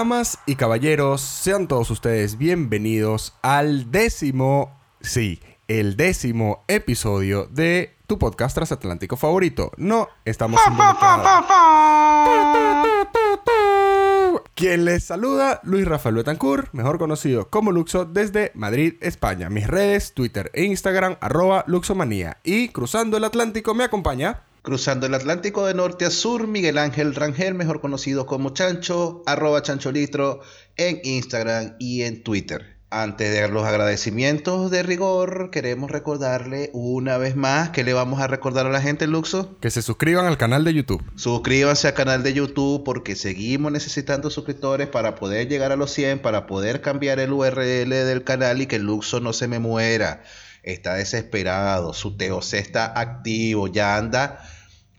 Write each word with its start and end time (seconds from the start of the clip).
Damas 0.00 0.38
y 0.46 0.56
caballeros, 0.56 1.20
sean 1.20 1.68
todos 1.68 1.90
ustedes 1.90 2.38
bienvenidos 2.38 3.34
al 3.42 3.90
décimo, 3.90 4.74
sí, 5.02 5.42
el 5.68 5.94
décimo 5.98 6.64
episodio 6.68 7.44
de 7.50 7.98
tu 8.06 8.18
podcast 8.18 8.54
transatlántico 8.54 9.18
favorito. 9.18 9.72
No 9.76 10.08
estamos 10.24 10.58
involucrados. 10.66 11.44
Quien 14.54 14.86
les 14.86 15.04
saluda, 15.04 15.60
Luis 15.64 15.86
Rafael 15.86 16.14
Betancourt, 16.14 16.72
mejor 16.72 16.98
conocido 16.98 17.50
como 17.50 17.70
Luxo 17.70 18.06
desde 18.06 18.52
Madrid, 18.54 18.94
España. 19.02 19.50
Mis 19.50 19.66
redes, 19.66 20.14
Twitter 20.14 20.50
e 20.54 20.64
Instagram, 20.64 21.18
arroba 21.20 21.62
Luxomanía. 21.66 22.38
Y 22.42 22.70
cruzando 22.70 23.18
el 23.18 23.24
Atlántico 23.24 23.74
me 23.74 23.84
acompaña... 23.84 24.44
Cruzando 24.62 25.06
el 25.06 25.14
Atlántico 25.14 25.66
de 25.66 25.72
norte 25.72 26.04
a 26.04 26.10
sur, 26.10 26.46
Miguel 26.46 26.76
Ángel 26.76 27.14
Rangel, 27.14 27.54
mejor 27.54 27.80
conocido 27.80 28.26
como 28.26 28.50
Chancho, 28.50 29.22
arroba 29.24 29.62
Chancholitro 29.62 30.40
en 30.76 31.00
Instagram 31.02 31.76
y 31.78 32.02
en 32.02 32.22
Twitter. 32.22 32.76
Antes 32.92 33.30
de 33.30 33.40
dar 33.40 33.50
los 33.50 33.64
agradecimientos 33.64 34.70
de 34.70 34.82
rigor, 34.82 35.50
queremos 35.50 35.90
recordarle 35.90 36.70
una 36.74 37.16
vez 37.16 37.36
más 37.36 37.70
que 37.70 37.84
le 37.84 37.94
vamos 37.94 38.20
a 38.20 38.26
recordar 38.26 38.66
a 38.66 38.70
la 38.70 38.82
gente, 38.82 39.06
Luxo. 39.06 39.56
Que 39.60 39.70
se 39.70 39.80
suscriban 39.80 40.26
al 40.26 40.36
canal 40.36 40.64
de 40.64 40.74
YouTube. 40.74 41.02
Suscríbanse 41.14 41.86
al 41.86 41.94
canal 41.94 42.22
de 42.22 42.34
YouTube 42.34 42.84
porque 42.84 43.14
seguimos 43.14 43.72
necesitando 43.72 44.28
suscriptores 44.28 44.88
para 44.88 45.14
poder 45.14 45.48
llegar 45.48 45.72
a 45.72 45.76
los 45.76 45.92
100, 45.92 46.18
para 46.18 46.46
poder 46.46 46.82
cambiar 46.82 47.18
el 47.20 47.32
URL 47.32 47.88
del 47.88 48.24
canal 48.24 48.60
y 48.60 48.66
que 48.66 48.78
Luxo 48.78 49.20
no 49.20 49.32
se 49.32 49.48
me 49.48 49.58
muera. 49.58 50.22
Está 50.62 50.94
desesperado, 50.94 51.92
su 51.92 52.16
TOC 52.16 52.54
está 52.54 52.98
activo, 52.98 53.66
ya 53.68 53.96
anda 53.96 54.40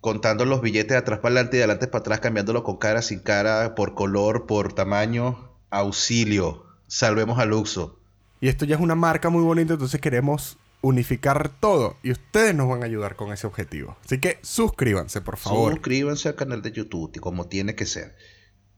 contando 0.01 0.45
los 0.45 0.61
billetes 0.61 0.89
de 0.89 0.97
atrás 0.97 1.19
para 1.19 1.35
adelante 1.35 1.57
y 1.57 1.59
de 1.59 1.63
adelante 1.63 1.87
para 1.87 2.01
atrás, 2.01 2.19
cambiándolo 2.19 2.63
con 2.63 2.77
cara, 2.77 3.01
sin 3.01 3.19
cara, 3.19 3.75
por 3.75 3.93
color, 3.93 4.47
por 4.47 4.73
tamaño. 4.73 5.51
Auxilio. 5.69 6.65
Salvemos 6.87 7.39
a 7.39 7.45
Luxo. 7.45 7.99
Y 8.41 8.49
esto 8.49 8.65
ya 8.65 8.75
es 8.75 8.81
una 8.81 8.95
marca 8.95 9.29
muy 9.29 9.43
bonita, 9.43 9.73
entonces 9.73 10.01
queremos 10.01 10.57
unificar 10.81 11.49
todo 11.59 11.95
y 12.01 12.11
ustedes 12.11 12.55
nos 12.55 12.67
van 12.67 12.81
a 12.81 12.87
ayudar 12.87 13.15
con 13.15 13.31
ese 13.31 13.45
objetivo. 13.45 13.95
Así 14.03 14.19
que 14.19 14.39
suscríbanse, 14.41 15.21
por 15.21 15.37
favor. 15.37 15.73
Suscríbanse 15.73 16.29
al 16.29 16.35
canal 16.35 16.63
de 16.63 16.71
YouTube, 16.71 17.19
como 17.19 17.47
tiene 17.47 17.75
que 17.75 17.85
ser. 17.85 18.15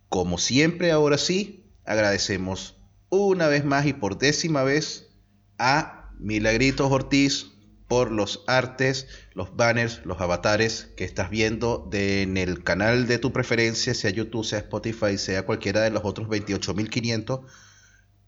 Como 0.10 0.38
siempre, 0.38 0.92
ahora 0.92 1.18
sí, 1.18 1.72
agradecemos 1.86 2.78
una 3.10 3.48
vez 3.48 3.64
más 3.64 3.86
y 3.86 3.94
por 3.94 4.18
décima 4.18 4.64
vez 4.64 5.10
a 5.58 6.03
Milagritos 6.20 6.92
Ortiz 6.92 7.48
por 7.88 8.12
los 8.12 8.44
artes, 8.48 9.08
los 9.34 9.56
banners, 9.56 10.02
los 10.06 10.20
avatares 10.20 10.90
que 10.98 11.04
estás 11.04 11.30
viendo 11.30 11.90
en 11.94 12.38
el 12.38 12.64
canal 12.64 13.08
de 13.08 13.20
tu 13.20 13.32
preferencia, 13.32 13.94
sea 13.94 14.10
YouTube, 14.10 14.46
sea 14.46 14.60
Spotify, 14.60 15.18
sea 15.18 15.46
cualquiera 15.46 15.82
de 15.82 15.92
los 15.92 16.04
otros 16.04 16.28
28.500 16.28 17.42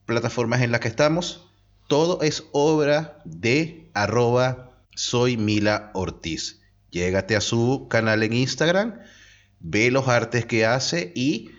plataformas 0.04 0.62
en 0.62 0.70
las 0.70 0.80
que 0.80 0.88
estamos. 0.88 1.50
Todo 1.88 2.22
es 2.22 2.44
obra 2.52 3.22
de 3.24 3.90
arroba 3.94 4.66
soy 4.94 5.36
Mila 5.36 5.90
Ortiz. 5.94 6.60
Llégate 6.90 7.36
a 7.36 7.40
su 7.40 7.88
canal 7.90 8.22
en 8.22 8.32
Instagram, 8.32 9.00
ve 9.60 9.90
los 9.90 10.08
artes 10.08 10.46
que 10.46 10.64
hace 10.64 11.12
y 11.14 11.50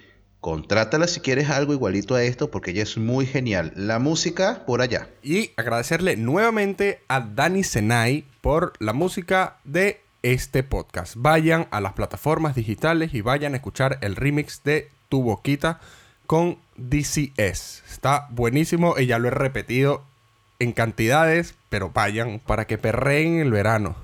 contrátala 0.42 1.08
si 1.08 1.20
quieres 1.20 1.50
algo 1.50 1.74
igualito 1.74 2.16
a 2.16 2.24
esto 2.24 2.52
porque 2.52 2.72
ella 2.72 2.84
es 2.84 2.98
muy 2.98 3.26
genial. 3.26 3.74
La 3.76 4.00
música 4.00 4.64
por 4.66 4.82
allá. 4.82 5.10
Y 5.24 5.52
agradecerle 5.58 6.16
nuevamente 6.16 7.02
a 7.08 7.22
Dani 7.22 7.64
Senai 7.64 8.26
por 8.42 8.74
la 8.80 8.94
música 8.94 9.58
de 9.64 10.02
este 10.24 10.64
podcast. 10.64 11.16
Vayan 11.18 11.68
a 11.72 11.82
las 11.82 11.94
plataformas 11.94 12.56
digitales 12.56 13.14
y 13.14 13.22
vayan 13.22 13.54
a 13.54 13.58
escuchar 13.58 13.98
el 14.02 14.16
remix 14.16 14.64
de 14.64 14.90
Tu 15.10 15.22
Boquita 15.22 15.80
con 16.26 16.58
DCS. 16.76 17.84
Está 17.90 18.28
buenísimo 18.32 18.96
y 18.98 19.06
ya 19.06 19.20
lo 19.20 19.30
he 19.30 19.32
repetido 19.32 20.04
en 20.60 20.74
cantidades, 20.74 21.56
pero 21.70 21.92
vayan 21.92 22.40
para 22.46 22.68
que 22.68 22.78
perreen 22.78 23.40
el 23.40 23.52
verano. 23.52 23.96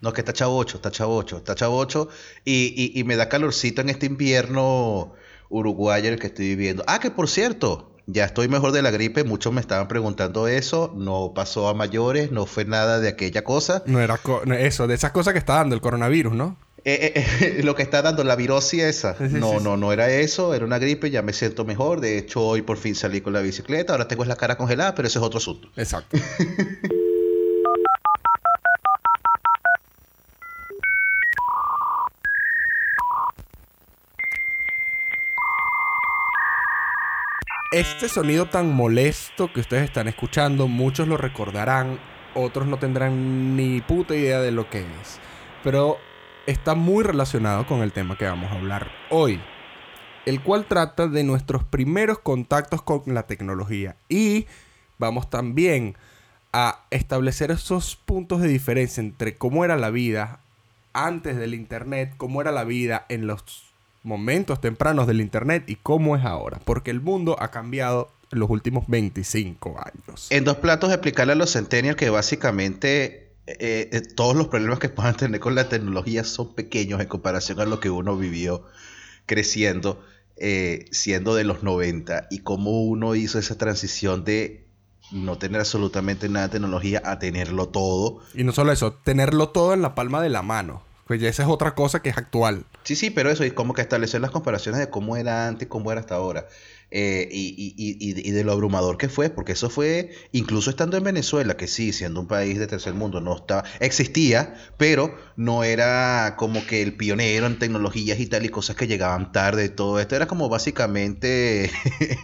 No, 0.00 0.12
que 0.12 0.20
está 0.20 0.32
chavocho, 0.32 0.76
está 0.76 0.90
chavocho, 0.90 1.38
está 1.38 1.54
chavocho. 1.54 2.08
Y, 2.44 2.74
y, 2.76 2.98
y 2.98 3.04
me 3.04 3.16
da 3.16 3.28
calorcito 3.28 3.80
en 3.80 3.88
este 3.88 4.06
invierno 4.06 5.14
uruguayo 5.54 6.08
en 6.08 6.14
el 6.14 6.20
que 6.20 6.26
estoy 6.26 6.48
viviendo. 6.48 6.84
Ah, 6.86 6.98
que 6.98 7.10
por 7.10 7.28
cierto, 7.28 7.92
ya 8.06 8.24
estoy 8.24 8.48
mejor 8.48 8.72
de 8.72 8.82
la 8.82 8.90
gripe. 8.90 9.24
Muchos 9.24 9.52
me 9.52 9.60
estaban 9.60 9.88
preguntando 9.88 10.48
eso. 10.48 10.92
No 10.96 11.32
pasó 11.34 11.68
a 11.68 11.74
mayores, 11.74 12.30
no 12.32 12.46
fue 12.46 12.64
nada 12.64 13.00
de 13.00 13.08
aquella 13.08 13.44
cosa. 13.44 13.82
No 13.86 14.00
era 14.00 14.18
eso, 14.58 14.86
de 14.86 14.94
esas 14.94 15.12
cosas 15.12 15.32
que 15.32 15.38
está 15.38 15.54
dando 15.54 15.74
el 15.74 15.80
coronavirus, 15.80 16.34
¿no? 16.34 16.56
Eh, 16.86 17.14
eh, 17.14 17.26
eh, 17.40 17.60
lo 17.64 17.74
que 17.74 17.82
está 17.82 18.02
dando 18.02 18.24
la 18.24 18.36
virosis 18.36 18.82
esa. 18.82 19.16
no, 19.18 19.58
no, 19.58 19.76
no 19.76 19.92
era 19.92 20.10
eso, 20.10 20.54
era 20.54 20.66
una 20.66 20.78
gripe, 20.78 21.10
ya 21.10 21.22
me 21.22 21.32
siento 21.32 21.64
mejor. 21.64 22.00
De 22.00 22.18
hecho, 22.18 22.42
hoy 22.42 22.62
por 22.62 22.76
fin 22.76 22.94
salí 22.94 23.20
con 23.20 23.32
la 23.32 23.40
bicicleta, 23.40 23.94
ahora 23.94 24.08
tengo 24.08 24.24
la 24.24 24.36
cara 24.36 24.56
congelada, 24.56 24.94
pero 24.94 25.08
ese 25.08 25.18
es 25.18 25.24
otro 25.24 25.38
asunto. 25.38 25.68
Exacto. 25.76 26.18
Este 37.74 38.08
sonido 38.08 38.46
tan 38.46 38.72
molesto 38.72 39.52
que 39.52 39.58
ustedes 39.58 39.82
están 39.82 40.06
escuchando, 40.06 40.68
muchos 40.68 41.08
lo 41.08 41.16
recordarán, 41.16 41.98
otros 42.32 42.68
no 42.68 42.78
tendrán 42.78 43.56
ni 43.56 43.80
puta 43.80 44.14
idea 44.14 44.38
de 44.38 44.52
lo 44.52 44.70
que 44.70 44.82
es. 44.82 45.18
Pero 45.64 45.96
está 46.46 46.76
muy 46.76 47.02
relacionado 47.02 47.66
con 47.66 47.80
el 47.80 47.90
tema 47.90 48.16
que 48.16 48.26
vamos 48.26 48.52
a 48.52 48.54
hablar 48.54 48.92
hoy, 49.10 49.40
el 50.24 50.40
cual 50.40 50.66
trata 50.66 51.08
de 51.08 51.24
nuestros 51.24 51.64
primeros 51.64 52.20
contactos 52.20 52.80
con 52.80 53.02
la 53.06 53.26
tecnología 53.26 53.96
y 54.08 54.46
vamos 54.98 55.28
también 55.28 55.96
a 56.52 56.84
establecer 56.90 57.50
esos 57.50 57.96
puntos 57.96 58.40
de 58.40 58.46
diferencia 58.46 59.00
entre 59.00 59.36
cómo 59.36 59.64
era 59.64 59.76
la 59.76 59.90
vida 59.90 60.38
antes 60.92 61.36
del 61.36 61.54
Internet, 61.54 62.14
cómo 62.18 62.40
era 62.40 62.52
la 62.52 62.62
vida 62.62 63.04
en 63.08 63.26
los 63.26 63.73
momentos 64.04 64.60
tempranos 64.60 65.08
del 65.08 65.20
Internet 65.20 65.64
y 65.66 65.76
cómo 65.76 66.14
es 66.14 66.24
ahora, 66.24 66.60
porque 66.64 66.92
el 66.92 67.00
mundo 67.00 67.36
ha 67.40 67.50
cambiado 67.50 68.10
en 68.30 68.38
los 68.38 68.50
últimos 68.50 68.86
25 68.86 69.76
años. 69.78 70.28
En 70.30 70.44
dos 70.44 70.58
platos 70.58 70.92
explicarle 70.92 71.32
a 71.32 71.36
los 71.36 71.52
centennials 71.52 71.96
que 71.96 72.10
básicamente 72.10 73.32
eh, 73.46 73.88
eh, 73.92 74.02
todos 74.14 74.36
los 74.36 74.48
problemas 74.48 74.78
que 74.78 74.88
puedan 74.88 75.16
tener 75.16 75.40
con 75.40 75.54
la 75.54 75.68
tecnología 75.68 76.22
son 76.24 76.54
pequeños 76.54 77.00
en 77.00 77.08
comparación 77.08 77.60
a 77.60 77.64
lo 77.64 77.80
que 77.80 77.90
uno 77.90 78.16
vivió 78.16 78.64
creciendo, 79.26 80.02
eh, 80.36 80.86
siendo 80.92 81.34
de 81.34 81.44
los 81.44 81.62
90, 81.62 82.28
y 82.30 82.40
cómo 82.40 82.82
uno 82.82 83.14
hizo 83.14 83.38
esa 83.38 83.56
transición 83.56 84.24
de 84.24 84.66
no 85.12 85.38
tener 85.38 85.60
absolutamente 85.60 86.28
nada 86.28 86.48
de 86.48 86.52
tecnología 86.52 87.02
a 87.04 87.18
tenerlo 87.18 87.68
todo. 87.68 88.20
Y 88.34 88.44
no 88.44 88.52
solo 88.52 88.72
eso, 88.72 88.92
tenerlo 88.92 89.50
todo 89.50 89.74
en 89.74 89.82
la 89.82 89.94
palma 89.94 90.22
de 90.22 90.30
la 90.30 90.42
mano. 90.42 90.82
Pues 91.06 91.20
ya 91.20 91.28
esa 91.28 91.42
es 91.42 91.48
otra 91.48 91.74
cosa 91.74 92.00
que 92.00 92.08
es 92.08 92.16
actual. 92.16 92.64
Sí, 92.82 92.96
sí, 92.96 93.10
pero 93.10 93.30
eso 93.30 93.44
es 93.44 93.52
como 93.52 93.74
que 93.74 93.82
establecer 93.82 94.20
las 94.20 94.30
comparaciones 94.30 94.80
de 94.80 94.88
cómo 94.88 95.16
era 95.16 95.46
antes, 95.46 95.68
cómo 95.68 95.92
era 95.92 96.00
hasta 96.00 96.14
ahora. 96.14 96.46
Eh, 96.96 97.28
y, 97.32 98.30
de 98.30 98.44
lo 98.44 98.52
abrumador 98.52 98.98
que 98.98 99.08
fue, 99.08 99.28
porque 99.28 99.52
eso 99.52 99.68
fue, 99.68 100.12
incluso 100.30 100.70
estando 100.70 100.96
en 100.96 101.02
Venezuela, 101.02 101.56
que 101.56 101.66
sí, 101.66 101.92
siendo 101.92 102.20
un 102.20 102.28
país 102.28 102.56
de 102.58 102.68
tercer 102.68 102.94
mundo, 102.94 103.20
no 103.20 103.34
estaba, 103.34 103.64
existía, 103.80 104.54
pero 104.76 105.12
no 105.36 105.64
era 105.64 106.36
como 106.38 106.64
que 106.64 106.82
el 106.82 106.96
pionero 106.96 107.46
en 107.46 107.58
tecnologías 107.58 108.20
y 108.20 108.26
tal 108.26 108.44
y 108.44 108.48
cosas 108.48 108.76
que 108.76 108.86
llegaban 108.86 109.32
tarde, 109.32 109.70
todo 109.70 109.98
esto 109.98 110.14
era 110.14 110.28
como 110.28 110.48
básicamente 110.48 111.68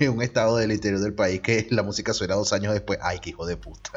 un 0.08 0.22
estado 0.22 0.56
del 0.56 0.70
interior 0.70 1.00
del 1.00 1.14
país 1.14 1.40
que 1.40 1.66
la 1.70 1.82
música 1.82 2.12
suena 2.12 2.36
dos 2.36 2.52
años 2.52 2.72
después, 2.72 3.00
ay, 3.02 3.18
qué 3.18 3.30
hijo 3.30 3.46
de 3.46 3.56
puta. 3.56 3.90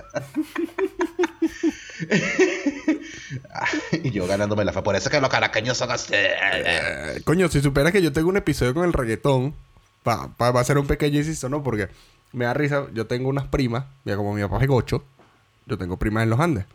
y 4.03 4.11
yo 4.11 4.27
ganándome 4.27 4.65
la 4.65 4.73
fa. 4.73 4.83
Por 4.83 4.95
eso 4.95 5.09
que 5.09 5.19
los 5.19 5.29
caraqueños 5.29 5.77
son 5.77 5.91
así. 5.91 6.13
Eh, 6.13 7.21
coño, 7.23 7.47
si 7.49 7.61
supieras 7.61 7.91
que 7.91 8.01
yo 8.01 8.11
tengo 8.11 8.29
un 8.29 8.37
episodio 8.37 8.73
con 8.73 8.85
el 8.85 8.93
reggaetón 8.93 9.55
va, 10.07 10.29
a 10.39 10.63
ser 10.63 10.77
un 10.77 10.87
pequeño 10.87 11.19
inciso, 11.19 11.49
¿no? 11.49 11.63
Porque 11.63 11.89
me 12.31 12.45
da 12.45 12.53
risa. 12.53 12.87
Yo 12.93 13.07
tengo 13.07 13.29
unas 13.29 13.47
primas. 13.47 13.85
Mira, 14.03 14.17
como 14.17 14.33
mi 14.33 14.41
papá 14.41 14.61
es 14.61 14.67
gocho. 14.67 15.03
Yo 15.65 15.77
tengo 15.77 15.97
primas 15.97 16.23
en 16.23 16.29
los 16.29 16.39
Andes. 16.39 16.65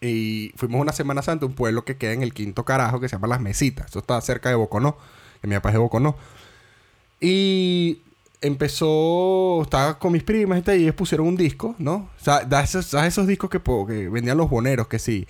Y 0.00 0.52
fuimos 0.56 0.80
una 0.80 0.92
Semana 0.92 1.22
Santa 1.22 1.44
a 1.44 1.48
un 1.48 1.54
pueblo 1.54 1.84
que 1.84 1.96
queda 1.96 2.12
en 2.12 2.22
el 2.22 2.32
quinto 2.32 2.64
carajo 2.64 3.00
que 3.00 3.08
se 3.08 3.16
llama 3.16 3.28
Las 3.28 3.40
Mesitas. 3.40 3.86
Eso 3.86 4.00
está 4.00 4.20
cerca 4.20 4.48
de 4.48 4.54
Boconó. 4.54 4.96
Que 5.40 5.48
mi 5.48 5.54
papá 5.54 5.70
es 5.70 5.74
de 5.74 5.78
Boconó. 5.78 6.16
Y 7.20 8.02
empezó, 8.40 9.62
estaba 9.62 9.98
con 9.98 10.12
mis 10.12 10.22
primas 10.22 10.62
y 10.66 10.70
ellos 10.70 10.94
pusieron 10.94 11.26
un 11.26 11.36
disco, 11.36 11.74
¿no? 11.78 12.08
O 12.20 12.24
sea, 12.24 12.44
da 12.44 12.62
esos, 12.62 12.92
esos 12.94 13.26
discos 13.26 13.50
que, 13.50 13.60
que 13.60 14.08
vendían 14.08 14.38
los 14.38 14.50
boneros, 14.50 14.88
que 14.88 14.98
sí, 14.98 15.26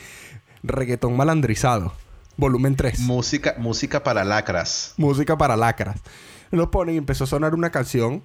reggaetón 0.62 1.16
malandrizado, 1.16 1.92
volumen 2.36 2.76
3. 2.76 3.00
Música, 3.00 3.54
música 3.58 4.02
para 4.02 4.24
lacras. 4.24 4.94
Música 4.96 5.36
para 5.36 5.56
lacras 5.56 6.00
lo 6.50 6.70
ponen 6.70 6.96
y 6.96 6.98
empezó 6.98 7.24
a 7.24 7.26
sonar 7.26 7.54
una 7.54 7.70
canción 7.70 8.22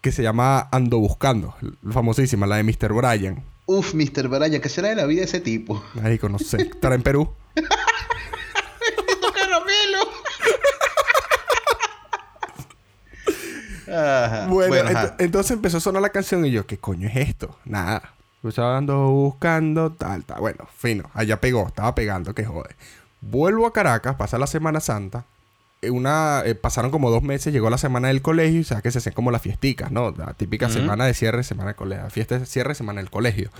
que 0.00 0.12
se 0.12 0.22
llama 0.22 0.68
Ando 0.70 0.98
Buscando, 0.98 1.54
famosísima, 1.90 2.46
la 2.46 2.56
de 2.56 2.62
Mr. 2.62 2.92
Bryan. 2.92 3.42
Uf, 3.66 3.94
Mr. 3.94 4.28
Bryan, 4.28 4.60
¿qué 4.60 4.68
será 4.68 4.88
de 4.88 4.94
la 4.94 5.06
vida 5.06 5.20
de 5.20 5.26
ese 5.26 5.40
tipo? 5.40 5.82
Marico, 5.94 6.28
no 6.28 6.38
sé. 6.38 6.62
¿Estará 6.62 6.94
en 6.94 7.02
Perú? 7.02 7.32
Ajá. 13.88 14.46
Bueno, 14.48 14.68
Bueno, 14.68 14.90
ent- 14.90 14.96
ajá. 14.96 15.14
entonces 15.18 15.52
empezó 15.52 15.76
a 15.76 15.80
sonar 15.80 16.02
la 16.02 16.10
canción 16.10 16.44
y 16.44 16.50
yo, 16.50 16.66
¿qué 16.66 16.78
coño 16.78 17.08
es 17.08 17.16
esto? 17.16 17.56
Nada. 17.64 18.12
Yo 18.42 18.48
estaba 18.50 18.76
ando 18.76 19.08
buscando, 19.10 19.90
tal, 19.92 20.24
tal. 20.24 20.40
Bueno, 20.40 20.68
fino. 20.76 21.10
Allá 21.14 21.40
pegó, 21.40 21.66
estaba 21.66 21.94
pegando, 21.94 22.34
que 22.34 22.44
jode. 22.44 22.74
Vuelvo 23.20 23.66
a 23.66 23.72
Caracas, 23.72 24.14
pasa 24.16 24.38
la 24.38 24.46
Semana 24.46 24.80
Santa. 24.80 25.24
eh, 25.82 25.90
Una, 25.90 26.42
eh, 26.44 26.54
pasaron 26.54 26.90
como 26.90 27.10
dos 27.10 27.22
meses, 27.22 27.52
llegó 27.52 27.70
la 27.70 27.78
semana 27.78 28.08
del 28.08 28.22
colegio 28.22 28.60
y 28.60 28.64
sabes 28.64 28.82
que 28.82 28.90
se 28.90 28.98
hacían 28.98 29.14
como 29.14 29.30
las 29.30 29.42
fiesticas, 29.42 29.90
¿no? 29.90 30.10
La 30.12 30.32
típica 30.34 30.68
semana 30.68 31.04
de 31.06 31.14
cierre, 31.14 31.42
semana 31.44 31.70
de 31.70 31.74
colegio. 31.76 32.08
Fiesta 32.10 32.38
de 32.38 32.46
cierre, 32.46 32.74
semana 32.74 33.00
del 33.00 33.10
colegio. 33.10 33.50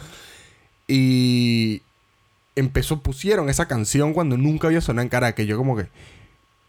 Y 0.88 1.82
empezó, 2.54 3.00
pusieron 3.02 3.48
esa 3.48 3.66
canción 3.66 4.12
cuando 4.14 4.36
nunca 4.36 4.68
había 4.68 4.80
sonado 4.80 5.02
en 5.02 5.08
Caracas. 5.08 5.44
Y 5.44 5.48
yo 5.48 5.56
como 5.56 5.76
que 5.76 5.88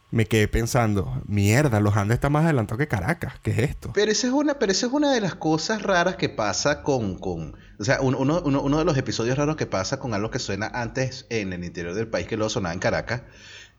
me 0.10 0.26
quedé 0.26 0.48
pensando, 0.48 1.22
mierda, 1.28 1.80
los 1.80 1.98
Andes 1.98 2.16
está 2.16 2.30
más 2.30 2.46
adelantados 2.46 2.80
que 2.80 2.88
Caracas. 2.88 3.34
¿Qué 3.44 3.52
es 3.52 3.60
esto? 3.60 3.92
Pero 3.94 4.12
esa 4.12 4.28
es 4.28 4.34
una, 4.34 4.58
pero 4.58 4.72
esa 4.72 4.88
es 4.88 4.94
una 4.94 5.12
de 5.12 5.20
las 5.22 5.36
cosas 5.36 5.82
raras 5.84 6.16
que 6.16 6.30
pasa 6.30 6.82
con, 6.84 7.18
con 7.18 7.56
o 7.80 7.84
sea, 7.84 8.00
un- 8.02 8.16
uno, 8.16 8.42
uno, 8.46 8.62
uno 8.62 8.78
de 8.80 8.86
los 8.86 8.98
episodios 8.98 9.38
raros 9.38 9.56
que 9.58 9.66
pasa 9.66 10.00
con 10.00 10.14
algo 10.14 10.32
que 10.32 10.40
suena 10.40 10.68
antes 10.74 11.26
en 11.30 11.52
el 11.54 11.64
interior 11.64 11.94
del 11.94 12.08
país 12.08 12.26
que 12.28 12.38
luego 12.38 12.50
sonaba 12.50 12.74
en 12.74 12.80
Caracas. 12.80 13.22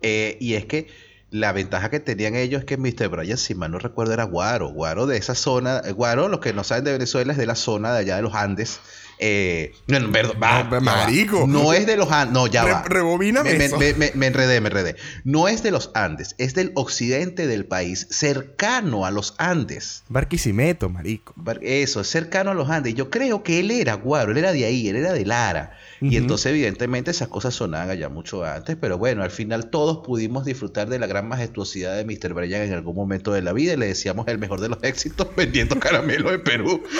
eh, 0.02 0.36
y 0.40 0.54
es 0.54 0.66
que 0.66 0.86
la 1.30 1.52
ventaja 1.52 1.90
que 1.90 2.00
tenían 2.00 2.36
ellos 2.36 2.60
es 2.60 2.64
que 2.64 2.76
Mr. 2.78 3.08
Bryan, 3.08 3.36
si 3.36 3.54
mal 3.54 3.70
no 3.70 3.78
recuerdo, 3.78 4.14
era 4.14 4.24
Guaro. 4.24 4.68
Guaro 4.68 5.06
de 5.06 5.18
esa 5.18 5.34
zona. 5.34 5.82
Guaro, 5.94 6.28
los 6.28 6.40
que 6.40 6.52
no 6.54 6.64
saben 6.64 6.84
de 6.84 6.92
Venezuela, 6.92 7.32
es 7.32 7.38
de 7.38 7.44
la 7.46 7.54
zona 7.54 7.92
de 7.92 7.98
allá 7.98 8.16
de 8.16 8.22
los 8.22 8.34
Andes. 8.34 8.80
Eh, 9.20 9.72
no, 9.86 10.12
perdón, 10.12 10.36
va, 10.42 10.62
No, 10.64 10.80
marico. 10.80 11.46
No 11.48 11.72
es 11.72 11.86
de 11.86 11.96
los 11.96 12.10
Andes. 12.12 12.32
No, 12.34 12.46
ya 12.46 12.64
Re- 12.64 12.72
va. 12.72 12.82
rebobíname 12.84 13.52
Me, 13.52 13.58
me- 13.58 13.64
eso. 13.64 13.78
me- 13.78 13.94
me- 13.94 14.12
me 14.14 14.26
enredé, 14.28 14.60
me 14.60 14.68
enredé. 14.68 14.96
No 15.24 15.48
es 15.48 15.62
de 15.62 15.70
los 15.70 15.90
Andes, 15.94 16.34
es 16.38 16.54
del 16.54 16.72
occidente 16.74 17.46
del 17.46 17.64
país, 17.66 18.06
cercano 18.10 19.04
a 19.06 19.10
los 19.10 19.34
Andes. 19.38 20.04
Barquisimeto, 20.08 20.88
marico. 20.88 21.34
Eso, 21.62 22.00
es 22.00 22.08
cercano 22.08 22.50
a 22.52 22.54
los 22.54 22.70
Andes. 22.70 22.94
Yo 22.94 23.10
creo 23.10 23.42
que 23.42 23.60
él 23.60 23.70
era 23.70 23.94
guaro, 23.94 24.32
él 24.32 24.38
era 24.38 24.52
de 24.52 24.64
ahí, 24.64 24.88
él 24.88 24.96
era 24.96 25.12
de 25.12 25.24
Lara. 25.26 25.72
Y 26.00 26.16
entonces, 26.16 26.46
evidentemente, 26.52 27.10
esas 27.10 27.26
cosas 27.26 27.54
sonaban 27.54 27.90
allá 27.90 28.08
mucho 28.08 28.44
antes. 28.44 28.76
Pero 28.80 28.98
bueno, 28.98 29.24
al 29.24 29.32
final 29.32 29.68
todos 29.68 30.06
pudimos 30.06 30.44
disfrutar 30.44 30.88
de 30.88 31.00
la 31.00 31.08
gran 31.08 31.26
majestuosidad 31.26 31.96
de 31.96 32.04
Mr. 32.04 32.34
Bryan 32.34 32.62
en 32.62 32.72
algún 32.72 32.94
momento 32.94 33.32
de 33.32 33.42
la 33.42 33.52
vida. 33.52 33.72
Y 33.72 33.76
le 33.78 33.86
decíamos 33.88 34.28
el 34.28 34.38
mejor 34.38 34.60
de 34.60 34.68
los 34.68 34.78
éxitos 34.84 35.26
vendiendo 35.36 35.76
caramelos 35.80 36.32
en 36.34 36.44
Perú. 36.44 36.84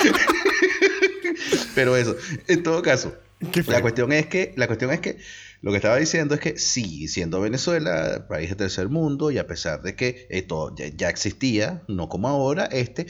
pero 1.75 1.97
eso, 1.97 2.17
en 2.47 2.63
todo 2.63 2.83
caso, 2.83 3.15
la 3.67 3.81
cuestión 3.83 4.13
es 4.13 4.27
que, 4.27 4.53
la 4.57 4.67
cuestión 4.67 4.91
es 4.91 5.01
que 5.01 5.19
lo 5.61 5.71
que 5.71 5.77
estaba 5.77 5.97
diciendo 5.97 6.35
es 6.35 6.41
que 6.41 6.59
sí, 6.59 7.09
siendo 7.09 7.41
Venezuela 7.41 8.27
país 8.29 8.51
de 8.51 8.57
tercer 8.57 8.89
mundo 8.89 9.31
y 9.31 9.39
a 9.39 9.47
pesar 9.47 9.83
de 9.83 9.97
que 9.97 10.27
esto 10.31 10.75
ya, 10.77 10.87
ya 10.89 11.09
existía, 11.09 11.83
no 11.89 12.09
como 12.09 12.29
ahora, 12.29 12.67
este 12.67 13.07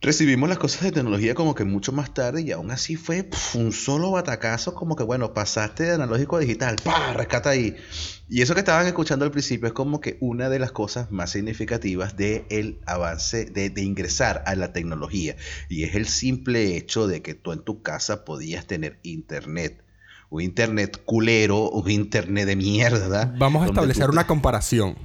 recibimos 0.00 0.48
las 0.48 0.58
cosas 0.58 0.82
de 0.82 0.92
tecnología 0.92 1.34
como 1.34 1.54
que 1.54 1.64
mucho 1.64 1.92
más 1.92 2.14
tarde 2.14 2.42
y 2.42 2.52
aún 2.52 2.70
así 2.70 2.96
fue 2.96 3.22
pf, 3.22 3.58
un 3.58 3.72
solo 3.72 4.10
batacazo 4.10 4.74
como 4.74 4.96
que 4.96 5.02
bueno, 5.02 5.34
pasaste 5.34 5.84
de 5.84 5.92
analógico 5.92 6.36
a 6.36 6.40
digital, 6.40 6.76
pa, 6.82 7.12
rescata 7.12 7.50
ahí. 7.50 7.76
Y 8.28 8.42
eso 8.42 8.54
que 8.54 8.60
estaban 8.60 8.86
escuchando 8.86 9.24
al 9.24 9.30
principio 9.30 9.66
es 9.66 9.72
como 9.74 10.00
que 10.00 10.16
una 10.20 10.48
de 10.48 10.58
las 10.58 10.72
cosas 10.72 11.10
más 11.10 11.30
significativas 11.30 12.16
del 12.16 12.78
avance 12.86 13.44
de, 13.44 13.70
de 13.70 13.82
ingresar 13.82 14.42
a 14.46 14.54
la 14.54 14.72
tecnología 14.72 15.36
y 15.68 15.84
es 15.84 15.94
el 15.94 16.06
simple 16.06 16.76
hecho 16.76 17.06
de 17.06 17.22
que 17.22 17.34
tú 17.34 17.52
en 17.52 17.60
tu 17.60 17.82
casa 17.82 18.24
podías 18.24 18.66
tener 18.66 18.98
internet. 19.02 19.84
Un 20.30 20.42
internet 20.42 21.02
culero, 21.04 21.68
un 21.70 21.90
internet 21.90 22.46
de 22.46 22.54
mierda. 22.54 23.34
Vamos 23.36 23.64
a 23.64 23.66
establecer 23.66 24.10
una 24.10 24.28
comparación. 24.28 24.96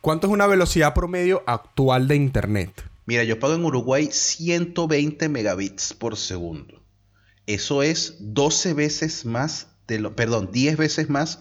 ¿Cuánto 0.00 0.26
es 0.26 0.32
una 0.32 0.48
velocidad 0.48 0.92
promedio 0.92 1.44
actual 1.46 2.08
de 2.08 2.16
internet? 2.16 2.91
Mira, 3.12 3.24
yo 3.24 3.38
pago 3.38 3.52
en 3.52 3.62
Uruguay 3.62 4.08
120 4.10 5.28
megabits 5.28 5.92
por 5.92 6.16
segundo. 6.16 6.82
Eso 7.46 7.82
es 7.82 8.16
12 8.20 8.72
veces 8.72 9.26
más 9.26 9.66
de 9.86 9.98
lo, 9.98 10.16
perdón, 10.16 10.48
10 10.50 10.78
veces 10.78 11.10
más 11.10 11.40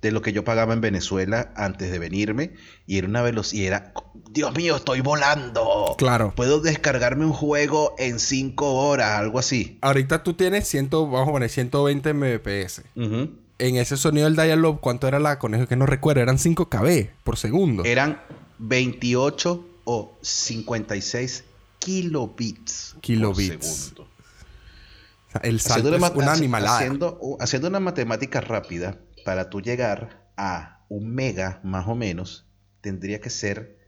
de 0.00 0.12
lo 0.12 0.22
que 0.22 0.32
yo 0.32 0.44
pagaba 0.44 0.72
en 0.72 0.80
Venezuela 0.80 1.52
antes 1.56 1.92
de 1.92 1.98
venirme 1.98 2.54
y 2.86 2.96
era 2.96 3.06
una 3.06 3.20
velocidad, 3.20 3.66
era, 3.66 3.92
Dios 4.30 4.56
mío, 4.56 4.76
estoy 4.76 5.02
volando. 5.02 5.94
Claro. 5.98 6.32
Puedo 6.34 6.62
descargarme 6.62 7.26
un 7.26 7.34
juego 7.34 7.94
en 7.98 8.18
5 8.18 8.72
horas, 8.72 9.18
algo 9.18 9.38
así. 9.38 9.76
Ahorita 9.82 10.22
tú 10.22 10.32
tienes 10.32 10.66
100, 10.68 10.88
vamos 10.88 11.28
a 11.28 11.32
poner 11.32 11.50
120 11.50 12.14
mbps. 12.14 12.82
Ujú. 12.96 13.30
En 13.58 13.76
ese 13.76 13.98
sonido 13.98 14.24
del 14.24 14.36
dial-up, 14.36 14.80
¿cuánto 14.80 15.06
era 15.06 15.18
la 15.18 15.38
conexión? 15.38 15.66
Que 15.66 15.76
no 15.76 15.84
recuerdo, 15.84 16.22
eran 16.22 16.38
5 16.38 16.70
kb 16.70 17.10
por 17.24 17.36
segundo. 17.36 17.84
Eran 17.84 18.22
28 18.58 19.66
o 19.92 20.18
56 20.22 21.42
kilobits, 21.80 22.94
Kilobits. 23.00 23.56
por 23.56 23.64
segundo. 23.64 24.02
O 24.02 25.32
sea, 25.32 25.40
el 25.42 25.60
salto 25.60 25.88
Haciendo 25.88 26.06
es 26.06 26.12
una, 26.12 26.22
una 26.22 26.32
haci- 26.32 26.36
animalada. 26.38 26.76
Haciendo, 26.78 27.36
haciendo 27.40 27.68
una 27.68 27.80
matemática 27.80 28.40
rápida, 28.40 29.00
para 29.24 29.50
tú 29.50 29.60
llegar 29.60 30.30
a 30.36 30.84
un 30.88 31.12
mega 31.14 31.60
más 31.64 31.88
o 31.88 31.94
menos, 31.96 32.46
tendría 32.80 33.20
que 33.20 33.30
ser 33.30 33.78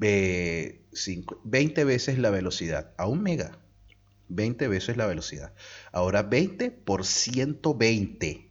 eh, 0.00 0.86
cinco- 0.92 1.40
20 1.44 1.84
veces 1.84 2.18
la 2.18 2.30
velocidad. 2.30 2.92
A 2.96 3.06
un 3.06 3.22
mega. 3.22 3.58
20 4.28 4.68
veces 4.68 4.96
la 4.96 5.06
velocidad. 5.06 5.52
Ahora 5.92 6.22
20 6.22 6.70
por 6.70 7.04
120. 7.04 8.48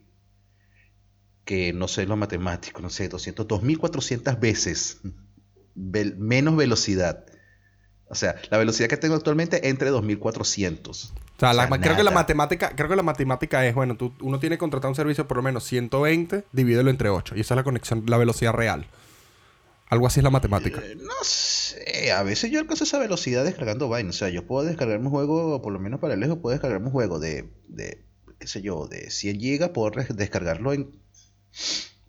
Que 1.45 1.73
no 1.73 1.87
sé 1.87 2.05
lo 2.05 2.15
matemático, 2.17 2.81
no 2.81 2.91
sé, 2.91 3.09
200, 3.09 3.47
2400 3.47 4.39
veces 4.39 4.99
menos 5.79 6.55
velocidad. 6.55 7.25
O 8.11 8.15
sea, 8.15 8.35
la 8.49 8.57
velocidad 8.57 8.89
que 8.89 8.97
tengo 8.97 9.15
actualmente 9.15 9.69
entre 9.69 9.89
2400. 9.89 11.13
O 11.13 11.39
sea, 11.39 11.53
la- 11.53 11.65
O 11.65 11.67
sea, 11.67 11.79
creo 11.79 11.95
que 11.95 12.03
la 12.03 12.11
matemática, 12.11 12.71
creo 12.75 12.89
que 12.89 12.95
la 12.95 13.03
matemática 13.03 13.65
es, 13.65 13.75
bueno, 13.75 13.95
tú, 13.97 14.13
uno 14.21 14.39
tiene 14.39 14.55
que 14.55 14.59
contratar 14.59 14.89
un 14.89 14.95
servicio 14.95 15.27
por 15.27 15.37
lo 15.37 15.43
menos 15.43 15.63
120, 15.63 16.43
divídelo 16.51 16.89
entre 16.89 17.09
8. 17.09 17.35
Y 17.37 17.41
esa 17.41 17.53
es 17.53 17.57
la 17.57 17.63
conexión, 17.63 18.03
la 18.07 18.17
velocidad 18.17 18.53
real. 18.53 18.87
Algo 19.89 20.05
así 20.07 20.19
es 20.19 20.23
la 20.23 20.29
matemática. 20.31 20.81
Eh, 20.83 20.95
No 20.97 21.13
sé, 21.23 22.11
a 22.11 22.21
veces 22.23 22.51
yo 22.51 22.59
alcanzo 22.59 22.83
esa 22.83 22.99
velocidad 22.99 23.43
descargando 23.45 23.89
vainas. 23.89 24.15
O 24.15 24.19
sea, 24.19 24.29
yo 24.29 24.45
puedo 24.45 24.65
descargarme 24.65 25.05
un 25.05 25.11
juego, 25.11 25.61
por 25.61 25.71
lo 25.71 25.79
menos 25.79 25.99
para 25.99 26.15
el 26.15 26.19
lejos, 26.19 26.39
puedo 26.39 26.51
descargarme 26.53 26.87
un 26.87 26.91
juego 26.91 27.19
de, 27.19 27.49
de 27.67 28.03
qué 28.39 28.47
sé 28.47 28.61
yo, 28.61 28.87
de 28.87 29.09
100 29.09 29.39
gigas, 29.39 29.69
puedo 29.69 29.91
descargarlo 30.09 30.73
en, 30.73 30.91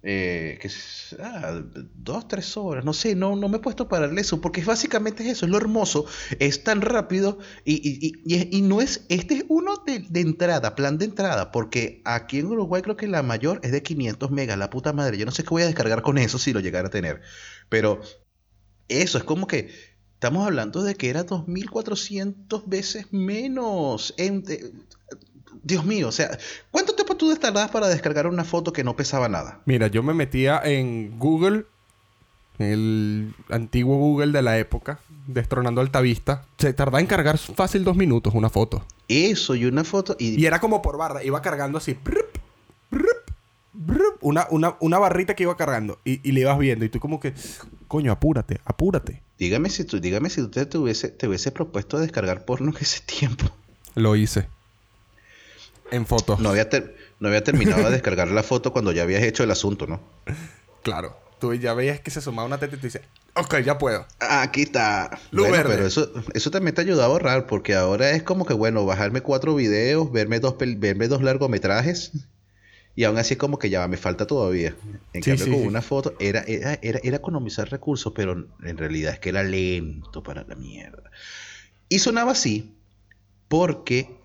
eh, 0.02 0.58
sé- 0.68 1.16
ah, 1.22 1.60
dos, 1.94 2.28
tres 2.28 2.56
horas. 2.56 2.84
No 2.84 2.92
sé, 2.92 3.14
no, 3.14 3.36
no 3.36 3.48
me 3.48 3.58
he 3.58 3.60
puesto 3.60 3.84
a 3.84 3.88
pararle 3.88 4.20
eso, 4.22 4.40
porque 4.40 4.62
básicamente 4.64 5.22
es 5.24 5.30
eso, 5.30 5.44
es 5.46 5.50
lo 5.50 5.58
hermoso, 5.58 6.06
es 6.38 6.64
tan 6.64 6.80
rápido 6.80 7.38
y, 7.64 7.74
y, 7.76 8.22
y- 8.24 8.56
y 8.58 8.62
no 8.62 8.80
es, 8.80 9.04
este 9.08 9.34
es 9.34 9.44
uno 9.48 9.82
de, 9.86 10.06
entrada, 10.20 10.74
plan 10.74 10.98
de 10.98 11.04
entrada, 11.06 11.50
porque 11.52 12.02
aquí 12.04 12.38
en 12.38 12.46
Uruguay 12.46 12.82
creo 12.82 12.96
que 12.96 13.08
la 13.08 13.22
mayor 13.22 13.60
es 13.62 13.72
de 13.72 13.82
500 13.82 14.30
megas, 14.30 14.58
la 14.58 14.70
puta 14.70 14.92
madre. 14.92 15.18
Yo 15.18 15.26
no 15.26 15.32
sé 15.32 15.42
qué 15.42 15.50
voy 15.50 15.62
a 15.62 15.66
descargar 15.66 16.02
con 16.02 16.18
eso 16.18 16.38
si 16.38 16.52
lo 16.52 16.60
llegara 16.60 16.88
a 16.88 16.90
tener. 16.90 17.20
Pero 17.68 18.00
eso 18.88 19.18
es 19.18 19.24
como 19.24 19.46
que 19.46 19.70
estamos 20.14 20.46
hablando 20.46 20.82
de 20.82 20.94
que 20.94 21.08
era 21.10 21.24
2400 21.24 22.68
veces 22.68 23.06
menos. 23.12 24.14
en- 24.18 24.42
de- 24.42 24.72
Dios 25.62 25.84
mío, 25.84 26.08
o 26.08 26.12
sea, 26.12 26.38
¿cuánto 26.70 26.94
tiempo 26.94 27.16
tú 27.16 27.34
tardabas 27.36 27.70
para 27.70 27.88
descargar 27.88 28.26
una 28.26 28.44
foto 28.44 28.72
que 28.72 28.84
no 28.84 28.96
pesaba 28.96 29.28
nada? 29.28 29.60
Mira, 29.66 29.88
yo 29.88 30.02
me 30.02 30.14
metía 30.14 30.60
en 30.64 31.18
Google, 31.18 31.64
el 32.58 33.34
antiguo 33.48 33.96
Google 33.96 34.32
de 34.32 34.42
la 34.42 34.58
época, 34.58 35.00
destronando 35.26 35.80
Altavista. 35.80 36.44
Se 36.58 36.72
tardaba 36.72 37.00
en 37.00 37.06
cargar 37.06 37.38
fácil 37.38 37.84
dos 37.84 37.96
minutos 37.96 38.34
una 38.34 38.50
foto. 38.50 38.84
Eso 39.08 39.54
y 39.54 39.64
una 39.64 39.84
foto 39.84 40.16
y, 40.18 40.40
Y 40.40 40.46
era 40.46 40.60
como 40.60 40.82
por 40.82 40.96
barra, 40.96 41.24
iba 41.24 41.40
cargando 41.42 41.78
así. 41.78 41.94
brup, 41.94 42.38
brup, 42.90 43.32
brup, 43.72 44.18
una, 44.20 44.46
una, 44.50 44.76
una 44.80 44.98
barrita 44.98 45.34
que 45.34 45.42
iba 45.44 45.56
cargando. 45.56 45.98
Y, 46.04 46.26
y 46.28 46.32
le 46.32 46.40
ibas 46.42 46.58
viendo. 46.58 46.84
Y 46.84 46.88
tú 46.90 47.00
como 47.00 47.18
que, 47.18 47.34
coño, 47.88 48.12
apúrate, 48.12 48.60
apúrate. 48.64 49.22
dígame 49.38 49.68
si 49.70 49.84
tú, 49.84 49.98
dígame 50.00 50.30
si 50.30 50.42
usted 50.42 50.68
te 50.68 50.78
hubiese, 50.78 51.08
te 51.08 51.26
hubiese 51.28 51.50
propuesto 51.50 51.98
descargar 51.98 52.44
porno 52.44 52.70
en 52.70 52.76
ese 52.80 53.00
tiempo. 53.00 53.46
Lo 53.94 54.14
hice. 54.16 54.48
En 55.90 56.06
fotos. 56.06 56.38
No 56.40 56.50
había, 56.50 56.68
no 57.18 57.28
había 57.28 57.42
terminado 57.44 57.84
de 57.84 57.90
descargar 57.90 58.28
la 58.28 58.42
foto 58.42 58.72
cuando 58.72 58.92
ya 58.92 59.02
habías 59.02 59.22
hecho 59.22 59.42
el 59.42 59.50
asunto, 59.50 59.86
¿no? 59.86 60.00
Claro. 60.82 61.16
Tú 61.40 61.54
ya 61.54 61.72
veías 61.74 62.00
que 62.00 62.10
se 62.10 62.20
sumaba 62.20 62.46
una 62.46 62.58
teta 62.58 62.76
y 62.76 62.78
tú 62.78 62.86
dices, 62.86 63.00
ok, 63.34 63.58
ya 63.60 63.78
puedo. 63.78 64.06
Ah, 64.20 64.42
Aquí 64.42 64.62
está. 64.62 65.18
Luz 65.30 65.48
Bueno, 65.48 65.64
verde. 65.64 65.74
pero 65.74 65.86
eso, 65.86 66.12
eso 66.34 66.50
también 66.50 66.74
te 66.74 66.82
ayuda 66.82 67.04
a 67.04 67.06
ahorrar, 67.06 67.46
porque 67.46 67.74
ahora 67.74 68.10
es 68.10 68.22
como 68.22 68.44
que, 68.44 68.52
bueno, 68.52 68.84
bajarme 68.84 69.22
cuatro 69.22 69.54
videos, 69.54 70.12
verme 70.12 70.38
dos, 70.38 70.56
verme 70.58 71.08
dos 71.08 71.22
largometrajes, 71.22 72.12
y 72.94 73.04
aún 73.04 73.16
así 73.16 73.34
es 73.34 73.38
como 73.38 73.58
que 73.58 73.70
ya 73.70 73.88
me 73.88 73.96
falta 73.96 74.26
todavía. 74.26 74.74
En 75.14 75.22
Sí, 75.22 75.30
cambio, 75.30 75.44
sí, 75.46 75.50
con 75.50 75.60
sí. 75.62 75.66
una 75.66 75.80
foto 75.80 76.14
era, 76.20 76.40
era, 76.42 76.78
era, 76.82 77.00
era 77.02 77.16
economizar 77.16 77.70
recursos, 77.70 78.12
pero 78.14 78.46
en 78.62 78.76
realidad 78.76 79.14
es 79.14 79.18
que 79.18 79.30
era 79.30 79.42
lento 79.42 80.22
para 80.22 80.44
la 80.44 80.56
mierda. 80.56 81.10
Y 81.88 82.00
sonaba 82.00 82.32
así 82.32 82.74
porque 83.48 84.19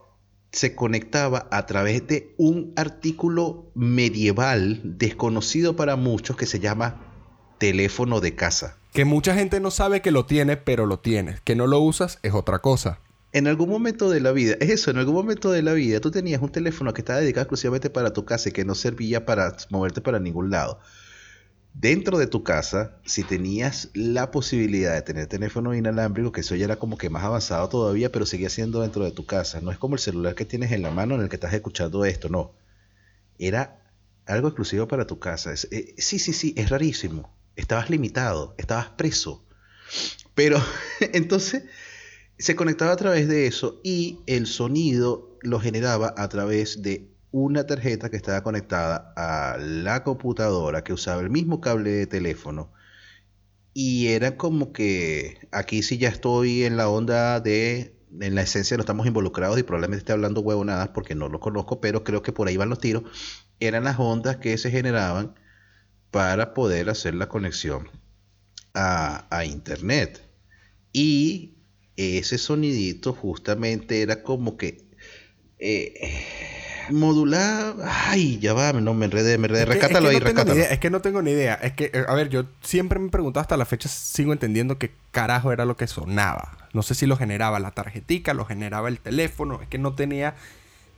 se 0.55 0.73
conectaba 0.73 1.47
a 1.51 1.65
través 1.65 2.07
de 2.07 2.33
un 2.37 2.71
artículo 2.77 3.69
medieval 3.75 4.79
desconocido 4.83 5.75
para 5.75 5.97
muchos 5.97 6.37
que 6.37 6.45
se 6.45 6.61
llama 6.61 7.01
teléfono 7.57 8.21
de 8.21 8.35
casa. 8.35 8.77
Que 8.93 9.03
mucha 9.03 9.35
gente 9.35 9.59
no 9.59 9.69
sabe 9.69 10.01
que 10.01 10.11
lo 10.11 10.25
tiene, 10.25 10.55
pero 10.55 10.85
lo 10.85 10.99
tienes. 10.99 11.41
Que 11.41 11.55
no 11.55 11.67
lo 11.67 11.79
usas 11.81 12.19
es 12.23 12.33
otra 12.33 12.59
cosa. 12.59 12.99
En 13.33 13.47
algún 13.47 13.67
momento 13.67 14.09
de 14.09 14.21
la 14.21 14.31
vida, 14.31 14.55
es 14.61 14.69
eso, 14.69 14.91
en 14.91 14.97
algún 14.97 15.15
momento 15.15 15.51
de 15.51 15.61
la 15.61 15.73
vida 15.73 15.99
tú 15.99 16.09
tenías 16.09 16.41
un 16.41 16.53
teléfono 16.53 16.93
que 16.93 17.01
estaba 17.01 17.19
dedicado 17.19 17.43
exclusivamente 17.43 17.89
para 17.89 18.13
tu 18.13 18.23
casa 18.23 18.47
y 18.47 18.53
que 18.53 18.63
no 18.63 18.75
servía 18.75 19.25
para 19.25 19.57
moverte 19.69 19.99
para 19.99 20.19
ningún 20.19 20.51
lado. 20.51 20.79
Dentro 21.77 22.17
de 22.17 22.27
tu 22.27 22.41
casa, 22.41 23.01
si 23.05 23.23
tenías 23.23 23.89
la 23.93 24.31
posibilidad 24.31 24.93
de 24.93 25.01
tener 25.01 25.27
teléfono 25.27 25.75
inalámbrico, 25.75 26.31
que 26.31 26.39
eso 26.39 26.55
ya 26.55 26.63
era 26.63 26.77
como 26.77 26.97
que 26.97 27.09
más 27.09 27.25
avanzado 27.25 27.67
todavía, 27.67 28.13
pero 28.13 28.25
seguía 28.25 28.49
siendo 28.49 28.81
dentro 28.81 29.03
de 29.03 29.11
tu 29.11 29.25
casa. 29.25 29.59
No 29.59 29.71
es 29.71 29.77
como 29.77 29.95
el 29.95 29.99
celular 29.99 30.35
que 30.35 30.45
tienes 30.45 30.71
en 30.71 30.81
la 30.81 30.91
mano 30.91 31.15
en 31.15 31.21
el 31.21 31.27
que 31.27 31.35
estás 31.35 31.53
escuchando 31.53 32.05
esto, 32.05 32.29
no. 32.29 32.53
Era 33.37 33.83
algo 34.25 34.47
exclusivo 34.47 34.87
para 34.87 35.05
tu 35.05 35.19
casa. 35.19 35.53
Eh, 35.69 35.95
sí, 35.97 36.17
sí, 36.17 36.31
sí, 36.31 36.53
es 36.55 36.69
rarísimo. 36.69 37.35
Estabas 37.57 37.89
limitado, 37.89 38.55
estabas 38.57 38.91
preso. 38.91 39.45
Pero 40.33 40.63
entonces 41.13 41.63
se 42.37 42.55
conectaba 42.55 42.93
a 42.93 42.97
través 42.97 43.27
de 43.27 43.47
eso 43.47 43.81
y 43.83 44.21
el 44.27 44.47
sonido 44.47 45.37
lo 45.41 45.59
generaba 45.59 46.13
a 46.17 46.29
través 46.29 46.81
de 46.81 47.14
una 47.35 47.67
tarjeta 47.67 48.09
que 48.09 48.15
estaba 48.15 48.43
conectada 48.43 49.11
a 49.17 49.57
la 49.57 50.05
computadora 50.05 50.85
que 50.85 50.93
usaba 50.93 51.21
el 51.21 51.29
mismo 51.29 51.59
cable 51.59 51.91
de 51.91 52.07
teléfono. 52.07 52.71
Y 53.73 54.07
era 54.07 54.37
como 54.37 54.71
que 54.71 55.49
aquí 55.51 55.83
sí 55.83 55.97
ya 55.97 56.07
estoy 56.07 56.63
en 56.63 56.77
la 56.77 56.87
onda 56.87 57.41
de 57.41 57.93
en 58.21 58.35
la 58.35 58.43
esencia 58.43 58.77
no 58.77 58.81
estamos 58.83 59.05
involucrados 59.05 59.59
y 59.59 59.63
probablemente 59.63 59.99
esté 59.99 60.13
hablando 60.13 60.39
huevonadas 60.39 60.89
porque 60.89 61.15
no 61.15 61.27
lo 61.27 61.41
conozco 61.41 61.81
pero 61.81 62.05
creo 62.05 62.21
que 62.21 62.31
por 62.31 62.47
ahí 62.47 62.55
van 62.55 62.69
los 62.69 62.79
tiros. 62.79 63.03
Eran 63.59 63.83
las 63.83 63.99
ondas 63.99 64.37
que 64.37 64.57
se 64.57 64.71
generaban 64.71 65.35
para 66.11 66.53
poder 66.53 66.89
hacer 66.89 67.15
la 67.15 67.27
conexión 67.27 67.89
a, 68.73 69.27
a 69.29 69.43
internet. 69.43 70.21
Y 70.93 71.57
ese 71.97 72.37
sonidito 72.37 73.11
justamente 73.11 74.01
era 74.01 74.23
como 74.23 74.55
que 74.55 74.87
eh, 75.59 75.93
modular. 76.91 77.75
Ay, 77.85 78.39
ya 78.39 78.53
va, 78.53 78.73
no 78.73 78.93
me 78.93 79.05
enredé, 79.05 79.37
me 79.37 79.47
enredé. 79.47 79.65
rescátalo 79.65 80.09
ahí, 80.09 80.19
rescátalo. 80.19 80.61
es 80.61 80.79
que 80.79 80.89
no 80.89 81.01
tengo 81.01 81.21
ni 81.21 81.31
idea. 81.31 81.55
Es 81.55 81.73
que, 81.73 81.91
a 82.07 82.13
ver, 82.13 82.29
yo 82.29 82.45
siempre 82.61 82.99
me 82.99 83.07
he 83.07 83.09
preguntado 83.09 83.41
hasta 83.41 83.57
la 83.57 83.65
fecha, 83.65 83.89
sigo 83.89 84.33
entendiendo 84.33 84.77
qué 84.77 84.91
carajo 85.11 85.51
era 85.51 85.65
lo 85.65 85.77
que 85.77 85.87
sonaba. 85.87 86.57
No 86.73 86.83
sé 86.83 86.95
si 86.95 87.05
lo 87.05 87.17
generaba 87.17 87.59
la 87.59 87.71
tarjetica, 87.71 88.33
lo 88.33 88.45
generaba 88.45 88.89
el 88.89 88.99
teléfono. 88.99 89.61
Es 89.61 89.67
que 89.67 89.77
no 89.77 89.95
tenía 89.95 90.35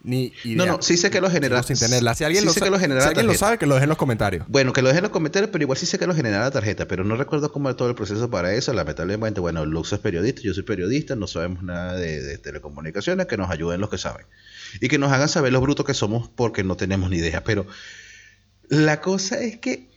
ni 0.07 0.31
No, 0.55 0.65
no, 0.65 0.81
sí 0.81 0.95
sé 0.95 1.09
que 1.11 1.19
lo 1.19 1.29
genera. 1.29 1.61
Sin 1.63 1.77
tenerla. 1.77 2.15
Si 2.15 2.23
alguien, 2.23 2.45
lo, 2.45 2.53
que 2.53 2.69
lo, 2.69 2.79
si 2.79 2.85
alguien 2.85 3.27
lo 3.27 3.33
sabe, 3.33 3.57
que 3.57 3.65
lo 3.65 3.73
deje 3.73 3.83
en 3.83 3.89
los 3.89 3.97
comentarios. 3.97 4.45
Bueno, 4.47 4.71
que 4.71 4.81
lo 4.81 4.87
deje 4.87 4.99
en 4.99 5.03
los 5.03 5.11
comentarios, 5.11 5.51
pero 5.51 5.63
igual 5.63 5.77
sí 5.77 5.85
sé 5.85 5.99
que 5.99 6.07
lo 6.07 6.15
genera 6.15 6.39
la 6.39 6.49
tarjeta, 6.49 6.87
pero 6.87 7.03
no 7.03 7.17
recuerdo 7.17 7.51
cómo 7.51 7.67
era 7.67 7.75
todo 7.75 7.89
el 7.89 7.95
proceso 7.95 8.29
para 8.29 8.53
eso. 8.53 8.71
Lamentablemente, 8.71 9.41
bueno, 9.41 9.65
Lux 9.65 9.91
es 9.91 9.99
periodista, 9.99 10.41
yo 10.41 10.53
soy 10.53 10.63
periodista, 10.63 11.17
no 11.17 11.27
sabemos 11.27 11.61
nada 11.61 11.95
de, 11.95 12.37
telecomunicaciones, 12.37 13.27
que 13.27 13.35
nos 13.35 13.49
ayuden 13.49 13.81
los 13.81 13.89
que 13.89 13.97
saben. 13.97 14.25
Y 14.79 14.87
que 14.87 14.97
nos 14.97 15.11
hagan 15.11 15.27
saber 15.27 15.51
los 15.51 15.61
brutos 15.61 15.85
que 15.85 15.93
somos 15.93 16.29
porque 16.29 16.63
no 16.63 16.77
tenemos 16.77 17.09
ni 17.09 17.17
idea. 17.17 17.43
Pero 17.43 17.67
la 18.69 19.01
cosa 19.01 19.41
es 19.41 19.57
que 19.57 19.89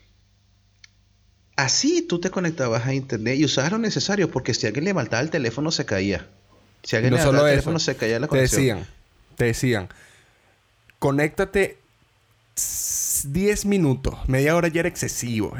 así 1.54 2.02
tú 2.02 2.18
te 2.18 2.30
conectabas 2.30 2.84
a 2.84 2.94
internet 2.94 3.38
y 3.38 3.44
usabas 3.44 3.70
lo 3.70 3.78
necesario, 3.78 4.28
porque 4.28 4.54
si 4.54 4.66
alguien 4.66 4.86
le 4.86 4.92
faltaba 4.92 5.22
el 5.22 5.30
teléfono 5.30 5.70
se 5.70 5.84
caía. 5.84 6.26
Si 6.82 6.96
alguien 6.96 7.14
le 7.14 7.20
faltaba 7.20 7.48
el 7.48 7.52
teléfono 7.58 7.78
se 7.78 7.94
caía 7.94 8.18
la 8.18 8.26
conexión. 8.26 8.60
Te 8.60 8.74
decían 8.74 8.99
te 9.40 9.46
decían, 9.46 9.88
conéctate 10.98 11.78
10 13.24 13.64
minutos, 13.64 14.14
media 14.28 14.54
hora 14.54 14.68
ya 14.68 14.80
era 14.80 14.88
excesivo. 14.90 15.56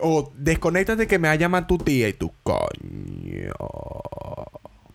o 0.00 0.32
desconéctate 0.36 1.06
que 1.06 1.20
me 1.20 1.28
va 1.28 1.34
a 1.34 1.36
llamar 1.36 1.68
tu 1.68 1.78
tía 1.78 2.08
y 2.08 2.12
tu 2.14 2.32
coño. 2.42 3.52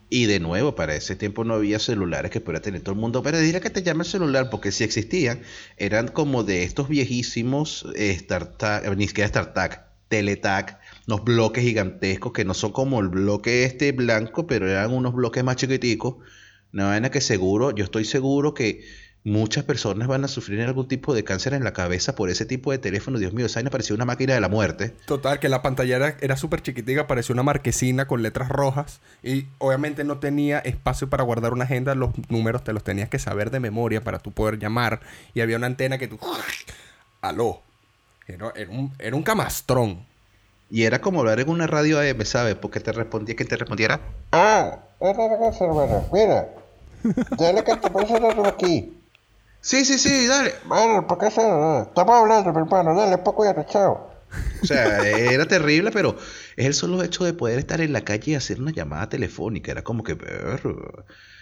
Y 0.10 0.26
de 0.26 0.42
nuevo, 0.42 0.76
para 0.76 0.96
ese 0.96 1.16
tiempo 1.16 1.46
no 1.46 1.54
había 1.54 1.80
celulares 1.80 2.30
que 2.30 2.42
pudiera 2.42 2.62
tener 2.62 2.82
todo 2.82 2.92
el 2.92 3.00
mundo. 3.00 3.24
Pero 3.24 3.40
dirá 3.40 3.62
que 3.62 3.70
te 3.70 3.84
llame 3.84 4.04
el 4.04 4.10
celular, 4.10 4.50
porque 4.50 4.74
si 4.74 4.84
existían, 4.84 5.42
eran 5.78 6.10
como 6.10 6.44
de 6.44 6.64
estos 6.64 6.90
viejísimos 6.90 7.86
eh, 7.96 8.20
ni 8.98 9.08
siquiera 9.08 9.30
StarTAC, 9.30 9.86
Teletac, 10.10 10.78
unos 11.08 11.24
bloques 11.24 11.64
gigantescos 11.64 12.34
que 12.34 12.44
no 12.44 12.54
son 12.54 12.74
como 12.74 13.00
el 13.00 13.08
bloque 13.08 13.64
este 13.64 13.94
blanco, 13.94 14.46
pero 14.46 14.70
eran 14.70 14.92
unos 14.92 15.14
bloques 15.14 15.42
más 15.42 15.56
chiquiticos 15.56 16.16
una 16.74 16.88
vaina 16.88 17.10
que 17.10 17.22
seguro, 17.22 17.72
yo 17.72 17.84
estoy 17.84 18.06
seguro 18.06 18.54
que 18.54 18.84
muchas 19.24 19.64
personas 19.64 20.08
van 20.08 20.24
a 20.24 20.28
sufrir 20.28 20.62
algún 20.62 20.88
tipo 20.88 21.14
de 21.14 21.24
cáncer 21.24 21.54
en 21.54 21.64
la 21.64 21.74
cabeza 21.74 22.16
por 22.16 22.30
ese 22.30 22.46
tipo 22.46 22.72
de 22.72 22.78
teléfono. 22.78 23.20
Dios 23.20 23.34
mío, 23.34 23.46
esa 23.46 23.60
vaina 23.60 23.70
parecía 23.70 23.96
una 23.96 24.06
máquina 24.06 24.34
de 24.34 24.42
la 24.42 24.50
muerte. 24.50 24.94
Total, 25.06 25.40
que 25.40 25.50
la 25.50 25.62
pantalla 25.62 26.16
era, 26.20 26.38
súper 26.38 26.62
chiquitica, 26.62 27.08
parecía 27.08 27.34
una 27.34 27.44
marquesina 27.44 28.08
con 28.08 28.22
letras 28.22 28.50
rojas. 28.50 29.02
Y 29.24 29.48
obviamente 29.58 30.04
no 30.04 30.20
tenía 30.20 30.60
espacio 30.60 31.10
para 31.10 31.24
guardar 31.24 31.54
una 31.54 31.66
agenda. 31.66 31.96
Los 31.96 32.12
números 32.30 32.64
te 32.64 32.74
los 32.74 32.84
tenías 32.84 33.10
que 33.10 33.20
saber 33.20 33.52
de 33.52 33.60
memoria 33.60 34.04
para 34.04 34.20
tú 34.20 34.32
poder 34.32 34.60
llamar. 34.60 35.02
Y 35.34 35.42
había 35.42 35.58
una 35.58 35.68
antena 35.68 35.98
que 35.98 36.08
tú... 36.08 36.20
Aló. 37.22 37.62
Era, 38.28 38.54
un, 38.70 38.94
era 39.00 39.16
un 39.16 39.24
camastrón. 39.24 40.06
Y 40.72 40.84
era 40.84 41.02
como 41.02 41.22
hablar 41.22 41.40
en 41.40 41.50
una 41.50 41.66
radio 41.66 42.00
AM, 42.00 42.24
¿sabes? 42.26 42.56
Porque 42.56 42.80
te 42.80 42.92
respondía 42.92 43.36
que 43.36 43.44
te 43.44 43.58
respondiera. 43.58 44.00
Ah, 44.32 44.78
mira. 46.14 46.48
Dale 47.38 47.64
que 47.64 47.76
te 47.76 47.90
puse 47.90 48.16
aquí. 48.46 48.94
Sí, 49.62 49.84
sí, 49.84 49.98
sí, 49.98 50.28
dale. 50.28 50.54
Bueno, 50.66 51.06
¿por 51.08 51.18
qué 51.18 51.32
se.? 51.32 51.42
Estamos 51.42 52.16
hablando, 52.16 52.54
mi 52.54 52.60
hermano. 52.60 52.96
Dale, 52.96 53.18
poco 53.18 53.44
ya, 53.44 53.66
chao. 53.66 54.10
O 54.62 54.66
sea, 54.66 55.00
era 55.08 55.46
terrible, 55.46 55.92
pero 55.92 56.18
es 56.56 56.66
el 56.66 56.74
solo 56.74 57.04
hecho 57.04 57.26
de 57.26 57.34
poder 57.34 57.60
estar 57.60 57.82
en 57.82 57.94
la 57.94 58.02
calle 58.02 58.32
y 58.32 58.36
hacer 58.36 58.62
una 58.62 58.72
llamada 58.72 59.10
telefónica. 59.10 59.72
Era 59.72 59.84
como 59.84 60.04
que. 60.04 60.18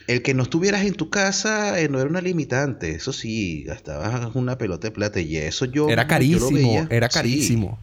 El 0.08 0.22
que 0.22 0.34
no 0.34 0.44
estuvieras 0.44 0.86
en 0.86 0.94
tu 0.94 1.10
casa 1.10 1.80
eh, 1.82 1.90
no 1.90 2.00
era 2.00 2.10
una 2.10 2.22
limitante. 2.22 2.92
Eso 2.92 3.12
sí, 3.12 3.64
gastabas 3.64 4.34
una 4.36 4.58
pelota 4.58 4.88
de 4.88 4.92
plata 4.92 5.20
y 5.20 5.38
eso 5.38 5.66
yo. 5.66 5.90
Era 5.90 6.08
carísimo, 6.08 6.88
era 6.90 7.10
carísimo. 7.10 7.80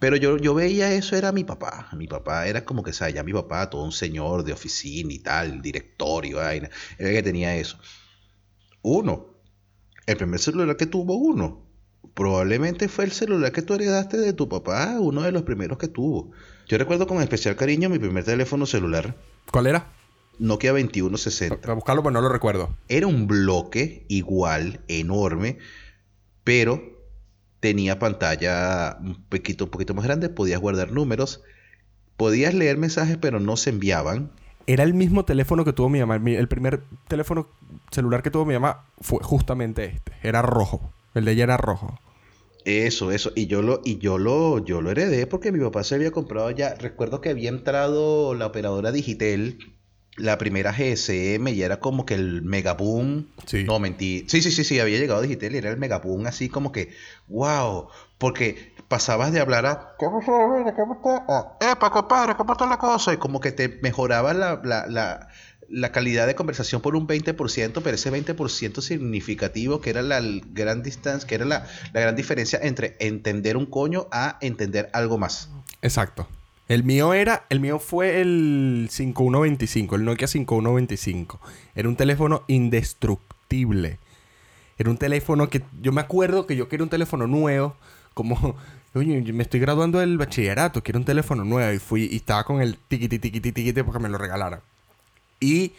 Pero 0.00 0.16
yo, 0.16 0.38
yo 0.38 0.54
veía 0.54 0.92
eso, 0.94 1.14
era 1.14 1.30
mi 1.30 1.44
papá. 1.44 1.90
Mi 1.92 2.08
papá 2.08 2.46
era 2.46 2.64
como 2.64 2.82
que, 2.82 2.94
¿sabes? 2.94 3.14
Ya 3.14 3.22
mi 3.22 3.34
papá, 3.34 3.68
todo 3.68 3.84
un 3.84 3.92
señor 3.92 4.44
de 4.44 4.54
oficina 4.54 5.12
y 5.12 5.18
tal, 5.18 5.60
directorio, 5.60 6.38
vaina. 6.38 6.70
Era 6.98 7.10
el 7.10 7.14
que 7.16 7.22
tenía 7.22 7.54
eso. 7.54 7.78
Uno. 8.80 9.26
El 10.06 10.16
primer 10.16 10.40
celular 10.40 10.74
que 10.78 10.86
tuvo 10.86 11.16
uno. 11.16 11.66
Probablemente 12.14 12.88
fue 12.88 13.04
el 13.04 13.12
celular 13.12 13.52
que 13.52 13.60
tú 13.60 13.74
heredaste 13.74 14.16
de 14.16 14.32
tu 14.32 14.48
papá, 14.48 14.96
uno 14.98 15.20
de 15.20 15.32
los 15.32 15.42
primeros 15.42 15.76
que 15.76 15.86
tuvo. 15.86 16.32
Yo 16.66 16.78
recuerdo 16.78 17.06
con 17.06 17.20
especial 17.20 17.54
cariño 17.54 17.90
mi 17.90 17.98
primer 17.98 18.24
teléfono 18.24 18.64
celular. 18.64 19.14
¿Cuál 19.52 19.66
era? 19.66 19.92
Nokia 20.38 20.70
2160. 20.70 21.60
Para 21.60 21.74
buscarlo, 21.74 22.02
pero 22.02 22.12
no 22.12 22.22
lo 22.22 22.30
recuerdo. 22.30 22.74
Era 22.88 23.06
un 23.06 23.26
bloque 23.26 24.06
igual, 24.08 24.80
enorme, 24.88 25.58
pero 26.42 26.99
tenía 27.60 27.98
pantalla 27.98 28.98
un 29.00 29.22
poquito, 29.28 29.64
un 29.64 29.70
poquito 29.70 29.94
más 29.94 30.04
grande, 30.04 30.28
podías 30.28 30.60
guardar 30.60 30.92
números, 30.92 31.42
podías 32.16 32.54
leer 32.54 32.78
mensajes, 32.78 33.18
pero 33.18 33.38
no 33.38 33.56
se 33.56 33.70
enviaban. 33.70 34.30
Era 34.66 34.84
el 34.84 34.94
mismo 34.94 35.24
teléfono 35.24 35.64
que 35.64 35.72
tuvo 35.72 35.88
mi 35.88 36.00
mamá. 36.00 36.16
El 36.16 36.48
primer 36.48 36.82
teléfono 37.08 37.48
celular 37.90 38.22
que 38.22 38.30
tuvo 38.30 38.44
mi 38.44 38.54
mamá 38.54 38.86
fue 39.00 39.22
justamente 39.22 39.84
este. 39.84 40.12
Era 40.22 40.42
rojo. 40.42 40.92
El 41.14 41.24
de 41.24 41.32
ella 41.32 41.44
era 41.44 41.56
rojo. 41.56 41.98
Eso, 42.64 43.10
eso. 43.10 43.32
Y 43.34 43.46
yo 43.46 43.62
lo, 43.62 43.80
y 43.84 43.98
yo 43.98 44.18
lo, 44.18 44.64
yo 44.64 44.80
lo 44.80 44.90
heredé 44.90 45.26
porque 45.26 45.50
mi 45.50 45.58
papá 45.60 45.82
se 45.82 45.94
había 45.94 46.10
comprado 46.10 46.50
ya. 46.50 46.74
Recuerdo 46.74 47.20
que 47.20 47.30
había 47.30 47.48
entrado 47.48 48.34
la 48.34 48.46
operadora 48.46 48.92
Digitel 48.92 49.58
la 50.16 50.38
primera 50.38 50.72
GSM 50.72 51.48
y 51.48 51.62
era 51.62 51.80
como 51.80 52.04
que 52.04 52.14
el 52.14 52.42
megaboom. 52.42 53.26
Sí. 53.46 53.64
No, 53.64 53.78
mentí. 53.78 54.26
Sí, 54.28 54.42
sí, 54.42 54.50
sí, 54.50 54.64
sí, 54.64 54.80
había 54.80 54.98
llegado 54.98 55.22
Digital 55.22 55.54
y 55.54 55.58
era 55.58 55.70
el 55.70 55.78
megaboom 55.78 56.26
así 56.26 56.48
como 56.48 56.72
que, 56.72 56.94
wow, 57.28 57.88
porque 58.18 58.74
pasabas 58.88 59.32
de 59.32 59.40
hablar 59.40 59.66
a... 59.66 59.94
¿Qué 59.98 60.06
pasó, 60.06 60.32
¿Qué 60.64 60.82
pasó? 60.82 61.22
Ah, 61.28 61.56
epa, 61.60 61.90
compadre, 61.90 62.34
¿cómo 62.36 62.52
está 62.52 62.66
la 62.66 62.78
cosa? 62.78 63.12
Y 63.14 63.16
como 63.16 63.40
que 63.40 63.52
te 63.52 63.68
mejoraba 63.82 64.34
la, 64.34 64.60
la, 64.64 64.86
la, 64.88 65.28
la 65.68 65.92
calidad 65.92 66.26
de 66.26 66.34
conversación 66.34 66.82
por 66.82 66.96
un 66.96 67.06
20%, 67.06 67.80
pero 67.82 67.94
ese 67.94 68.12
20% 68.12 68.80
significativo 68.80 69.80
que 69.80 69.90
era 69.90 70.02
la 70.02 70.20
gran 70.52 70.82
distancia, 70.82 71.26
que 71.26 71.36
era 71.36 71.44
la, 71.44 71.66
la 71.92 72.00
gran 72.00 72.16
diferencia 72.16 72.58
entre 72.60 72.96
entender 72.98 73.56
un 73.56 73.66
coño 73.66 74.08
a 74.10 74.38
entender 74.40 74.90
algo 74.92 75.16
más. 75.16 75.50
Exacto. 75.80 76.28
El 76.70 76.84
mío 76.84 77.14
era, 77.14 77.46
el 77.48 77.58
mío 77.58 77.80
fue 77.80 78.20
el 78.20 78.86
5125, 78.88 79.96
el 79.96 80.04
Nokia 80.04 80.28
5125. 80.28 81.40
Era 81.74 81.88
un 81.88 81.96
teléfono 81.96 82.44
indestructible. 82.46 83.98
Era 84.78 84.88
un 84.88 84.96
teléfono 84.96 85.50
que 85.50 85.64
yo 85.82 85.90
me 85.90 86.00
acuerdo 86.00 86.46
que 86.46 86.54
yo 86.54 86.68
quería 86.68 86.84
un 86.84 86.88
teléfono 86.88 87.26
nuevo, 87.26 87.74
como 88.14 88.54
Oye, 88.94 89.20
me 89.32 89.42
estoy 89.42 89.58
graduando 89.58 89.98
del 89.98 90.16
bachillerato, 90.16 90.80
quiero 90.84 91.00
un 91.00 91.04
teléfono 91.04 91.44
nuevo. 91.44 91.72
Y 91.72 91.80
fui 91.80 92.04
y 92.04 92.16
estaba 92.18 92.44
con 92.44 92.62
el 92.62 92.76
tiquiti, 92.76 93.18
tiquiti, 93.18 93.50
tiquiti 93.50 93.82
porque 93.82 93.98
me 93.98 94.08
lo 94.08 94.16
regalaran. 94.16 94.60
Y 95.40 95.72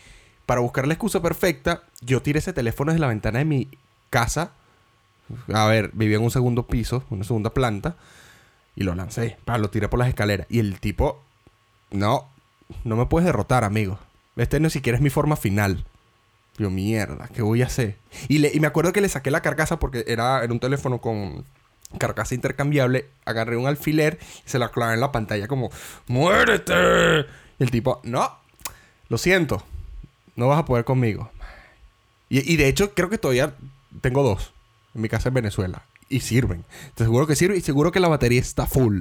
para 0.46 0.60
buscar 0.60 0.88
la 0.88 0.94
excusa 0.96 1.22
perfecta, 1.22 1.84
yo 2.02 2.22
tiré 2.22 2.40
ese 2.40 2.52
teléfono 2.52 2.92
desde 2.92 3.00
la 3.00 3.08
ventana 3.08 3.40
de 3.40 3.46
mi 3.46 3.70
casa. 4.10 4.52
A 5.54 5.68
ver, 5.68 5.92
vivía 5.94 6.18
en 6.18 6.24
un 6.24 6.32
segundo 6.32 6.68
piso, 6.68 7.06
una 7.10 7.24
segunda 7.24 7.54
planta. 7.54 7.96
Y 8.82 8.84
lo 8.84 8.96
lancé. 8.96 9.38
Pa, 9.46 9.60
lo 9.60 9.70
tiré 9.70 9.90
por 9.90 10.00
las 10.00 10.08
escaleras. 10.08 10.48
Y 10.50 10.58
el 10.58 10.80
tipo, 10.80 11.22
no, 11.92 12.28
no 12.84 12.96
me 12.96 13.06
puedes 13.06 13.28
derrotar, 13.28 13.64
amigo. 13.64 14.00
Este 14.38 14.60
no 14.60 14.72
siquiera 14.72 14.98
es 14.98 15.04
mi 15.04 15.12
forma 15.12 15.36
final. 15.36 15.86
Yo, 16.58 16.72
mierda, 16.72 17.28
¿qué 17.28 17.44
voy 17.44 17.62
a 17.62 17.68
hacer? 17.68 17.98
Y, 18.28 18.40
le, 18.40 18.52
y 18.52 18.60
me 18.60 18.66
acuerdo 18.66 18.92
que 18.92 19.02
le 19.02 19.08
saqué 19.08 19.30
la 19.30 19.44
carcasa 19.44 19.78
porque 19.78 20.04
era, 20.08 20.44
era 20.44 20.52
un 20.52 20.60
teléfono 20.60 20.98
con 20.98 21.46
carcasa 22.00 22.34
intercambiable. 22.34 23.08
Agarré 23.24 23.56
un 23.56 23.68
alfiler 23.68 24.18
y 24.48 24.50
se 24.50 24.58
la 24.58 24.70
clavé 24.70 24.96
en 24.96 25.00
la 25.00 25.12
pantalla 25.12 25.48
como, 25.48 25.70
¡muérete! 26.08 26.74
Y 27.60 27.64
el 27.64 27.70
tipo, 27.70 28.02
no, 28.04 28.36
lo 29.10 29.20
siento, 29.20 29.64
no 30.36 30.48
vas 30.48 30.58
a 30.58 30.66
poder 30.66 30.86
conmigo. 30.86 31.30
Y, 32.30 32.52
y 32.52 32.58
de 32.58 32.68
hecho, 32.68 32.96
creo 32.96 33.12
que 33.12 33.20
todavía 33.20 33.54
tengo 34.02 34.24
dos 34.24 34.54
en 34.96 35.02
mi 35.02 35.08
casa 35.08 35.30
en 35.30 35.36
Venezuela. 35.36 35.84
Y 36.12 36.20
sirven. 36.20 36.66
Te 36.96 37.06
seguro 37.06 37.26
que 37.26 37.36
sirve 37.36 37.58
y 37.58 37.62
seguro 37.62 37.92
que 37.92 38.00
la 38.00 38.10
batería 38.10 38.42
está 38.42 38.68
full. 38.68 39.00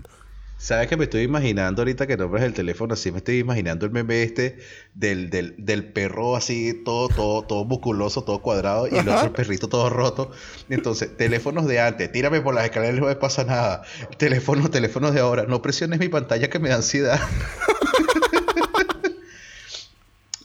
¿Sabes 0.59 0.89
que 0.89 0.97
me 0.99 1.05
estoy 1.05 1.23
imaginando 1.23 1.81
ahorita 1.81 2.07
que 2.07 2.19
nombres 2.19 2.45
el 2.45 2.53
teléfono? 2.53 2.93
Así 2.93 3.11
me 3.11 3.19
estoy 3.19 3.39
imaginando 3.39 3.87
el 3.87 3.93
meme 3.93 4.23
este 4.23 4.59
del, 4.95 5.31
del, 5.31 5.55
del 5.57 5.91
perro 5.91 6.37
así, 6.37 6.83
todo, 6.85 7.09
todo, 7.09 7.43
todo 7.43 7.65
musculoso, 7.65 8.25
todo 8.25 8.43
cuadrado, 8.43 8.87
y 8.87 8.91
el 8.91 9.09
Ajá. 9.09 9.21
otro 9.21 9.33
perrito 9.33 9.71
todo 9.71 9.89
roto. 9.89 10.33
Entonces, 10.69 11.17
teléfonos 11.17 11.67
de 11.67 11.81
antes, 11.81 12.13
tírame 12.13 12.43
por 12.43 12.55
las 12.55 12.67
escaleras, 12.67 13.01
no 13.01 13.07
me 13.07 13.17
pasa 13.17 13.45
nada. 13.45 13.83
Teléfonos, 14.19 14.71
teléfonos 14.71 15.15
de 15.15 15.21
ahora, 15.21 15.45
no 15.49 15.63
presiones 15.63 15.99
mi 15.99 16.09
pantalla 16.11 16.51
que 16.51 16.59
me 16.59 16.69
da 16.69 16.77
ansiedad. 16.77 17.19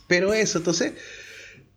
Pero 0.08 0.34
eso, 0.34 0.60
entonces, 0.60 0.94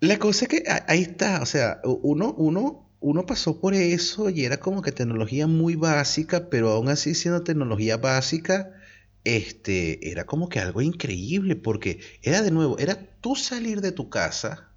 la 0.01 0.19
cosa 0.19 0.45
es 0.45 0.49
que 0.49 0.63
ahí 0.87 1.03
está, 1.03 1.43
o 1.43 1.47
sea, 1.47 1.81
uno, 1.83 2.33
uno, 2.39 2.88
uno 3.01 3.27
pasó 3.27 3.61
por 3.61 3.75
eso 3.75 4.31
y 4.31 4.45
era 4.45 4.59
como 4.59 4.83
que 4.83 4.93
tecnología 4.93 5.47
muy 5.47 5.77
básica, 5.77 6.51
pero 6.51 6.71
aún 6.71 6.89
así 6.89 7.15
siendo 7.15 7.43
tecnología 7.43 7.97
básica, 7.97 8.73
este, 9.25 10.11
era 10.11 10.25
como 10.25 10.49
que 10.49 10.61
algo 10.61 10.83
increíble, 10.83 11.55
porque 11.57 12.01
era 12.23 12.43
de 12.43 12.51
nuevo, 12.51 12.79
era 12.79 12.97
tú 13.21 13.37
salir 13.37 13.81
de 13.81 13.93
tu 13.93 14.09
casa, 14.09 14.71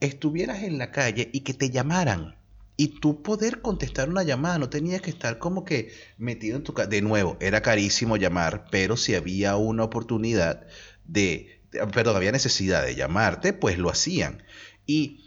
estuvieras 0.00 0.62
en 0.62 0.78
la 0.78 0.90
calle 0.90 1.30
y 1.32 1.40
que 1.40 1.54
te 1.54 1.70
llamaran. 1.70 2.36
Y 2.76 3.00
tú 3.00 3.22
poder 3.22 3.60
contestar 3.60 4.08
una 4.08 4.22
llamada, 4.22 4.58
no 4.58 4.70
tenías 4.70 5.02
que 5.02 5.10
estar 5.10 5.38
como 5.38 5.64
que 5.64 5.92
metido 6.16 6.56
en 6.56 6.64
tu 6.64 6.72
casa. 6.74 6.88
De 6.88 7.02
nuevo, 7.02 7.36
era 7.40 7.60
carísimo 7.60 8.16
llamar, 8.16 8.64
pero 8.70 8.96
si 8.96 9.14
había 9.14 9.56
una 9.56 9.84
oportunidad 9.84 10.66
de, 11.04 11.60
perdón, 11.92 12.16
había 12.16 12.32
necesidad 12.32 12.84
de 12.84 12.94
llamarte, 12.94 13.52
pues 13.52 13.78
lo 13.78 13.90
hacían. 13.90 14.42
Y 14.86 15.21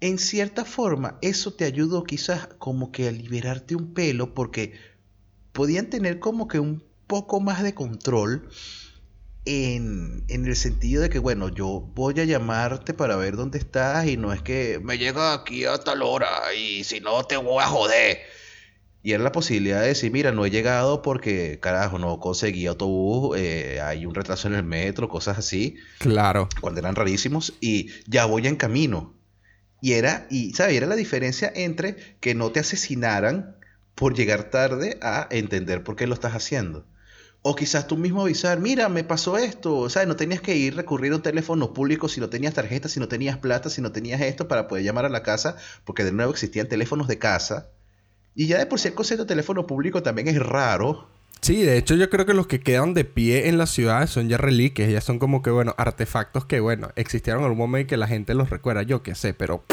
en 0.00 0.18
cierta 0.18 0.64
forma, 0.64 1.18
eso 1.22 1.52
te 1.52 1.64
ayudó 1.64 2.04
quizás 2.04 2.48
como 2.58 2.90
que 2.92 3.08
a 3.08 3.12
liberarte 3.12 3.74
un 3.76 3.92
pelo, 3.92 4.34
porque 4.34 4.72
podían 5.52 5.90
tener 5.90 6.18
como 6.18 6.48
que 6.48 6.58
un 6.58 6.82
poco 7.06 7.40
más 7.40 7.62
de 7.62 7.74
control 7.74 8.48
en, 9.44 10.24
en 10.28 10.46
el 10.46 10.56
sentido 10.56 11.02
de 11.02 11.10
que, 11.10 11.18
bueno, 11.18 11.48
yo 11.48 11.80
voy 11.94 12.18
a 12.20 12.24
llamarte 12.24 12.94
para 12.94 13.16
ver 13.16 13.36
dónde 13.36 13.58
estás 13.58 14.06
y 14.06 14.16
no 14.16 14.32
es 14.32 14.42
que 14.42 14.80
me 14.82 14.98
llega 14.98 15.34
aquí 15.34 15.64
a 15.64 15.78
tal 15.78 16.02
hora 16.02 16.28
y 16.54 16.84
si 16.84 17.00
no 17.00 17.24
te 17.24 17.36
voy 17.36 17.62
a 17.62 17.66
joder. 17.66 18.18
Y 19.02 19.12
era 19.12 19.24
la 19.24 19.32
posibilidad 19.32 19.80
de 19.80 19.88
decir, 19.88 20.12
mira, 20.12 20.30
no 20.30 20.44
he 20.44 20.50
llegado 20.50 21.00
porque, 21.00 21.58
carajo, 21.58 21.98
no 21.98 22.20
conseguí 22.20 22.66
autobús, 22.66 23.36
eh, 23.38 23.80
hay 23.82 24.04
un 24.04 24.14
retraso 24.14 24.46
en 24.48 24.54
el 24.54 24.62
metro, 24.62 25.08
cosas 25.08 25.38
así, 25.38 25.76
Claro. 25.98 26.50
cuando 26.60 26.80
eran 26.80 26.94
rarísimos, 26.94 27.54
y 27.62 27.88
ya 28.06 28.26
voy 28.26 28.46
en 28.46 28.56
camino. 28.56 29.14
Y 29.80 29.92
era, 29.92 30.26
y, 30.30 30.52
¿sabes? 30.54 30.76
Era 30.76 30.86
la 30.86 30.96
diferencia 30.96 31.50
entre 31.54 31.96
que 32.20 32.34
no 32.34 32.50
te 32.50 32.60
asesinaran 32.60 33.56
por 33.94 34.14
llegar 34.14 34.44
tarde 34.50 34.98
a 35.02 35.26
entender 35.30 35.84
por 35.84 35.96
qué 35.96 36.06
lo 36.06 36.14
estás 36.14 36.34
haciendo. 36.34 36.86
O 37.42 37.56
quizás 37.56 37.86
tú 37.86 37.96
mismo 37.96 38.22
avisar, 38.22 38.60
mira, 38.60 38.90
me 38.90 39.02
pasó 39.04 39.38
esto, 39.38 39.88
¿sabes? 39.88 40.08
No 40.08 40.16
tenías 40.16 40.42
que 40.42 40.56
ir 40.56 40.76
recurrir 40.76 41.12
a 41.12 41.16
un 41.16 41.22
teléfono 41.22 41.72
público 41.72 42.08
si 42.08 42.20
no 42.20 42.28
tenías 42.28 42.52
tarjeta, 42.52 42.88
si 42.88 43.00
no 43.00 43.08
tenías 43.08 43.38
plata, 43.38 43.70
si 43.70 43.80
no 43.80 43.92
tenías 43.92 44.20
esto 44.20 44.46
para 44.46 44.68
poder 44.68 44.84
llamar 44.84 45.06
a 45.06 45.08
la 45.08 45.22
casa, 45.22 45.56
porque 45.84 46.04
de 46.04 46.12
nuevo 46.12 46.32
existían 46.32 46.68
teléfonos 46.68 47.08
de 47.08 47.18
casa. 47.18 47.70
Y 48.34 48.46
ya 48.46 48.58
de 48.58 48.66
por 48.66 48.78
sí 48.78 48.88
el 48.88 48.94
concepto 48.94 49.24
de 49.24 49.28
teléfono 49.28 49.66
público 49.66 50.02
también 50.02 50.28
es 50.28 50.38
raro. 50.38 51.08
Sí, 51.42 51.62
de 51.62 51.78
hecho 51.78 51.94
yo 51.94 52.10
creo 52.10 52.26
que 52.26 52.34
los 52.34 52.46
que 52.46 52.60
quedan 52.60 52.92
de 52.94 53.04
pie 53.04 53.48
en 53.48 53.56
las 53.58 53.70
ciudades 53.70 54.10
son 54.10 54.28
ya 54.28 54.36
reliquias, 54.36 54.90
ya 54.90 55.00
son 55.00 55.18
como 55.18 55.42
que, 55.42 55.50
bueno, 55.50 55.74
artefactos 55.78 56.44
que, 56.44 56.60
bueno, 56.60 56.90
existieron 56.96 57.40
en 57.40 57.44
algún 57.46 57.58
momento 57.58 57.86
y 57.86 57.88
que 57.88 57.96
la 57.96 58.06
gente 58.06 58.34
los 58.34 58.50
recuerda, 58.50 58.82
yo 58.82 59.02
qué 59.02 59.14
sé, 59.14 59.32
pero... 59.34 59.64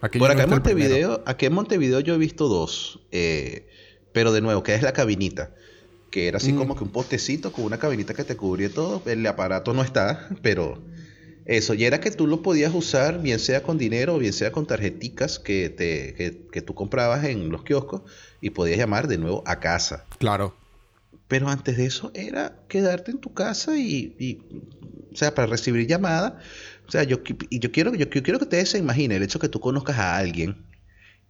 Aquí 0.00 0.18
Por 0.18 0.30
acá 0.32 0.44
en 0.44 0.50
no 0.50 0.56
el 0.56 0.62
primero. 0.62 0.88
Montevideo, 0.88 1.22
aquí 1.26 1.46
en 1.46 1.52
Montevideo 1.52 2.00
yo 2.00 2.14
he 2.14 2.18
visto 2.18 2.48
dos, 2.48 2.98
eh, 3.12 3.68
pero 4.12 4.32
de 4.32 4.40
nuevo, 4.40 4.62
que 4.64 4.74
es 4.74 4.82
la 4.82 4.92
cabinita, 4.92 5.50
que 6.10 6.26
era 6.26 6.38
así 6.38 6.52
Mm. 6.52 6.56
como 6.56 6.76
que 6.76 6.82
un 6.82 6.90
postecito 6.90 7.52
con 7.52 7.66
una 7.66 7.78
cabinita 7.78 8.12
que 8.14 8.24
te 8.24 8.34
cubría 8.34 8.68
todo, 8.68 9.00
el 9.06 9.24
aparato 9.26 9.72
no 9.74 9.82
está, 9.82 10.28
pero 10.42 10.82
eso, 11.44 11.74
y 11.74 11.84
era 11.84 12.00
que 12.00 12.10
tú 12.10 12.26
lo 12.26 12.42
podías 12.42 12.74
usar, 12.74 13.20
bien 13.22 13.38
sea 13.38 13.62
con 13.62 13.78
dinero 13.78 14.14
o 14.14 14.18
bien 14.18 14.32
sea 14.32 14.50
con 14.50 14.66
tarjeticas 14.66 15.38
que, 15.38 15.68
te, 15.70 16.14
que, 16.14 16.48
que 16.50 16.62
tú 16.62 16.74
comprabas 16.74 17.24
en 17.24 17.50
los 17.50 17.62
kioscos 17.62 18.02
y 18.40 18.50
podías 18.50 18.78
llamar 18.78 19.06
de 19.06 19.18
nuevo 19.18 19.44
a 19.46 19.60
casa. 19.60 20.06
Claro. 20.18 20.56
Pero 21.32 21.48
antes 21.48 21.78
de 21.78 21.86
eso 21.86 22.10
era 22.12 22.58
quedarte 22.68 23.10
en 23.10 23.16
tu 23.18 23.32
casa 23.32 23.74
y, 23.78 24.14
y, 24.18 24.42
o 25.14 25.16
sea, 25.16 25.34
para 25.34 25.46
recibir 25.46 25.86
llamada. 25.86 26.38
O 26.86 26.90
sea, 26.90 27.04
yo, 27.04 27.20
y 27.48 27.58
yo 27.58 27.72
quiero, 27.72 27.94
yo, 27.94 28.04
yo 28.04 28.22
quiero 28.22 28.38
que 28.38 28.44
ustedes 28.44 28.68
se 28.68 28.76
imaginen 28.76 29.16
el 29.16 29.22
hecho 29.22 29.38
que 29.38 29.48
tú 29.48 29.58
conozcas 29.58 29.96
a 29.96 30.18
alguien 30.18 30.58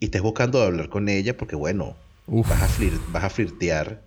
y 0.00 0.06
estés 0.06 0.20
buscando 0.20 0.60
hablar 0.60 0.88
con 0.88 1.08
ella 1.08 1.36
porque, 1.36 1.54
bueno, 1.54 1.96
Uf. 2.26 2.48
vas 2.48 2.62
a, 2.62 2.66
flir- 2.68 2.98
vas 3.12 3.22
a 3.22 3.30
flirtear. 3.30 4.02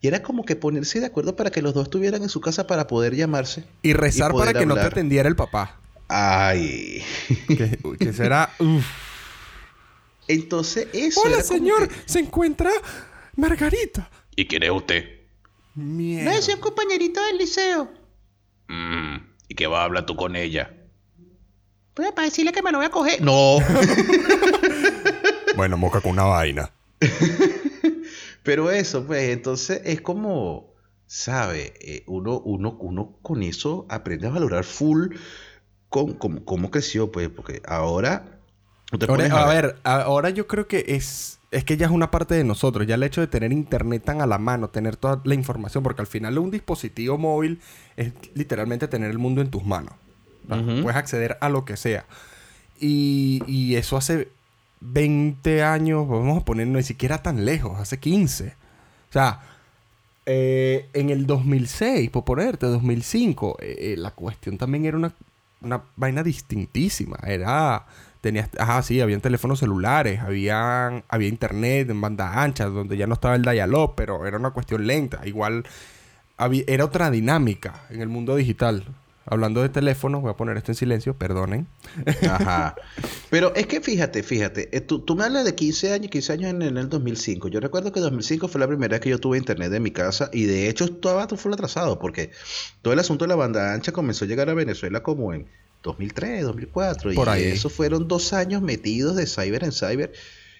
Y 0.00 0.06
era 0.06 0.22
como 0.22 0.44
que 0.44 0.54
ponerse 0.54 1.00
de 1.00 1.06
acuerdo 1.06 1.34
para 1.34 1.50
que 1.50 1.60
los 1.60 1.74
dos 1.74 1.86
estuvieran 1.86 2.22
en 2.22 2.28
su 2.28 2.40
casa 2.40 2.68
para 2.68 2.86
poder 2.86 3.16
llamarse. 3.16 3.64
Y 3.82 3.94
rezar 3.94 4.30
poder 4.30 4.46
para 4.52 4.60
que 4.60 4.66
no 4.66 4.74
te 4.74 4.82
atendiera 4.82 5.28
el 5.28 5.34
papá. 5.34 5.80
Ay. 6.06 7.02
Que, 7.48 7.76
que 7.98 8.12
será... 8.12 8.52
uf. 8.60 8.86
Entonces, 10.28 10.86
eso. 10.92 11.20
Hola, 11.22 11.38
era 11.38 11.42
como 11.44 11.58
señor. 11.58 11.88
que- 11.88 11.94
Se 12.06 12.20
encuentra 12.20 12.70
Margarita. 13.34 14.08
¿Y 14.36 14.46
quién 14.46 14.62
es 14.64 14.70
usted? 14.70 15.15
Mierda. 15.76 16.32
No, 16.34 16.42
soy 16.42 16.54
un 16.54 16.60
compañerito 16.60 17.22
del 17.24 17.38
liceo. 17.38 17.90
Mm, 18.68 19.16
¿Y 19.48 19.54
qué 19.54 19.66
va 19.68 19.82
a 19.82 19.84
hablar 19.84 20.06
tú 20.06 20.16
con 20.16 20.34
ella? 20.34 20.74
Pues 21.94 22.10
para 22.12 22.24
decirle 22.26 22.52
que 22.52 22.62
me 22.62 22.72
lo 22.72 22.78
voy 22.78 22.86
a 22.86 22.90
coger. 22.90 23.22
No. 23.22 23.58
Bueno, 25.56 25.78
moca 25.78 26.02
con 26.02 26.12
una 26.12 26.24
vaina. 26.24 26.70
Pero 28.42 28.70
eso, 28.70 29.06
pues, 29.06 29.30
entonces 29.30 29.80
es 29.86 30.02
como, 30.02 30.74
¿sabe? 31.06 31.72
Eh, 31.80 32.04
uno, 32.06 32.38
uno, 32.40 32.76
uno 32.78 33.16
con 33.22 33.42
eso 33.42 33.86
aprende 33.88 34.26
a 34.26 34.30
valorar 34.30 34.64
full 34.64 35.14
con, 35.88 36.12
con- 36.14 36.40
cómo 36.44 36.70
creció, 36.70 37.10
pues, 37.10 37.30
porque 37.30 37.62
ahora... 37.66 38.38
Ahora, 39.08 39.24
a 39.42 39.48
ver, 39.48 39.76
ahora 39.82 40.28
yo 40.28 40.46
creo 40.46 40.68
que 40.68 40.84
es, 40.88 41.35
es 41.50 41.64
que 41.64 41.76
ya 41.76 41.86
es 41.86 41.92
una 41.92 42.10
parte 42.10 42.34
de 42.34 42.44
nosotros. 42.44 42.86
Ya 42.86 42.96
el 42.96 43.02
hecho 43.02 43.20
de 43.20 43.26
tener 43.26 43.52
internet 43.52 44.02
tan 44.04 44.20
a 44.20 44.26
la 44.26 44.38
mano, 44.38 44.68
tener 44.68 44.96
toda 44.96 45.20
la 45.24 45.34
información, 45.34 45.82
porque 45.82 46.02
al 46.02 46.06
final 46.06 46.38
un 46.38 46.50
dispositivo 46.50 47.18
móvil 47.18 47.60
es 47.96 48.12
literalmente 48.34 48.88
tener 48.88 49.10
el 49.10 49.18
mundo 49.18 49.40
en 49.40 49.50
tus 49.50 49.64
manos. 49.64 49.92
Puedes 50.48 50.96
acceder 50.96 51.38
a 51.40 51.48
lo 51.48 51.64
que 51.64 51.76
sea. 51.76 52.06
Y, 52.78 53.42
y 53.46 53.74
eso 53.74 53.96
hace 53.96 54.28
20 54.80 55.62
años, 55.62 56.08
vamos 56.08 56.42
a 56.42 56.44
poner, 56.44 56.66
no 56.66 56.78
ni 56.78 56.84
siquiera 56.84 57.22
tan 57.22 57.44
lejos, 57.44 57.78
hace 57.80 57.98
15. 57.98 58.48
O 58.48 59.12
sea, 59.12 59.40
eh, 60.26 60.88
en 60.92 61.10
el 61.10 61.26
2006, 61.26 62.10
por 62.10 62.24
ponerte, 62.24 62.66
2005, 62.66 63.58
eh, 63.60 63.76
eh, 63.78 63.94
la 63.96 64.10
cuestión 64.10 64.58
también 64.58 64.84
era 64.84 64.96
una, 64.96 65.12
una 65.60 65.82
vaina 65.96 66.22
distintísima. 66.22 67.16
Era, 67.24 67.86
tenías, 68.26 68.48
ajá, 68.58 68.82
sí, 68.82 69.00
habían 69.00 69.20
teléfonos 69.20 69.60
celulares, 69.60 70.18
habían, 70.18 71.04
había 71.08 71.28
internet 71.28 71.88
en 71.88 72.00
banda 72.00 72.42
ancha, 72.42 72.64
donde 72.64 72.96
ya 72.96 73.06
no 73.06 73.14
estaba 73.14 73.36
el 73.36 73.42
dial-up, 73.42 73.94
pero 73.96 74.26
era 74.26 74.36
una 74.36 74.50
cuestión 74.50 74.84
lenta. 74.84 75.20
Igual, 75.24 75.62
había- 76.36 76.64
era 76.66 76.84
otra 76.84 77.12
dinámica 77.12 77.84
en 77.88 78.00
el 78.02 78.08
mundo 78.08 78.34
digital. 78.34 78.84
Hablando 79.26 79.62
de 79.62 79.68
teléfonos, 79.68 80.22
voy 80.22 80.32
a 80.32 80.36
poner 80.36 80.56
esto 80.56 80.72
en 80.72 80.74
silencio, 80.74 81.14
perdonen. 81.14 81.68
Ajá. 82.28 82.74
Pero 83.30 83.54
es 83.54 83.68
que 83.68 83.80
fíjate, 83.80 84.24
fíjate, 84.24 84.76
eh, 84.76 84.80
tú, 84.80 85.00
tú 85.00 85.14
me 85.14 85.22
hablas 85.22 85.44
de 85.44 85.54
15 85.54 85.92
años, 85.92 86.10
15 86.10 86.32
años 86.32 86.50
en, 86.50 86.62
el 86.62 86.88
2005. 86.88 87.46
Yo 87.46 87.60
recuerdo 87.60 87.92
que 87.92 88.00
2005 88.00 88.48
fue 88.48 88.60
la 88.60 88.66
primera 88.66 88.90
vez 88.90 89.00
que 89.00 89.10
yo 89.10 89.20
tuve 89.20 89.38
internet 89.38 89.72
en 89.72 89.84
mi 89.84 89.92
casa 89.92 90.30
y 90.32 90.46
de 90.46 90.68
hecho 90.68 90.84
estaba 90.84 91.28
todo 91.28 91.38
full 91.38 91.52
atrasado 91.52 92.00
porque 92.00 92.32
todo 92.82 92.92
el 92.92 92.98
asunto 92.98 93.24
de 93.24 93.28
la 93.28 93.36
banda 93.36 93.72
ancha 93.72 93.92
comenzó 93.92 94.24
a 94.24 94.28
llegar 94.28 94.48
a 94.48 94.54
Venezuela 94.54 95.02
como 95.04 95.32
en 95.32 95.46
2003, 95.86 96.42
2004 96.42 97.14
Por 97.14 97.28
y 97.28 97.30
ahí. 97.30 97.44
eso 97.44 97.70
fueron 97.70 98.08
dos 98.08 98.32
años 98.32 98.62
metidos 98.62 99.16
de 99.16 99.26
cyber 99.26 99.64
en 99.64 99.72
cyber 99.72 100.12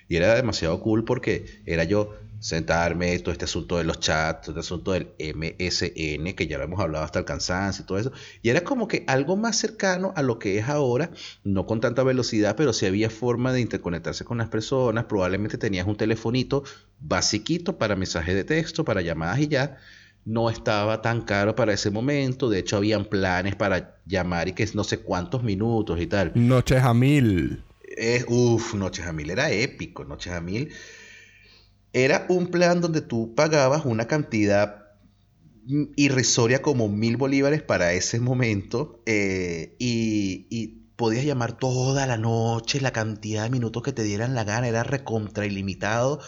y 0.08 0.16
era 0.16 0.34
demasiado 0.34 0.80
cool 0.80 1.04
porque 1.04 1.62
era 1.66 1.84
yo 1.84 2.14
sentarme, 2.38 3.18
todo 3.18 3.32
este 3.32 3.46
asunto 3.46 3.78
de 3.78 3.84
los 3.84 3.98
chats, 3.98 4.42
todo 4.42 4.52
este 4.52 4.60
asunto 4.60 4.92
del 4.92 5.08
MSN, 5.18 6.34
que 6.34 6.46
ya 6.46 6.58
lo 6.58 6.64
hemos 6.64 6.80
hablado 6.80 7.04
hasta 7.04 7.18
el 7.18 7.24
cansancio 7.24 7.82
y 7.82 7.86
todo 7.86 7.98
eso. 7.98 8.12
Y 8.42 8.50
era 8.50 8.62
como 8.62 8.88
que 8.88 9.04
algo 9.08 9.36
más 9.36 9.56
cercano 9.56 10.12
a 10.16 10.22
lo 10.22 10.38
que 10.38 10.58
es 10.58 10.68
ahora, 10.68 11.10
no 11.44 11.66
con 11.66 11.80
tanta 11.80 12.02
velocidad, 12.02 12.54
pero 12.56 12.72
si 12.72 12.86
había 12.86 13.10
forma 13.10 13.52
de 13.52 13.60
interconectarse 13.60 14.24
con 14.24 14.38
las 14.38 14.48
personas. 14.48 15.06
Probablemente 15.06 15.58
tenías 15.58 15.86
un 15.86 15.96
telefonito 15.96 16.62
basiquito 17.00 17.78
para 17.78 17.96
mensajes 17.96 18.34
de 18.34 18.44
texto, 18.44 18.84
para 18.84 19.00
llamadas 19.02 19.40
y 19.40 19.48
ya. 19.48 19.78
No 20.26 20.50
estaba 20.50 21.00
tan 21.00 21.22
caro 21.22 21.56
para 21.56 21.72
ese 21.72 21.90
momento. 21.90 22.50
De 22.50 22.58
hecho, 22.58 22.76
habían 22.76 23.06
planes 23.06 23.56
para 23.56 23.96
llamar 24.04 24.48
y 24.48 24.52
que 24.52 24.68
no 24.74 24.84
sé 24.84 24.98
cuántos 24.98 25.42
minutos 25.42 25.98
y 26.00 26.06
tal. 26.06 26.32
Noches 26.34 26.82
a 26.82 26.92
mil. 26.92 27.62
Uf, 28.28 28.74
Noches 28.74 29.06
a 29.06 29.12
mil 29.14 29.30
era 29.30 29.50
épico. 29.50 30.04
Noches 30.04 30.34
a 30.34 30.40
mil 30.42 30.70
era 31.96 32.26
un 32.28 32.48
plan 32.48 32.82
donde 32.82 33.00
tú 33.00 33.34
pagabas 33.34 33.86
una 33.86 34.06
cantidad 34.06 34.84
irrisoria 35.96 36.60
como 36.60 36.90
mil 36.90 37.16
bolívares 37.16 37.62
para 37.62 37.94
ese 37.94 38.20
momento 38.20 39.00
eh, 39.06 39.74
y, 39.78 40.82
podías 40.96 41.26
llamar 41.26 41.58
toda 41.58 42.06
la 42.06 42.16
noche, 42.16 42.80
la 42.80 42.90
cantidad 42.90 43.44
de 43.44 43.50
minutos 43.50 43.82
que 43.82 43.92
te 43.92 44.02
dieran 44.02 44.34
la 44.34 44.44
gana 44.44 44.68
era 44.68 44.82
recontra 44.82 45.44
ilimitado. 45.44 46.20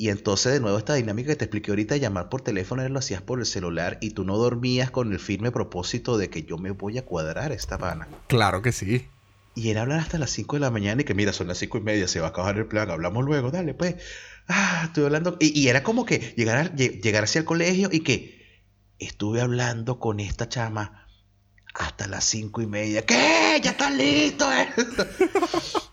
Y 0.00 0.10
entonces 0.10 0.52
de 0.52 0.60
nuevo 0.60 0.78
esta 0.78 0.94
dinámica 0.94 1.30
que 1.30 1.36
te 1.36 1.44
expliqué 1.46 1.72
ahorita, 1.72 1.96
llamar 1.96 2.28
por 2.28 2.40
teléfono, 2.40 2.88
lo 2.88 3.00
hacías 3.00 3.20
por 3.20 3.40
el 3.40 3.46
celular 3.46 3.98
y 4.00 4.10
tú 4.10 4.22
no 4.22 4.38
dormías 4.38 4.92
con 4.92 5.12
el 5.12 5.18
firme 5.18 5.50
propósito 5.50 6.16
de 6.16 6.30
que 6.30 6.44
yo 6.44 6.56
me 6.56 6.70
voy 6.70 6.98
a 6.98 7.04
cuadrar 7.04 7.50
esta 7.50 7.76
vana. 7.76 8.06
Claro 8.28 8.62
que 8.62 8.70
sí. 8.70 9.08
Y 9.56 9.70
era 9.70 9.82
hablar 9.82 9.98
hasta 9.98 10.18
las 10.18 10.30
5 10.30 10.54
de 10.54 10.60
la 10.60 10.70
mañana 10.70 11.02
y 11.02 11.04
que 11.04 11.14
mira, 11.14 11.32
son 11.32 11.48
las 11.48 11.58
5 11.58 11.78
y 11.78 11.80
media, 11.80 12.06
se 12.06 12.20
va 12.20 12.26
a 12.26 12.30
acabar 12.30 12.56
el 12.56 12.66
plan, 12.66 12.92
hablamos 12.92 13.24
luego, 13.24 13.50
dale 13.50 13.74
pues 13.74 13.96
ah, 14.46 14.82
estuve 14.84 15.06
hablando. 15.06 15.36
Y, 15.40 15.66
era 15.66 15.82
como 15.82 16.04
que 16.04 16.34
llegar, 16.36 16.76
llegar 16.76 17.24
hacia 17.24 17.40
el 17.40 17.44
colegio 17.44 17.88
y 17.90 18.00
que 18.00 18.62
estuve 19.00 19.40
hablando 19.40 19.98
con 19.98 20.20
esta 20.20 20.48
chama 20.48 21.08
hasta 21.74 22.06
las 22.06 22.24
cinco 22.24 22.62
y 22.62 22.66
media. 22.66 23.02
¿Qué? 23.04 23.60
Ya 23.62 23.70
está 23.72 23.90
listo. 23.90 24.48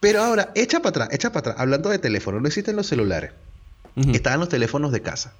Pero 0.00 0.22
ahora, 0.22 0.50
echa 0.54 0.78
para 0.80 0.90
atrás, 0.90 1.08
echa 1.12 1.30
para 1.30 1.40
atrás. 1.40 1.56
Hablando 1.58 1.90
de 1.90 1.98
teléfono, 1.98 2.40
no 2.40 2.48
existen 2.48 2.74
los 2.74 2.86
celulares. 2.86 3.32
Estaban 3.96 4.40
los 4.40 4.48
teléfonos 4.48 4.92
de 4.92 5.02
casa. 5.02 5.34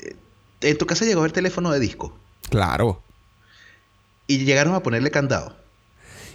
Eh, 0.00 0.16
¿En 0.62 0.78
tu 0.78 0.86
casa 0.86 1.04
llegó 1.04 1.20
a 1.20 1.24
haber 1.24 1.32
teléfono 1.32 1.70
de 1.70 1.78
disco? 1.78 2.18
Claro. 2.48 3.02
¿Y 4.26 4.38
llegaron 4.44 4.74
a 4.74 4.82
ponerle 4.82 5.10
candado? 5.10 5.56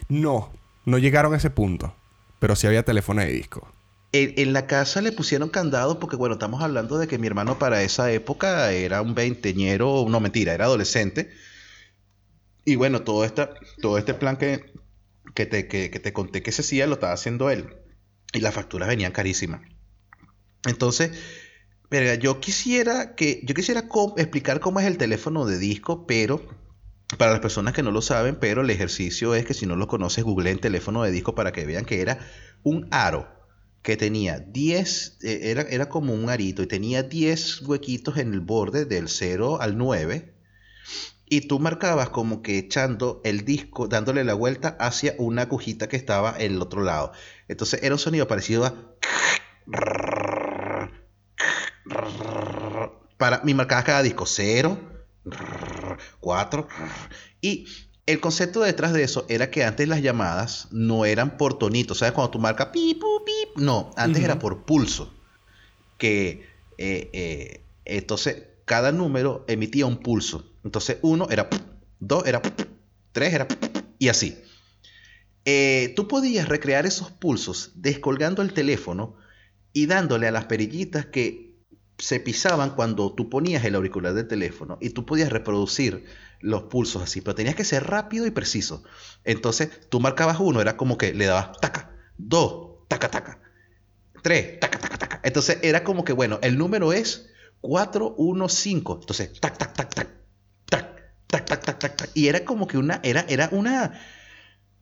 No, 0.07 0.51
no 0.85 0.99
llegaron 0.99 1.33
a 1.33 1.37
ese 1.37 1.49
punto. 1.49 1.95
Pero 2.39 2.55
sí 2.55 2.67
había 2.67 2.83
teléfono 2.83 3.21
de 3.21 3.29
disco. 3.29 3.67
En, 4.11 4.53
la 4.53 4.67
casa 4.67 5.01
le 5.01 5.11
pusieron 5.11 5.49
candado 5.49 5.99
porque, 5.99 6.15
bueno, 6.15 6.33
estamos 6.33 6.61
hablando 6.61 6.97
de 6.97 7.07
que 7.07 7.17
mi 7.17 7.27
hermano 7.27 7.59
para 7.59 7.81
esa 7.83 8.11
época 8.11 8.71
era 8.71 9.01
un 9.01 9.15
veinteñero, 9.15 10.05
no 10.07 10.19
mentira, 10.19 10.53
era 10.53 10.65
adolescente. 10.65 11.31
Y 12.65 12.75
bueno, 12.75 13.01
todo, 13.01 13.25
esta, 13.25 13.51
todo 13.81 13.97
este 13.97 14.13
plan 14.13 14.37
que, 14.37 14.73
que, 15.37 15.45
te, 15.45 15.67
que, 15.67 15.89
te 15.89 16.13
conté 16.13 16.41
que 16.41 16.51
se 16.51 16.63
hacía 16.63 16.87
lo 16.87 16.95
estaba 16.95 17.13
haciendo 17.13 17.51
él. 17.51 17.67
Y 18.33 18.39
las 18.39 18.55
facturas 18.55 18.89
venían 18.89 19.11
carísimas. 19.11 19.61
Entonces, 20.65 21.11
yo 22.19 22.39
quisiera 22.39 23.13
que 23.13 23.41
yo 23.43 23.53
quisiera 23.53 23.87
explicar 24.17 24.59
cómo 24.59 24.79
es 24.79 24.87
el 24.87 24.97
teléfono 24.97 25.45
de 25.45 25.59
disco, 25.59 26.07
pero 26.07 26.41
para 27.19 27.31
las 27.31 27.39
personas 27.39 27.75
que 27.75 27.83
no 27.83 27.91
lo 27.91 28.01
saben, 28.01 28.37
pero 28.39 28.61
el 28.61 28.69
ejercicio 28.71 29.35
es 29.35 29.45
que 29.45 29.53
si 29.53 29.67
no 29.67 29.75
lo 29.75 29.87
conoces, 29.87 30.23
google 30.23 30.49
en 30.49 30.59
teléfono 30.59 31.03
de 31.03 31.11
disco 31.11 31.35
para 31.35 31.51
que 31.51 31.67
vean 31.67 31.85
que 31.85 32.01
era 32.01 32.17
un 32.63 32.87
aro 32.89 33.27
que 33.83 33.95
tenía 33.95 34.39
10, 34.39 35.19
eh, 35.21 35.39
era, 35.43 35.61
era 35.61 35.87
como 35.87 36.15
un 36.15 36.31
arito 36.31 36.63
y 36.63 36.67
tenía 36.67 37.03
10 37.03 37.61
huequitos 37.61 38.17
en 38.17 38.33
el 38.33 38.39
borde 38.39 38.85
del 38.85 39.07
0 39.07 39.61
al 39.61 39.77
9. 39.77 40.33
Y 41.29 41.41
tú 41.41 41.59
marcabas 41.59 42.09
como 42.09 42.41
que 42.41 42.57
echando 42.57 43.21
el 43.23 43.43
disco, 43.43 43.87
dándole 43.87 44.23
la 44.23 44.33
vuelta 44.33 44.77
hacia 44.79 45.13
una 45.17 45.43
agujita 45.43 45.89
que 45.89 45.97
estaba 45.97 46.35
en 46.37 46.53
el 46.55 46.61
otro 46.61 46.83
lado. 46.83 47.11
Entonces 47.47 47.83
era 47.83 47.95
un 47.95 47.99
sonido 47.99 48.27
parecido 48.27 48.65
a... 48.65 48.73
Para 53.17 53.41
mi 53.43 53.53
marcaba 53.53 53.83
cada 53.83 54.03
disco 54.03 54.25
0, 54.25 54.79
4 56.19 56.67
y 57.41 57.65
el 58.07 58.21
concepto 58.21 58.61
detrás 58.61 58.93
de 58.93 59.03
eso 59.03 59.25
era 59.27 59.51
que 59.51 59.65
antes 59.65 59.87
las 59.87 60.01
llamadas 60.01 60.69
no 60.71 61.05
eran 61.05 61.37
por 61.37 61.59
tonito. 61.59 61.93
¿Sabes? 61.93 62.13
Cuando 62.13 62.31
tú 62.31 62.39
marcas 62.39 62.67
pip, 62.67 63.01
pip. 63.25 63.57
No, 63.57 63.91
antes 63.97 64.23
era 64.23 64.39
por 64.39 64.63
pulso. 64.63 65.13
Que 65.97 66.47
eh, 66.77 67.09
eh, 67.11 67.61
entonces 67.83 68.43
cada 68.67 68.91
número 68.91 69.45
emitía 69.47 69.85
un 69.85 69.97
pulso. 69.97 70.53
Entonces 70.63 70.97
uno 71.01 71.27
era 71.31 71.49
dos 71.99 72.27
era 72.27 72.41
tres 73.13 73.33
era 73.33 73.47
y 73.97 74.09
así. 74.09 74.37
Eh, 75.45 75.93
tú 75.95 76.09
podías 76.09 76.49
recrear 76.49 76.85
esos 76.85 77.09
pulsos 77.09 77.71
descolgando 77.75 78.41
el 78.41 78.51
teléfono 78.51 79.15
y 79.71 79.85
dándole 79.85 80.27
a 80.27 80.31
las 80.31 80.45
perillitas 80.45 81.05
que 81.05 81.55
se 81.97 82.19
pisaban 82.19 82.71
cuando 82.71 83.13
tú 83.13 83.29
ponías 83.29 83.63
el 83.63 83.73
auricular 83.73 84.13
del 84.13 84.27
teléfono 84.27 84.77
y 84.81 84.89
tú 84.89 85.05
podías 85.05 85.31
reproducir 85.31 86.03
los 86.41 86.63
pulsos 86.63 87.01
así, 87.01 87.21
pero 87.21 87.35
tenías 87.35 87.55
que 87.55 87.63
ser 87.63 87.85
rápido 87.85 88.27
y 88.27 88.31
preciso. 88.31 88.83
Entonces, 89.23 89.69
tú 89.89 90.01
marcabas 90.01 90.39
uno, 90.41 90.59
era 90.59 90.75
como 90.75 90.97
que 90.97 91.13
le 91.13 91.25
dabas 91.25 91.53
taca, 91.61 91.95
dos, 92.17 92.85
taca, 92.89 93.09
taca, 93.09 93.39
tres, 94.21 94.59
taca, 94.59 94.77
taca, 94.77 94.97
taca. 94.97 95.21
Entonces, 95.23 95.59
era 95.61 95.85
como 95.85 96.03
que, 96.03 96.11
bueno, 96.11 96.37
el 96.43 96.57
número 96.57 96.91
es 96.91 97.29
4, 97.61 98.15
1, 98.17 98.49
5. 98.49 98.97
Entonces, 99.01 99.39
tac, 99.39 99.57
tac, 99.57 99.73
tac, 99.73 99.93
tac, 99.93 100.09
tac, 100.65 100.87
tac, 101.27 101.45
tac, 101.45 101.65
tac, 101.65 101.79
tac, 101.79 101.95
tac. 101.95 102.09
Y 102.13 102.27
era 102.27 102.45
como 102.45 102.67
que 102.67 102.77
una, 102.77 102.99
era, 103.03 103.25
era 103.27 103.49
una, 103.51 103.99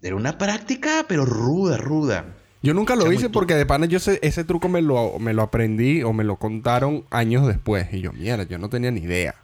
era 0.02 0.16
una 0.16 0.38
práctica, 0.38 1.06
pero 1.08 1.26
ruda, 1.26 1.78
ruda. 1.78 2.36
Yo 2.62 2.74
nunca 2.74 2.96
lo 2.96 3.12
hice 3.12 3.30
porque 3.30 3.54
de 3.54 3.66
pana 3.68 3.86
yo 3.86 3.98
ese 3.98 4.44
truco 4.44 4.70
me 4.70 4.82
lo, 4.82 5.20
me 5.20 5.34
lo 5.34 5.44
aprendí 5.44 6.02
o 6.02 6.14
me 6.14 6.24
lo 6.24 6.38
contaron 6.38 7.06
años 7.12 7.46
después. 7.46 7.94
Y 7.94 8.02
yo, 8.02 8.12
mierda, 8.12 8.44
yo 8.44 8.58
no 8.58 8.70
tenía 8.70 8.90
ni 8.90 9.02
idea. 9.02 9.36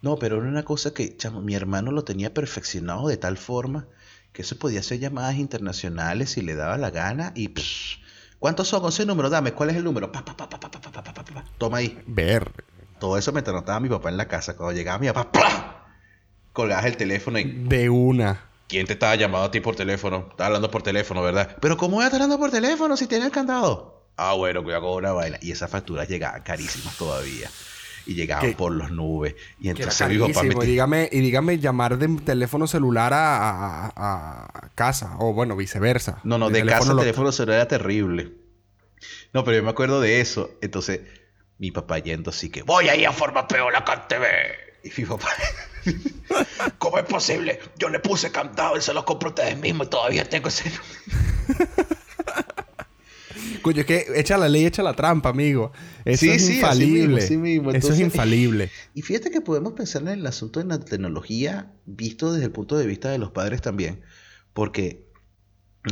No, 0.00 0.16
pero 0.16 0.38
era 0.38 0.48
una 0.48 0.62
cosa 0.62 0.94
que, 0.94 1.14
chamo, 1.14 1.42
mi 1.42 1.54
hermano 1.54 1.92
lo 1.92 2.04
tenía 2.04 2.32
perfeccionado 2.32 3.08
de 3.08 3.18
tal 3.18 3.36
forma 3.36 3.86
que 4.32 4.42
eso 4.42 4.58
podía 4.58 4.80
hacer 4.80 4.98
llamadas 4.98 5.36
internacionales 5.36 6.30
si 6.30 6.40
le 6.40 6.54
daba 6.54 6.78
la 6.78 6.90
gana 6.90 7.32
y... 7.34 7.52
¿Cuántos 8.38 8.68
son? 8.68 8.88
ese 8.88 9.04
número? 9.04 9.28
Dame, 9.28 9.52
¿cuál 9.52 9.68
es 9.68 9.76
el 9.76 9.84
número? 9.84 10.10
Pa, 10.10 10.24
pa, 10.24 10.34
pa, 10.34 10.48
Toma 11.58 11.76
ahí. 11.76 11.98
Ver. 12.06 12.50
Todo 13.00 13.18
eso 13.18 13.32
me 13.32 13.40
anotaba 13.40 13.80
mi 13.80 13.88
papá 13.88 14.10
en 14.10 14.16
la 14.16 14.28
casa. 14.28 14.56
Cuando 14.56 14.76
llegaba 14.76 14.98
mi 14.98 15.10
papá, 15.10 15.96
colgabas 16.52 16.84
el 16.84 16.96
teléfono 16.96 17.38
y... 17.38 17.44
De 17.44 17.90
una. 17.90 18.48
¿Quién 18.68 18.86
te 18.86 18.92
estaba 18.92 19.16
llamando 19.16 19.46
a 19.46 19.50
ti 19.50 19.58
por 19.58 19.74
teléfono? 19.74 20.28
Estaba 20.30 20.46
hablando 20.46 20.70
por 20.70 20.82
teléfono, 20.82 21.22
¿verdad? 21.22 21.56
Pero 21.60 21.76
¿cómo 21.76 21.96
voy 21.96 22.04
a 22.04 22.06
estar 22.06 22.22
hablando 22.22 22.38
por 22.38 22.52
teléfono 22.52 22.96
si 22.96 23.08
tiene 23.08 23.24
el 23.24 23.32
candado? 23.32 24.04
Ah, 24.16 24.34
bueno, 24.34 24.62
cuidado 24.62 24.82
con 24.82 24.98
una 24.98 25.12
vaina. 25.12 25.38
Y 25.40 25.50
esas 25.50 25.70
facturas 25.70 26.08
llegaban 26.08 26.42
carísimas 26.42 26.96
todavía 26.96 27.50
y 28.06 28.14
llegaban 28.14 28.54
por 28.54 28.72
los 28.72 28.90
nubes. 28.90 29.34
Y 29.58 29.70
entonces 29.70 30.08
mi 30.08 30.18
papá 30.18 30.42
me... 30.42 30.64
y, 30.64 30.66
dígame, 30.66 31.08
y 31.10 31.20
dígame 31.20 31.58
llamar 31.58 31.98
de 31.98 32.08
teléfono 32.20 32.66
celular 32.66 33.12
a, 33.14 34.70
casa, 34.74 35.16
o 35.18 35.32
bueno, 35.32 35.56
viceversa. 35.56 36.20
No, 36.22 36.38
no, 36.38 36.50
de, 36.50 36.64
casa 36.64 36.92
a 36.92 36.96
teléfono 36.96 37.32
celular 37.32 37.60
era 37.60 37.68
terrible. 37.68 38.32
No, 39.32 39.44
pero 39.44 39.56
yo 39.56 39.62
me 39.62 39.70
acuerdo 39.70 40.00
de 40.00 40.20
eso. 40.20 40.50
Entonces, 40.60 41.00
mi 41.60 41.70
papá 41.70 41.98
yendo 41.98 42.30
así 42.30 42.48
que, 42.48 42.62
voy 42.62 42.88
a 42.88 42.96
ir 42.96 43.06
a 43.06 43.12
forma 43.12 43.46
peor 43.46 43.72
la 43.72 43.84
CanTV. 43.84 44.24
Y 44.82 44.90
mi 44.98 45.06
papá, 45.06 45.28
¿cómo 46.78 46.96
es 46.96 47.04
posible? 47.04 47.60
Yo 47.78 47.90
le 47.90 48.00
puse 48.00 48.32
cantado 48.32 48.78
y 48.78 48.80
se 48.80 48.94
lo 48.94 49.04
compro 49.04 49.28
ustedes 49.28 49.58
mismos 49.58 49.86
y 49.88 49.90
todavía 49.90 50.24
tengo 50.24 50.48
ese... 50.48 50.72
Coño, 53.62 53.80
es 53.80 53.86
que 53.86 54.06
echa 54.16 54.38
la 54.38 54.48
ley, 54.48 54.64
echa 54.64 54.82
la 54.82 54.94
trampa, 54.94 55.28
amigo. 55.28 55.72
Eso 56.06 56.24
es 56.24 56.48
infalible. 56.48 57.22
Eso 57.76 57.92
es 57.92 58.00
infalible. 58.00 58.70
Y 58.94 59.02
fíjate 59.02 59.30
que 59.30 59.42
podemos 59.42 59.74
pensar 59.74 60.00
en 60.02 60.08
el 60.08 60.26
asunto 60.26 60.60
de 60.60 60.66
la 60.66 60.80
tecnología 60.80 61.70
visto 61.84 62.32
desde 62.32 62.46
el 62.46 62.52
punto 62.52 62.78
de 62.78 62.86
vista 62.86 63.10
de 63.10 63.18
los 63.18 63.32
padres 63.32 63.60
también. 63.60 64.00
Porque. 64.54 65.04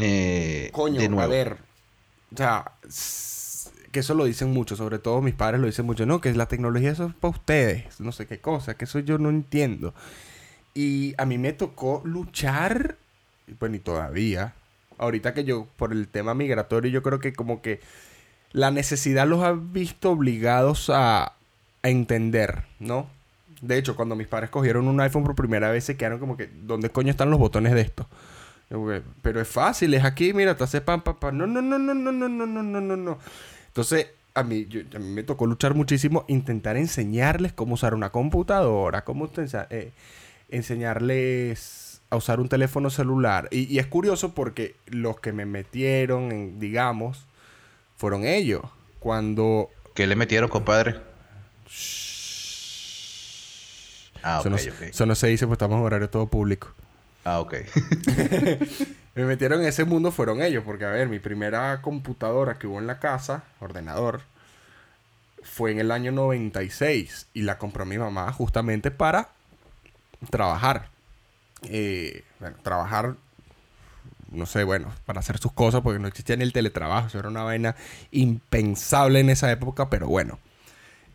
Eh, 0.01 0.71
Coño, 0.73 0.99
de 0.99 1.11
nuevo. 1.11 1.23
a 1.23 1.27
ver. 1.27 1.59
O 2.33 2.37
sea, 2.39 2.73
que 3.93 4.01
eso 4.01 4.15
lo 4.15 4.25
dicen 4.25 4.53
mucho, 4.53 4.77
sobre 4.77 4.99
todo 4.99 5.21
mis 5.23 5.35
padres 5.35 5.61
lo 5.61 5.67
dicen 5.67 5.87
mucho. 5.87 6.07
No, 6.07 6.21
que 6.21 6.33
la 6.35 6.47
tecnología 6.47 6.91
eso 6.91 7.07
es 7.07 7.15
para 7.15 7.33
ustedes. 7.33 8.01
No 8.01 8.13
sé 8.13 8.27
qué 8.27 8.41
cosa, 8.41 8.75
que 8.77 8.85
eso 8.85 8.99
yo 8.99 9.19
no 9.19 9.31
entiendo. 9.31 9.95
Y 10.75 11.15
a 11.19 11.25
mí 11.25 11.39
me 11.39 11.53
tocó 11.53 12.03
luchar, 12.05 12.97
bueno, 13.59 13.77
y 13.77 13.81
todavía, 13.81 14.55
ahorita 14.99 15.35
que 15.35 15.45
yo, 15.45 15.67
por 15.77 15.93
el 15.93 16.09
tema 16.09 16.35
migratorio, 16.35 16.91
yo 16.91 17.03
creo 17.03 17.19
que 17.19 17.33
como 17.33 17.63
que 17.63 17.81
la 18.53 18.71
necesidad 18.71 19.27
los 19.27 19.43
ha 19.43 19.53
visto 19.53 20.11
obligados 20.11 20.91
a, 20.91 21.25
a 21.83 21.89
entender, 21.89 22.65
¿no? 22.79 23.09
De 23.61 23.77
hecho, 23.77 23.97
cuando 23.97 24.15
mis 24.15 24.29
padres 24.29 24.51
cogieron 24.51 24.87
un 24.87 25.01
iPhone 25.01 25.25
por 25.25 25.35
primera 25.35 25.71
vez, 25.71 25.85
se 25.85 25.97
quedaron 25.97 26.21
como 26.21 26.37
que, 26.37 26.49
¿dónde 26.63 26.91
coño 26.91 27.11
están 27.11 27.31
los 27.31 27.41
botones 27.41 27.73
de 27.75 27.81
esto? 27.81 28.07
Pero 29.23 29.41
es 29.41 29.49
fácil, 29.49 29.95
es 29.95 30.05
aquí, 30.05 30.33
mira, 30.33 30.57
te 30.57 30.63
hace 30.65 30.81
pam, 30.81 31.01
pam, 31.01 31.17
pam. 31.17 31.37
No, 31.39 31.47
no, 31.47 31.63
no, 31.63 31.79
no, 31.79 31.95
no, 31.95 32.13
no, 32.13 32.29
no, 32.29 32.47
no, 32.47 32.81
no, 32.81 32.97
no. 32.97 33.19
Entonces, 33.79 34.09
a 34.35 34.43
mí, 34.43 34.67
yo- 34.69 34.81
a 34.97 34.99
mí 34.99 35.09
me 35.09 35.23
tocó 35.23 35.47
luchar 35.47 35.73
muchísimo, 35.75 36.25
intentar 36.27 36.77
enseñarles 36.77 37.53
cómo 37.53 37.75
usar 37.75 37.95
una 37.95 38.11
computadora, 38.11 39.05
cómo 39.05 39.31
eh, 39.71 39.93
enseñarles 40.49 42.01
a 42.11 42.17
usar 42.17 42.41
un 42.41 42.49
teléfono 42.49 42.91
celular. 42.91 43.47
Y, 43.53 43.73
y 43.73 43.79
es 43.79 43.87
curioso 43.87 44.35
porque 44.35 44.75
los 44.87 45.21
que 45.21 45.33
me 45.33 45.47
metieron, 45.47 46.33
en, 46.33 46.59
digamos, 46.59 47.25
fueron 47.97 48.25
ellos. 48.25 48.63
Cuando... 48.99 49.71
¿Qué 49.95 50.09
le 50.09 50.17
metieron, 50.17 50.51
compadre? 50.51 50.97
Ah, 54.25 54.39
eso, 54.41 54.49
ok, 54.49 54.51
no, 54.51 54.57
ok. 54.57 54.83
eso 54.91 55.07
no 55.07 55.15
se 55.15 55.29
dice, 55.29 55.47
pues 55.47 55.55
estamos 55.55 55.79
en 55.79 55.85
horario 55.85 56.11
todo 56.11 56.27
público. 56.27 56.75
Ah, 57.25 57.41
ok. 57.41 57.55
Me 59.15 59.25
metieron 59.25 59.61
en 59.61 59.67
ese 59.67 59.85
mundo 59.85 60.13
fueron 60.13 60.43
ellos, 60.43 60.63
porque 60.65 60.85
a 60.85 60.91
ver, 60.91 61.09
mi 61.09 61.19
primera 61.19 61.83
computadora 61.83 62.59
que 62.59 62.67
hubo 62.69 62.79
en 62.79 62.87
la 62.87 63.01
casa, 63.01 63.43
ordenador, 63.61 64.23
fue 65.43 65.73
en 65.73 65.81
el 65.81 65.91
año 65.91 66.13
96 66.13 67.27
y 67.35 67.43
la 67.43 67.59
compró 67.59 67.85
mi 67.85 67.99
mamá 67.99 68.33
justamente 68.33 68.91
para 68.91 69.31
trabajar. 70.31 70.89
Eh, 71.65 72.23
bueno, 72.39 72.57
trabajar, 72.63 73.17
no 74.31 74.47
sé, 74.47 74.63
bueno, 74.65 74.93
para 75.07 75.21
hacer 75.21 75.39
sus 75.39 75.53
cosas, 75.53 75.81
porque 75.81 75.99
no 75.99 76.07
existía 76.07 76.37
ni 76.37 76.45
el 76.45 76.53
teletrabajo, 76.53 77.09
eso 77.09 77.19
era 77.19 77.29
una 77.29 77.43
vaina 77.43 77.75
impensable 78.13 79.21
en 79.21 79.31
esa 79.31 79.51
época, 79.51 79.91
pero 79.91 80.07
bueno. 80.07 80.39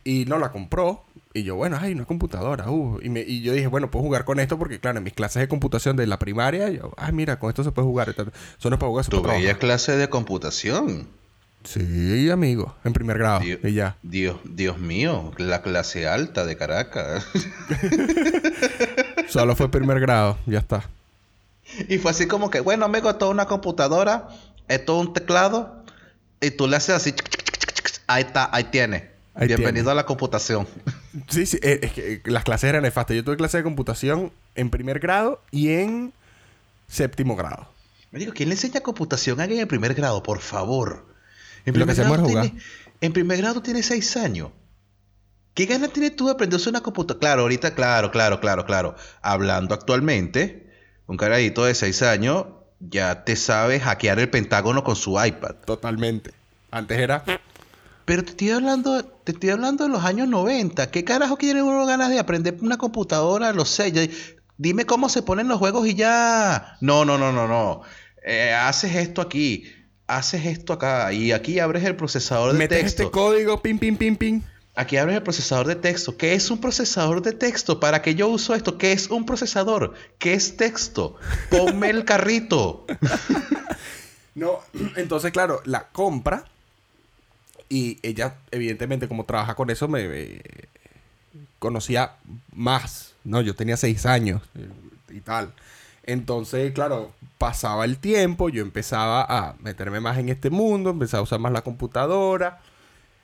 Y 0.03 0.25
no 0.25 0.37
la 0.39 0.51
compró. 0.51 1.05
Y 1.35 1.43
yo, 1.43 1.55
bueno, 1.55 1.77
ay, 1.81 1.93
una 1.93 2.05
computadora. 2.05 2.69
uh. 2.69 2.99
Y, 3.01 3.09
me- 3.09 3.21
y 3.21 3.41
yo 3.41 3.53
dije, 3.53 3.65
bueno, 3.67 3.89
puedo 3.89 4.03
jugar 4.05 4.23
con 4.23 4.39
esto 4.39 4.57
porque, 4.59 4.79
claro, 4.79 4.99
en 4.99 5.03
mis 5.03 5.13
clases 5.13 5.39
de 5.41 5.47
computación 5.47 5.95
de 5.95 6.05
la 6.05 6.19
primaria, 6.19 6.69
yo, 6.69 6.91
ay, 6.95 7.11
mira, 7.11 7.39
con 7.39 7.49
esto 7.49 7.63
se 7.63 7.71
puede 7.71 7.87
jugar. 7.87 8.09
Eso 8.09 8.23
no 8.69 8.75
es 8.75 8.79
para 8.79 8.87
jugar, 8.89 9.01
eso 9.01 9.09
es 9.11 9.17
Tu 9.17 9.21
para 9.23 9.33
bella 9.33 9.45
trabajar. 9.45 9.59
clase 9.59 9.97
de 9.97 10.09
computación. 10.09 11.07
Sí, 11.63 12.29
amigo, 12.29 12.75
en 12.83 12.93
primer 12.93 13.17
grado. 13.17 13.39
Dios, 13.39 13.59
Y 13.63 13.73
ya. 13.73 13.95
Dios, 14.03 14.37
Dios 14.43 14.77
mío, 14.79 15.31
la 15.37 15.61
clase 15.61 16.07
alta 16.07 16.45
de 16.45 16.57
Caracas. 16.57 17.25
Solo 19.29 19.55
fue 19.55 19.69
primer 19.71 19.99
grado, 19.99 20.37
ya 20.45 20.59
está. 20.59 20.89
y 21.89 21.97
fue 21.97 22.11
así 22.11 22.27
como 22.27 22.49
que, 22.49 22.59
bueno, 22.59 22.87
me 22.89 23.01
costó 23.01 23.29
una 23.29 23.45
computadora, 23.45 24.27
esto 24.67 24.99
es 25.01 25.07
un 25.07 25.13
teclado, 25.13 25.83
y 26.41 26.51
tú 26.51 26.67
le 26.67 26.75
haces 26.75 26.95
así, 26.95 27.13
ahí 28.07 28.23
está, 28.23 28.49
ahí 28.53 28.65
tiene. 28.65 29.09
Ahí 29.33 29.47
Bienvenido 29.47 29.85
tiene. 29.85 29.91
a 29.91 29.95
la 29.95 30.05
computación. 30.05 30.67
Sí, 31.29 31.45
sí, 31.45 31.59
eh, 31.61 31.79
es 31.83 31.91
que 31.93 32.13
eh, 32.13 32.21
las 32.25 32.43
clases 32.43 32.69
eran 32.69 32.83
nefastas. 32.83 33.15
Yo 33.15 33.23
tuve 33.23 33.37
clase 33.37 33.57
de 33.57 33.63
computación 33.63 34.31
en 34.55 34.69
primer 34.69 34.99
grado 34.99 35.41
y 35.51 35.69
en 35.69 36.13
séptimo 36.87 37.35
grado. 37.35 37.67
Me 38.11 38.19
digo, 38.19 38.33
¿quién 38.33 38.49
le 38.49 38.55
enseña 38.55 38.81
computación 38.81 39.39
a 39.39 39.43
alguien 39.43 39.61
en 39.61 39.67
primer 39.67 39.93
grado? 39.93 40.23
Por 40.23 40.39
favor. 40.39 41.05
En 41.65 41.77
Lo 41.77 41.85
que 41.85 41.91
hacemos 41.93 42.17
grado 42.17 42.27
tiene- 42.27 42.53
en 43.01 43.13
primer 43.13 43.37
grado 43.39 43.61
tienes 43.61 43.85
seis 43.87 44.15
años. 44.17 44.49
¿Qué 45.53 45.65
ganas 45.65 45.93
tienes 45.93 46.15
tú 46.15 46.25
de 46.25 46.31
aprender 46.31 46.55
a 46.55 46.57
usar 46.61 46.71
una 46.71 46.81
computadora? 46.81 47.19
Claro, 47.19 47.41
ahorita, 47.43 47.75
claro, 47.75 48.11
claro, 48.11 48.39
claro, 48.39 48.65
claro. 48.65 48.95
Hablando 49.21 49.75
actualmente, 49.75 50.71
un 51.05 51.17
carajito 51.17 51.65
de 51.65 51.75
seis 51.75 52.01
años 52.01 52.45
ya 52.79 53.23
te 53.23 53.35
sabe 53.35 53.79
hackear 53.79 54.19
el 54.19 54.29
Pentágono 54.29 54.83
con 54.83 54.95
su 54.95 55.23
iPad. 55.23 55.55
Totalmente. 55.65 56.31
Antes 56.71 56.97
era... 56.97 57.23
Pero 58.05 58.23
te 58.23 58.31
estoy 58.31 58.49
hablando, 58.51 59.03
te 59.05 59.31
estoy 59.31 59.49
hablando 59.51 59.83
de 59.85 59.89
los 59.89 60.03
años 60.03 60.27
90. 60.27 60.91
¿Qué 60.91 61.03
carajo 61.03 61.37
tiene 61.37 61.61
uno 61.63 61.85
ganas 61.85 62.09
de 62.09 62.19
aprender 62.19 62.57
una 62.61 62.77
computadora? 62.77 63.53
Lo 63.53 63.65
sé. 63.65 63.91
ya- 63.91 64.07
dime 64.57 64.85
cómo 64.85 65.09
se 65.09 65.21
ponen 65.21 65.47
los 65.47 65.57
juegos 65.59 65.87
y 65.87 65.95
ya. 65.95 66.77
No, 66.81 67.05
no, 67.05 67.17
no, 67.17 67.31
no, 67.31 67.47
no. 67.47 67.81
Eh, 68.25 68.53
haces 68.53 68.95
esto 68.95 69.21
aquí. 69.21 69.71
Haces 70.07 70.45
esto 70.45 70.73
acá. 70.73 71.13
Y 71.13 71.31
aquí 71.31 71.59
abres 71.59 71.83
el 71.85 71.95
procesador 71.95 72.51
de 72.53 72.59
Metes 72.59 72.79
texto. 72.83 73.03
este 73.03 73.11
código, 73.11 73.61
pim, 73.61 73.79
pim, 73.79 73.95
pim, 73.97 74.15
pim. 74.17 74.41
Aquí 74.75 74.97
abres 74.97 75.15
el 75.15 75.23
procesador 75.23 75.67
de 75.67 75.75
texto. 75.75 76.17
¿Qué 76.17 76.33
es 76.33 76.49
un 76.49 76.59
procesador 76.59 77.21
de 77.21 77.31
texto? 77.31 77.79
¿Para 77.79 78.01
qué 78.01 78.15
yo 78.15 78.27
uso 78.27 78.55
esto? 78.55 78.77
¿Qué 78.77 78.91
es 78.91 79.09
un 79.11 79.25
procesador? 79.25 79.93
¿Qué 80.17 80.33
es 80.33 80.57
texto? 80.57 81.15
Ponme 81.49 81.89
el 81.89 82.03
carrito. 82.05 82.85
No, 84.35 84.59
entonces, 84.95 85.31
claro, 85.31 85.61
la 85.65 85.89
compra. 85.89 86.45
Y 87.73 87.97
ella, 88.03 88.35
evidentemente, 88.51 89.07
como 89.07 89.25
trabaja 89.25 89.55
con 89.55 89.71
eso, 89.71 89.87
me 89.87 90.03
eh, 90.03 90.41
conocía 91.57 92.17
más. 92.53 93.15
No, 93.23 93.41
yo 93.41 93.55
tenía 93.55 93.77
seis 93.77 94.05
años 94.05 94.43
eh, 94.53 94.69
y 95.09 95.21
tal. 95.21 95.51
Entonces, 96.03 96.71
claro, 96.73 97.11
pasaba 97.39 97.85
el 97.85 97.97
tiempo, 97.97 98.49
yo 98.49 98.61
empezaba 98.61 99.25
a 99.27 99.55
meterme 99.57 99.99
más 100.01 100.19
en 100.19 100.29
este 100.29 100.51
mundo, 100.51 100.91
empezaba 100.91 101.21
a 101.21 101.23
usar 101.23 101.39
más 101.39 101.51
la 101.51 101.63
computadora, 101.63 102.61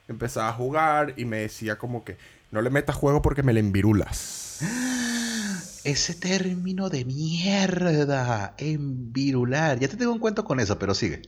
empezaba 0.08 0.48
a 0.48 0.52
jugar 0.52 1.14
y 1.16 1.26
me 1.26 1.36
decía 1.36 1.78
como 1.78 2.02
que 2.02 2.16
no 2.50 2.60
le 2.60 2.70
metas 2.70 2.96
juego 2.96 3.22
porque 3.22 3.44
me 3.44 3.52
le 3.52 3.60
envirulas. 3.60 4.58
Ese 5.84 6.14
término 6.16 6.90
de 6.90 7.04
mierda. 7.04 8.54
Envirular. 8.58 9.78
Ya 9.78 9.86
te 9.86 9.96
tengo 9.96 10.12
un 10.12 10.18
cuento 10.18 10.44
con 10.44 10.58
eso, 10.58 10.76
pero 10.76 10.92
sigue. 10.92 11.22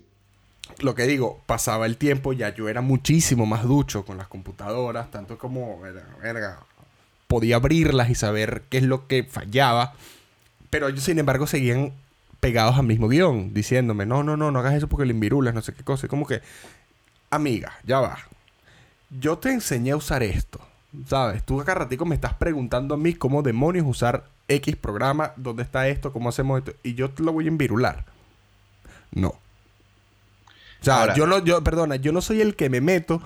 Lo 0.81 0.95
que 0.95 1.07
digo, 1.07 1.41
pasaba 1.47 1.87
el 1.87 1.97
tiempo, 1.97 2.33
ya 2.33 2.55
yo 2.55 2.69
era 2.69 2.81
muchísimo 2.81 3.47
más 3.47 3.65
ducho 3.65 4.05
con 4.05 4.19
las 4.19 4.29
computadoras, 4.29 5.11
tanto 5.11 5.39
como, 5.39 5.81
verga, 5.81 6.61
podía 7.27 7.57
abrirlas 7.57 8.11
y 8.11 8.15
saber 8.15 8.65
qué 8.69 8.79
es 8.79 8.85
lo 8.85 9.07
que 9.07 9.25
fallaba, 9.25 9.95
pero 10.71 10.89
ellos, 10.89 11.05
sin 11.05 11.19
embargo, 11.19 11.47
seguían 11.47 11.93
pegados 12.41 12.77
al 12.77 12.87
mismo 12.87 13.09
guion, 13.09 13.55
diciéndome, 13.55 14.07
no, 14.07 14.23
no, 14.23 14.37
no, 14.37 14.51
no 14.51 14.59
hagas 14.59 14.75
eso 14.75 14.89
porque 14.89 15.07
le 15.07 15.13
envirulas, 15.13 15.55
no 15.55 15.63
sé 15.63 15.73
qué 15.73 15.85
cosa, 15.85 16.07
y 16.07 16.09
como 16.09 16.27
que, 16.27 16.43
amiga, 17.31 17.73
ya 17.85 18.01
va, 18.01 18.19
yo 19.11 19.39
te 19.39 19.53
enseñé 19.53 19.93
a 19.93 19.97
usar 19.97 20.23
esto, 20.23 20.61
¿sabes? 21.07 21.45
Tú 21.45 21.61
acá 21.61 21.75
ratico 21.75 22.05
me 22.05 22.15
estás 22.15 22.35
preguntando 22.35 22.95
a 22.95 22.99
mí 22.99 23.15
cómo 23.15 23.43
demonios 23.43 23.87
usar 23.87 24.25
X 24.49 24.77
programa, 24.77 25.33
dónde 25.37 25.63
está 25.63 25.89
esto, 25.89 26.13
cómo 26.13 26.29
hacemos 26.29 26.59
esto, 26.59 26.73
y 26.83 26.95
yo 26.95 27.11
te 27.11 27.23
lo 27.23 27.33
voy 27.33 27.45
a 27.47 27.49
envirular. 27.49 28.05
No. 29.13 29.35
O 30.83 30.85
sea, 30.85 31.01
Ahora- 31.01 31.15
yo 31.15 31.27
no, 31.27 31.43
yo, 31.45 31.65
perdona, 31.65 31.97
yo 31.97 32.13
no 32.13 32.21
soy 32.21 32.41
el 32.43 32.55
que 32.57 32.69
me 32.69 32.81
meto 32.83 33.23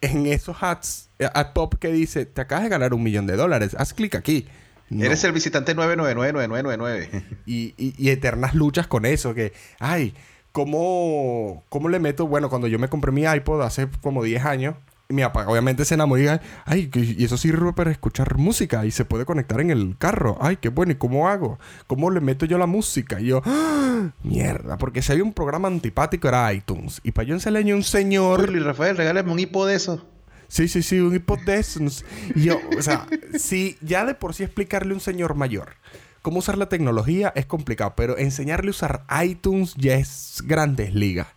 en 0.00 0.26
esos 0.26 0.56
ads, 0.62 1.10
ad 1.34 1.52
pop 1.52 1.74
que 1.78 1.88
dice, 1.92 2.24
te 2.26 2.40
acabas 2.40 2.64
de 2.64 2.70
ganar 2.70 2.94
un 2.94 3.02
millón 3.02 3.26
de 3.26 3.36
dólares, 3.36 3.74
haz 3.78 3.92
clic 3.92 4.14
aquí. 4.14 4.46
No. 4.88 5.04
Eres 5.04 5.24
el 5.24 5.32
visitante 5.32 5.74
9999999. 5.74 7.08
y, 7.46 7.74
y- 7.76 7.94
y 7.98 8.10
eternas 8.10 8.54
luchas 8.54 8.86
con 8.86 9.04
eso, 9.04 9.34
que, 9.34 9.52
ay, 9.80 10.14
¿cómo, 10.52 11.64
¿cómo 11.68 11.88
le 11.88 11.98
meto? 11.98 12.26
Bueno, 12.26 12.48
cuando 12.48 12.66
yo 12.68 12.78
me 12.78 12.88
compré 12.88 13.12
mi 13.12 13.24
iPod 13.24 13.62
hace 13.62 13.88
como 14.00 14.22
10 14.22 14.44
años, 14.44 14.74
mi 15.08 15.22
papá 15.22 15.46
obviamente 15.48 15.84
se 15.84 15.94
enamoró 15.94 16.20
y 16.20 16.24
dijo, 16.24 16.38
ay, 16.64 16.90
y 16.94 17.24
eso 17.24 17.36
sirve 17.36 17.72
para 17.72 17.90
escuchar 17.90 18.36
música 18.38 18.84
y 18.84 18.90
se 18.90 19.04
puede 19.04 19.24
conectar 19.24 19.60
en 19.60 19.70
el 19.70 19.96
carro. 19.98 20.36
Ay, 20.40 20.56
qué 20.56 20.68
bueno, 20.68 20.92
¿y 20.92 20.96
cómo 20.96 21.28
hago? 21.28 21.58
¿Cómo 21.86 22.10
le 22.10 22.20
meto 22.20 22.46
yo 22.46 22.58
la 22.58 22.66
música? 22.66 23.20
Y 23.20 23.26
yo, 23.26 23.42
¡ah! 23.44 24.10
mierda, 24.22 24.78
porque 24.78 25.02
si 25.02 25.12
había 25.12 25.24
un 25.24 25.32
programa 25.32 25.68
antipático 25.68 26.28
era 26.28 26.52
iTunes. 26.52 27.00
Y 27.04 27.12
para 27.12 27.28
yo 27.28 27.34
enseñarle 27.34 27.72
a 27.72 27.76
un 27.76 27.82
señor... 27.82 28.50
Uy, 28.50 28.58
Rafael, 28.58 28.96
regálame 28.96 29.32
un 29.32 29.38
hipo 29.38 29.66
de 29.66 29.76
eso. 29.76 30.06
Sí, 30.48 30.68
sí, 30.68 30.82
sí, 30.82 31.00
un 31.00 31.14
iPod 31.14 31.40
de 31.40 31.58
esos. 31.58 32.04
Y 32.34 32.44
yo, 32.44 32.58
o 32.78 32.82
sea, 32.82 33.06
si 33.38 33.76
ya 33.80 34.04
de 34.04 34.14
por 34.14 34.34
sí 34.34 34.44
explicarle 34.44 34.92
a 34.92 34.94
un 34.94 35.00
señor 35.00 35.34
mayor 35.34 35.74
cómo 36.22 36.40
usar 36.40 36.58
la 36.58 36.68
tecnología 36.68 37.32
es 37.36 37.46
complicado, 37.46 37.94
pero 37.96 38.18
enseñarle 38.18 38.68
a 38.68 38.70
usar 38.70 39.04
iTunes 39.24 39.74
ya 39.76 39.94
es 39.94 40.42
grandes 40.44 40.92
ligas. 40.92 41.28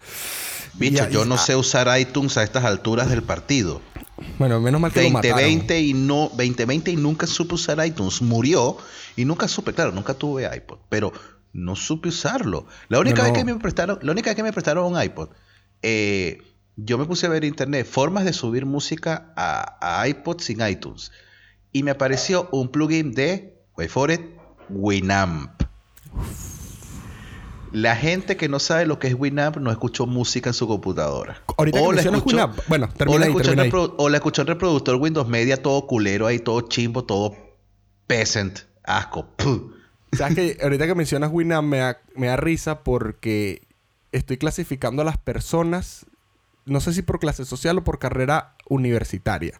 Bicho, 0.75 1.03
Ya, 1.05 1.09
yo 1.09 1.25
no 1.25 1.35
ah, 1.35 1.37
sé 1.37 1.55
usar 1.55 1.87
iTunes 1.99 2.37
a 2.37 2.43
estas 2.43 2.63
alturas 2.65 3.09
del 3.09 3.23
partido. 3.23 3.81
Bueno, 4.37 4.59
menos 4.59 4.79
mal 4.81 4.91
que 4.91 5.03
lo 5.03 5.09
mataron. 5.11 5.37
2020 5.37 5.79
y 5.81 5.93
no 5.93 6.29
2020 6.35 6.91
y 6.91 6.95
nunca 6.97 7.25
supe 7.27 7.55
usar 7.55 7.85
iTunes. 7.85 8.21
Murió 8.21 8.77
y 9.15 9.25
nunca 9.25 9.47
supe, 9.47 9.73
claro, 9.73 9.91
nunca 9.91 10.13
tuve 10.13 10.49
iPod, 10.55 10.79
pero 10.89 11.11
no 11.53 11.75
supe 11.75 12.09
usarlo. 12.09 12.67
La 12.89 12.99
única 12.99 13.17
No, 13.17 13.23
vez 13.23 13.31
no. 13.33 13.37
que 13.39 13.43
me 13.45 13.55
prestaron, 13.59 13.99
la 14.01 14.11
única 14.11 14.29
vez 14.29 14.35
que 14.35 14.43
me 14.43 14.51
prestaron 14.53 14.93
un 14.93 15.01
iPod, 15.01 15.29
eh, 15.81 16.41
yo 16.75 16.97
me 16.97 17.05
puse 17.05 17.25
a 17.25 17.29
ver 17.29 17.43
internet 17.43 17.87
formas 17.87 18.23
de 18.25 18.33
subir 18.33 18.65
música 18.65 19.33
a, 19.35 19.99
a 20.01 20.07
iPod 20.07 20.39
sin 20.41 20.65
iTunes 20.65 21.11
y 21.71 21.83
me 21.83 21.91
apareció 21.91 22.49
un 22.51 22.69
plugin 22.69 23.13
de, 23.13 23.57
wait 23.77 23.89
for 23.89 24.11
it, 24.11 24.21
Winamp. 24.69 25.51
La 27.71 27.95
gente 27.95 28.35
que 28.37 28.49
no 28.49 28.59
sabe 28.59 28.85
lo 28.85 28.97
que 28.99 29.07
es 29.07 29.13
Winamp 29.17 29.57
no 29.57 29.71
escuchó 29.71 30.05
música 30.07 30.49
en 30.49 30.53
su 30.53 30.67
computadora. 30.67 31.41
Ahorita 31.57 31.79
que 31.79 31.93
la 31.93 32.17
escuchó- 32.17 32.35
Winamp, 32.37 32.59
bueno, 32.67 32.85
o 32.87 32.93
termina 32.97 33.19
la, 33.19 33.25
ahí, 33.25 33.31
escuchó 33.31 33.49
termina 33.55 33.63
o 33.97 34.09
la 34.09 34.17
escuchó 34.17 34.41
en 34.41 34.47
reproductor 34.47 34.95
Windows 34.95 35.27
Media 35.27 35.61
todo 35.61 35.85
culero 35.87 36.25
ahí, 36.27 36.39
todo 36.39 36.61
chimbo, 36.61 37.03
todo 37.03 37.35
peasant, 38.07 38.59
asco. 38.83 39.27
puh. 39.35 39.71
Sabes 40.13 40.35
que 40.35 40.57
ahorita 40.63 40.87
que 40.87 40.95
mencionas 40.95 41.29
Winamp 41.31 41.67
me 41.67 41.77
da, 41.77 41.99
me 42.15 42.27
da 42.27 42.35
risa 42.37 42.83
porque 42.83 43.61
estoy 44.11 44.37
clasificando 44.37 45.03
a 45.03 45.05
las 45.05 45.17
personas, 45.19 46.07
no 46.65 46.79
sé 46.81 46.93
si 46.93 47.03
por 47.03 47.19
clase 47.19 47.45
social 47.45 47.77
o 47.77 47.83
por 47.83 47.99
carrera 47.99 48.55
universitaria. 48.67 49.59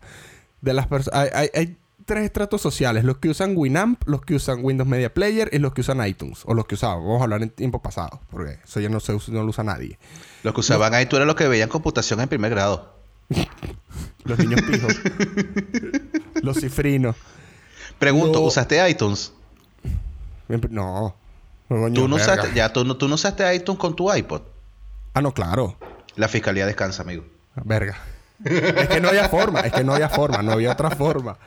De 0.61 0.73
las 0.73 0.89
perso- 0.89 1.11
hay, 1.13 1.29
hay- 1.33 1.49
hay 1.53 1.77
tres 2.09 2.25
estratos 2.25 2.59
sociales, 2.61 3.03
los 3.03 3.17
que 3.19 3.29
usan 3.29 3.53
Winamp, 3.55 4.01
los 4.07 4.21
que 4.21 4.33
usan 4.35 4.59
Windows 4.65 4.89
Media 4.89 5.13
Player 5.13 5.47
y 5.53 5.59
los 5.59 5.73
que 5.73 5.81
usan 5.81 6.05
iTunes, 6.05 6.41
o 6.45 6.53
los 6.55 6.65
que 6.65 6.73
usaban, 6.75 6.99
vamos 7.03 7.21
a 7.21 7.23
hablar 7.25 7.43
en 7.43 7.51
tiempo 7.51 7.81
pasado, 7.81 8.19
porque 8.31 8.57
eso 8.65 8.79
ya 8.79 8.89
no, 8.89 8.99
se 8.99 9.13
usa- 9.13 9.31
no 9.33 9.43
lo 9.43 9.49
usa 9.49 9.63
nadie. 9.63 9.99
Los 10.43 10.53
que 10.55 10.59
usaban 10.61 10.91
tú 11.07 11.15
eras 11.17 11.27
los 11.27 11.35
que 11.35 11.47
veían 11.47 11.69
computación 11.69 12.19
en 12.19 12.27
primer 12.27 12.49
grado. 12.51 12.95
Los 14.25 14.39
niños 14.39 14.61
pijos. 14.63 14.95
Los 16.41 16.59
cifrinos. 16.59 17.15
Pregunto, 17.99 18.39
No. 18.39 18.45
¿usaste 18.45 18.89
iTunes? 18.89 19.33
No. 20.69 21.15
¿Tú 21.93 22.07
no, 22.07 22.15
usaste, 22.15 22.49
ya, 22.55 22.73
tú, 22.73 22.83
no, 22.85 22.97
tú 22.97 23.07
no 23.07 23.15
usaste 23.15 23.53
iTunes 23.55 23.79
con 23.79 23.95
tu 23.95 24.11
iPod. 24.13 24.41
Ah, 25.13 25.21
no, 25.21 25.31
claro. 25.33 25.77
La 26.15 26.27
fiscalía 26.27 26.65
descansa, 26.65 27.03
amigo. 27.03 27.23
Verga. 27.63 27.97
es 28.43 28.87
que 28.87 28.99
no 28.99 29.09
había 29.09 29.29
forma, 29.29 29.59
es 29.61 29.73
que 29.73 29.83
no 29.83 29.93
había 29.93 30.09
forma, 30.09 30.41
no 30.41 30.51
había 30.53 30.71
otra 30.71 30.89
forma. 30.91 31.37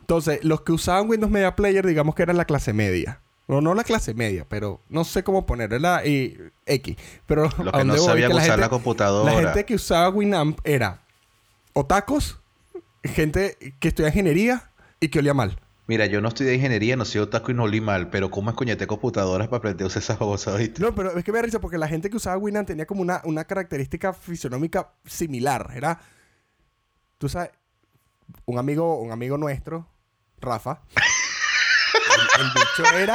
Entonces, 0.00 0.44
los 0.44 0.62
que 0.62 0.72
usaban 0.72 1.08
Windows 1.08 1.32
Media 1.32 1.56
Player, 1.56 1.86
digamos 1.86 2.14
que 2.14 2.22
eran 2.22 2.36
la 2.36 2.44
clase 2.44 2.72
media. 2.72 3.20
No, 3.48 3.60
no 3.60 3.74
la 3.74 3.84
clase 3.84 4.14
media, 4.14 4.44
pero 4.48 4.80
no 4.88 5.04
sé 5.04 5.22
cómo 5.22 5.46
ponerla 5.46 5.78
la 5.78 6.06
y 6.06 6.36
X. 6.66 6.96
Pero 7.26 7.48
Los 7.58 7.72
que 7.72 7.84
no 7.84 7.96
sabían 7.96 8.32
usar 8.32 8.58
la 8.58 8.68
computadora. 8.68 9.32
La 9.32 9.40
gente 9.40 9.64
que 9.64 9.74
usaba 9.76 10.08
Winamp 10.08 10.58
era 10.64 11.02
otacos, 11.72 12.40
gente 13.04 13.56
que 13.78 13.88
estudia 13.88 14.08
ingeniería 14.08 14.70
y 14.98 15.08
que 15.08 15.20
olía 15.20 15.34
mal. 15.34 15.60
Mira, 15.88 16.06
yo 16.06 16.20
no 16.20 16.30
de 16.30 16.54
ingeniería, 16.54 16.96
no 16.96 17.04
soy 17.04 17.20
otaku 17.20 17.52
y 17.52 17.54
no 17.54 17.62
olí 17.62 17.80
mal, 17.80 18.10
pero 18.10 18.28
¿cómo 18.28 18.50
es 18.50 18.56
coñete 18.56 18.88
computadoras 18.88 19.46
para 19.46 19.58
aprender 19.58 19.84
a 19.84 19.86
usar 19.86 20.02
esas 20.02 20.18
cosas, 20.18 20.58
¿viste? 20.58 20.82
No, 20.82 20.92
pero 20.92 21.16
es 21.16 21.22
que 21.22 21.30
me 21.30 21.38
da 21.38 21.42
risa 21.42 21.60
porque 21.60 21.78
la 21.78 21.86
gente 21.86 22.10
que 22.10 22.16
usaba 22.16 22.36
Winamp 22.38 22.66
tenía 22.66 22.86
como 22.86 23.02
una, 23.02 23.20
una 23.22 23.44
característica 23.44 24.12
fisionómica 24.12 24.90
similar. 25.04 25.70
Era, 25.76 26.00
tú 27.18 27.28
sabes, 27.28 27.50
un 28.44 28.58
amigo, 28.58 28.98
un 29.00 29.12
amigo 29.12 29.36
nuestro, 29.38 29.88
Rafa. 30.40 30.80
El, 30.96 32.42
el 32.44 32.50
bicho 32.54 32.96
era. 32.96 33.14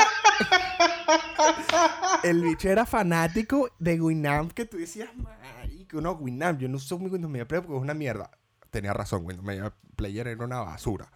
El 2.23 2.41
bicho 2.43 2.69
era 2.69 2.85
fanático 2.85 3.69
de 3.79 3.99
Winamp 4.01 4.51
que 4.53 4.65
tú 4.65 4.77
decías, 4.77 5.09
marico, 5.15 5.99
no, 6.01 6.11
Winamp, 6.13 6.59
yo 6.59 6.67
no 6.69 6.77
uso 6.77 6.99
mi 6.99 7.07
Windows 7.09 7.31
Media 7.31 7.47
Player 7.47 7.63
porque 7.65 7.77
es 7.77 7.83
una 7.83 7.93
mierda. 7.93 8.29
Tenía 8.69 8.93
razón, 8.93 9.25
Windows 9.25 9.45
Media 9.45 9.73
Player 9.95 10.27
era 10.27 10.45
una 10.45 10.61
basura. 10.61 11.11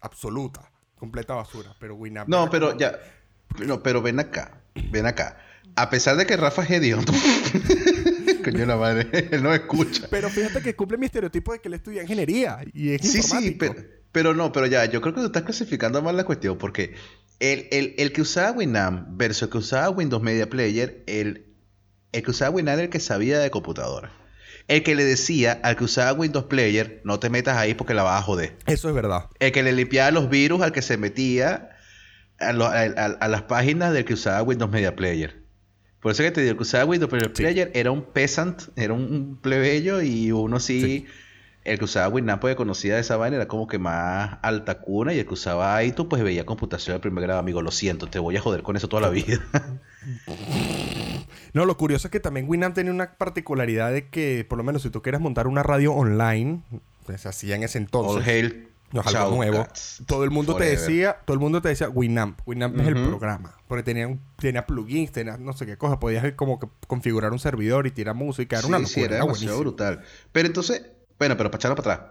Absoluta, 0.00 0.70
completa 0.96 1.34
basura. 1.34 1.74
Pero 1.78 1.94
Winamp. 1.96 2.28
No, 2.28 2.48
pero 2.50 2.68
como- 2.68 2.80
ya. 2.80 2.98
No, 3.66 3.82
pero 3.82 4.02
ven 4.02 4.20
acá. 4.20 4.60
Ven 4.90 5.06
acá. 5.06 5.38
A 5.76 5.90
pesar 5.90 6.16
de 6.16 6.26
que 6.26 6.36
Rafa 6.36 6.62
es 6.62 6.70
hediondo. 6.70 7.12
Coño 8.52 8.66
la 8.66 8.76
madre, 8.76 9.28
él 9.30 9.42
no 9.42 9.52
escucha. 9.54 10.06
Pero 10.10 10.28
fíjate 10.28 10.60
que 10.62 10.74
cumple 10.76 10.98
mi 10.98 11.06
estereotipo 11.06 11.52
de 11.52 11.60
que 11.60 11.68
él 11.68 11.74
estudia 11.74 12.02
ingeniería 12.02 12.58
y 12.72 12.90
es 12.90 13.02
Sí, 13.02 13.22
sí, 13.22 13.50
pero, 13.58 13.74
pero 14.12 14.34
no, 14.34 14.52
pero 14.52 14.66
ya, 14.66 14.84
yo 14.86 15.00
creo 15.00 15.14
que 15.14 15.20
tú 15.20 15.26
estás 15.26 15.42
clasificando 15.42 16.00
mal 16.02 16.16
la 16.16 16.24
cuestión 16.24 16.58
porque 16.58 16.94
el, 17.40 17.68
el- 17.70 17.94
el 17.98 18.12
que 18.12 18.22
usaba 18.22 18.52
Winamp 18.52 19.06
versus 19.16 19.42
el 19.44 19.50
que 19.50 19.58
usaba 19.58 19.90
Windows 19.90 20.22
Media 20.22 20.48
Player, 20.50 21.02
el, 21.06 21.46
el 22.12 22.22
que 22.22 22.30
usaba 22.30 22.50
Winamp 22.50 22.74
era 22.74 22.82
el 22.84 22.90
que 22.90 23.00
sabía 23.00 23.38
de 23.38 23.50
computadora. 23.50 24.12
El 24.66 24.82
que 24.82 24.94
le 24.94 25.04
decía 25.04 25.58
al 25.62 25.76
que 25.76 25.84
usaba 25.84 26.12
Windows 26.12 26.44
Player, 26.44 27.00
no 27.04 27.18
te 27.18 27.30
metas 27.30 27.56
ahí 27.56 27.72
porque 27.74 27.94
la 27.94 28.02
vas 28.02 28.20
a 28.20 28.22
joder. 28.22 28.56
Eso 28.66 28.88
es 28.90 28.94
verdad. 28.94 29.26
El 29.38 29.50
que 29.52 29.62
le 29.62 29.72
limpiaba 29.72 30.10
los 30.10 30.28
virus 30.28 30.60
al 30.60 30.72
que 30.72 30.82
se 30.82 30.98
metía 30.98 31.70
a, 32.38 32.52
lo- 32.52 32.66
a- 32.66 32.80
a- 32.82 33.16
a 33.20 33.28
las 33.28 33.42
páginas 33.42 33.94
del 33.94 34.04
que 34.04 34.12
usaba 34.14 34.42
Windows 34.42 34.70
Media 34.70 34.94
Player. 34.94 35.42
Por 36.00 36.12
eso 36.12 36.22
que 36.22 36.30
te 36.30 36.40
digo, 36.42 36.52
el 36.52 36.56
que 36.56 36.62
usaba 36.62 36.84
Windows 36.84 37.10
Media 37.12 37.26
Sí. 37.34 37.42
Player 37.42 37.70
era 37.74 37.90
un 37.90 38.02
peasant, 38.02 38.62
era 38.76 38.92
un, 38.94 39.38
plebeyo 39.40 40.00
y 40.02 40.30
uno 40.32 40.60
sí, 40.60 40.80
Sí. 40.80 41.06
El 41.64 41.78
que 41.78 41.84
usaba 41.84 42.08
Winamp 42.08 42.40
pues 42.40 42.56
conocía 42.56 42.94
de 42.94 43.00
esa 43.02 43.16
vaina 43.18 43.36
era 43.36 43.46
como 43.48 43.66
que 43.66 43.78
más 43.78 44.38
alta 44.42 44.78
cuna 44.78 45.12
y 45.12 45.18
el 45.18 45.26
que 45.26 45.34
usaba 45.34 45.82
iTunes 45.84 46.08
pues 46.08 46.22
veía 46.22 46.46
computación 46.46 46.96
de 46.96 47.00
primer 47.00 47.24
grado. 47.24 47.40
Amigo, 47.40 47.60
lo 47.60 47.70
siento, 47.72 48.06
te 48.06 48.18
voy 48.18 48.36
a 48.38 48.40
joder 48.40 48.62
con 48.62 48.76
eso 48.76 48.88
toda 48.88 49.02
la 49.02 49.10
vida. 49.10 49.40
No, 51.52 51.66
lo 51.66 51.76
curioso 51.76 52.06
es 52.08 52.12
que 52.12 52.20
también 52.20 52.46
Winamp 52.48 52.74
tenía 52.74 52.92
una 52.92 53.14
particularidad 53.18 53.92
de 53.92 54.08
que, 54.08 54.46
por 54.48 54.58
lo 54.58 54.64
menos, 54.64 54.82
si 54.82 54.90
tú 54.90 55.02
quieres 55.02 55.20
montar 55.20 55.46
una 55.46 55.62
radio 55.62 55.92
online, 55.92 56.62
pues 57.04 57.26
hacía 57.26 57.56
en 57.56 57.62
ese 57.64 57.78
All 57.78 57.84
entonces. 57.84 58.26
hail. 58.26 58.68
No 58.92 59.00
es 59.02 59.14
algo 59.14 59.36
nuevo. 59.36 59.58
cats. 59.64 60.02
Todo 60.06 60.24
el 60.24 60.30
mundo 60.30 60.54
te 60.56 60.64
decía, 60.64 61.18
todo 61.24 61.34
el 61.34 61.40
mundo 61.40 61.60
te 61.60 61.68
decía 61.68 61.88
Winamp. 61.90 62.40
Winamp 62.46 62.78
es 62.80 62.86
el 62.88 62.94
programa. 62.94 63.54
Porque 63.66 63.82
tenía, 63.82 64.08
un- 64.08 64.20
tenía 64.38 64.66
plugins, 64.66 65.12
tenía 65.12 65.36
no 65.36 65.52
sé 65.52 65.66
qué 65.66 65.76
cosa. 65.76 65.98
Podías 66.00 66.32
como 66.34 66.58
que 66.58 66.68
configurar 66.86 67.32
un 67.32 67.38
servidor 67.38 67.86
y 67.86 67.90
tirar 67.90 68.14
música. 68.14 68.58
Era 68.58 68.66
una 68.66 68.78
locura. 68.78 68.94
sí, 68.94 69.00
era 69.00 69.16
era 69.16 69.24
demasiado 69.24 69.56
buenísimo. 69.56 69.92
brutal. 69.94 70.04
Pero 70.32 70.46
entonces, 70.46 70.82
bueno, 71.18 71.36
pero 71.36 71.50
para 71.50 71.58
echarlo 71.58 71.76
para 71.76 71.94
atrás. 71.94 72.10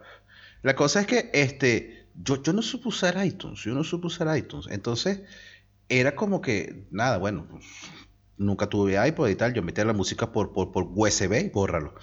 La 0.61 0.75
cosa 0.75 1.01
es 1.01 1.07
que 1.07 1.29
este, 1.33 2.07
yo, 2.15 2.41
yo 2.43 2.53
no 2.53 2.61
supe 2.61 2.89
usar 2.89 3.23
iTunes, 3.25 3.59
yo 3.63 3.73
no 3.73 3.83
supe 3.83 4.07
usar 4.07 4.35
iTunes. 4.37 4.67
Entonces, 4.69 5.21
era 5.89 6.15
como 6.15 6.41
que, 6.41 6.85
nada, 6.91 7.17
bueno, 7.17 7.47
pues, 7.49 7.65
nunca 8.37 8.67
tuve 8.67 8.97
iPod 9.07 9.29
y 9.29 9.35
tal. 9.35 9.53
Yo 9.53 9.63
metía 9.63 9.85
la 9.85 9.93
música 9.93 10.31
por, 10.31 10.53
por, 10.53 10.71
por 10.71 10.87
USB 10.93 11.45
y 11.45 11.49
bórralo. 11.49 11.95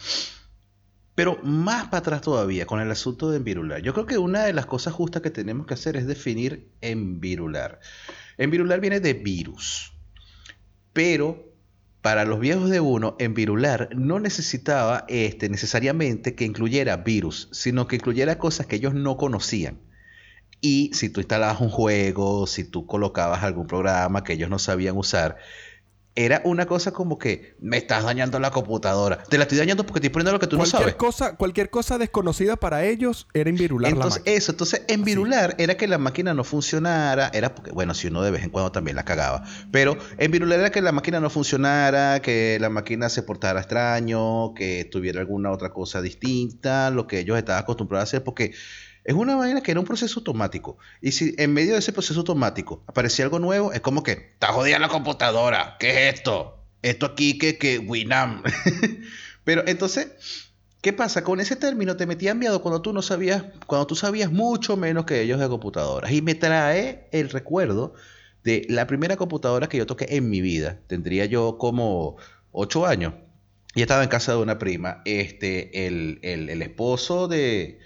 Pero 1.14 1.38
más 1.42 1.84
para 1.84 1.98
atrás 1.98 2.22
todavía, 2.22 2.66
con 2.66 2.80
el 2.80 2.90
asunto 2.90 3.30
de 3.30 3.36
envirular. 3.36 3.80
Yo 3.82 3.92
creo 3.92 4.06
que 4.06 4.18
una 4.18 4.44
de 4.44 4.52
las 4.52 4.66
cosas 4.66 4.94
justas 4.94 5.22
que 5.22 5.30
tenemos 5.30 5.66
que 5.66 5.74
hacer 5.74 5.96
es 5.96 6.06
definir 6.06 6.70
envirular. 6.80 7.80
Envirular 8.36 8.80
viene 8.80 9.00
de 9.00 9.14
virus. 9.14 9.92
Pero 10.92 11.54
para 12.04 12.24
los 12.24 12.38
viejos 12.38 12.68
de 12.68 12.80
uno, 12.80 13.16
envirular 13.18 13.88
no 13.96 14.20
necesitaba 14.20 15.06
este, 15.08 15.48
necesariamente 15.48 16.34
que 16.34 16.44
incluyera 16.44 16.98
virus, 16.98 17.48
sino 17.52 17.86
que 17.86 17.96
incluyera 17.96 18.36
cosas 18.36 18.66
que 18.66 18.76
ellos 18.76 18.92
no 18.92 19.16
conocían. 19.16 19.80
Y 20.60 20.90
si 20.94 21.10
tú 21.10 21.20
instalabas 21.20 21.60
un 21.60 21.70
juego, 21.70 22.46
si 22.46 22.64
tú 22.64 22.86
colocabas 22.86 23.42
algún 23.42 23.66
programa 23.66 24.24
que 24.24 24.34
ellos 24.34 24.50
no 24.50 24.58
sabían 24.58 24.96
usar, 24.96 25.36
era 26.16 26.40
una 26.44 26.66
cosa 26.66 26.92
como 26.92 27.18
que 27.18 27.56
me 27.60 27.76
estás 27.76 28.04
dañando 28.04 28.38
la 28.38 28.50
computadora. 28.50 29.22
Te 29.24 29.36
la 29.36 29.44
estoy 29.44 29.58
dañando 29.58 29.84
porque 29.84 29.98
estoy 29.98 30.10
poniendo 30.10 30.32
lo 30.32 30.38
que 30.38 30.46
tú 30.46 30.56
no 30.56 30.64
sabes. 30.64 30.94
cosa, 30.94 31.36
cualquier 31.36 31.70
cosa 31.70 31.98
desconocida 31.98 32.56
para 32.56 32.84
ellos 32.84 33.26
era 33.34 33.50
envirular 33.50 33.90
la 33.90 33.96
Entonces, 33.96 34.20
máquina. 34.20 34.36
eso, 34.36 34.52
entonces, 34.52 34.82
envirular 34.86 35.56
era 35.58 35.76
que 35.76 35.88
la 35.88 35.98
máquina 35.98 36.32
no 36.32 36.44
funcionara, 36.44 37.30
era 37.34 37.54
porque, 37.54 37.72
bueno, 37.72 37.94
si 37.94 38.06
uno 38.06 38.22
de 38.22 38.30
vez 38.30 38.44
en 38.44 38.50
cuando 38.50 38.70
también 38.70 38.96
la 38.96 39.04
cagaba, 39.04 39.44
pero 39.72 39.96
envirular 40.18 40.60
era 40.60 40.70
que 40.70 40.82
la 40.82 40.92
máquina 40.92 41.18
no 41.18 41.30
funcionara, 41.30 42.20
que 42.20 42.58
la 42.60 42.68
máquina 42.70 43.08
se 43.08 43.22
portara 43.22 43.60
extraño, 43.60 44.54
que 44.54 44.88
tuviera 44.90 45.20
alguna 45.20 45.50
otra 45.50 45.70
cosa 45.72 46.00
distinta, 46.00 46.90
lo 46.90 47.06
que 47.08 47.20
ellos 47.20 47.36
estaban 47.38 47.62
acostumbrados 47.62 48.02
a 48.02 48.08
hacer, 48.08 48.24
porque 48.24 48.54
es 49.04 49.14
una 49.14 49.36
vaina 49.36 49.62
que 49.62 49.70
era 49.70 49.80
un 49.80 49.86
proceso 49.86 50.20
automático. 50.20 50.78
Y 51.00 51.12
si 51.12 51.34
en 51.38 51.52
medio 51.52 51.74
de 51.74 51.78
ese 51.80 51.92
proceso 51.92 52.20
automático 52.20 52.82
aparecía 52.86 53.24
algo 53.24 53.38
nuevo, 53.38 53.72
es 53.72 53.80
como 53.80 54.02
que, 54.02 54.12
está 54.12 54.48
jodida 54.52 54.78
la 54.78 54.88
computadora, 54.88 55.76
¿qué 55.78 56.08
es 56.08 56.14
esto? 56.14 56.58
Esto 56.82 57.06
aquí 57.06 57.38
que, 57.38 57.58
que 57.58 57.78
Winamp. 57.78 58.46
pero 59.44 59.62
entonces, 59.66 60.08
¿Qué 60.80 60.92
pasa? 60.92 61.24
Con 61.24 61.40
ese 61.40 61.56
término 61.56 61.96
te 61.96 62.04
metían 62.04 62.38
miedo 62.38 62.60
cuando 62.60 62.82
tú 62.82 62.92
no 62.92 63.00
sabías, 63.00 63.42
cuando 63.66 63.86
tú 63.86 63.96
sabías 63.96 64.30
mucho 64.30 64.76
menos 64.76 65.06
que 65.06 65.22
ellos 65.22 65.40
de 65.40 65.48
computadoras. 65.48 66.12
Y 66.12 66.20
me 66.20 66.34
trae 66.34 67.08
el 67.10 67.30
recuerdo 67.30 67.94
de 68.42 68.66
la 68.68 68.86
primera 68.86 69.16
computadora 69.16 69.66
que 69.70 69.78
yo 69.78 69.86
toqué 69.86 70.08
en 70.10 70.28
mi 70.28 70.42
vida. 70.42 70.80
Tendría 70.86 71.24
yo 71.24 71.56
como 71.56 72.18
ocho 72.52 72.84
años. 72.84 73.14
Y 73.74 73.80
estaba 73.80 74.02
en 74.02 74.10
casa 74.10 74.32
de 74.32 74.38
una 74.42 74.58
prima. 74.58 75.00
Este, 75.06 75.86
el, 75.86 76.18
el- 76.20 76.50
el 76.50 76.60
esposo 76.60 77.28
de, 77.28 77.78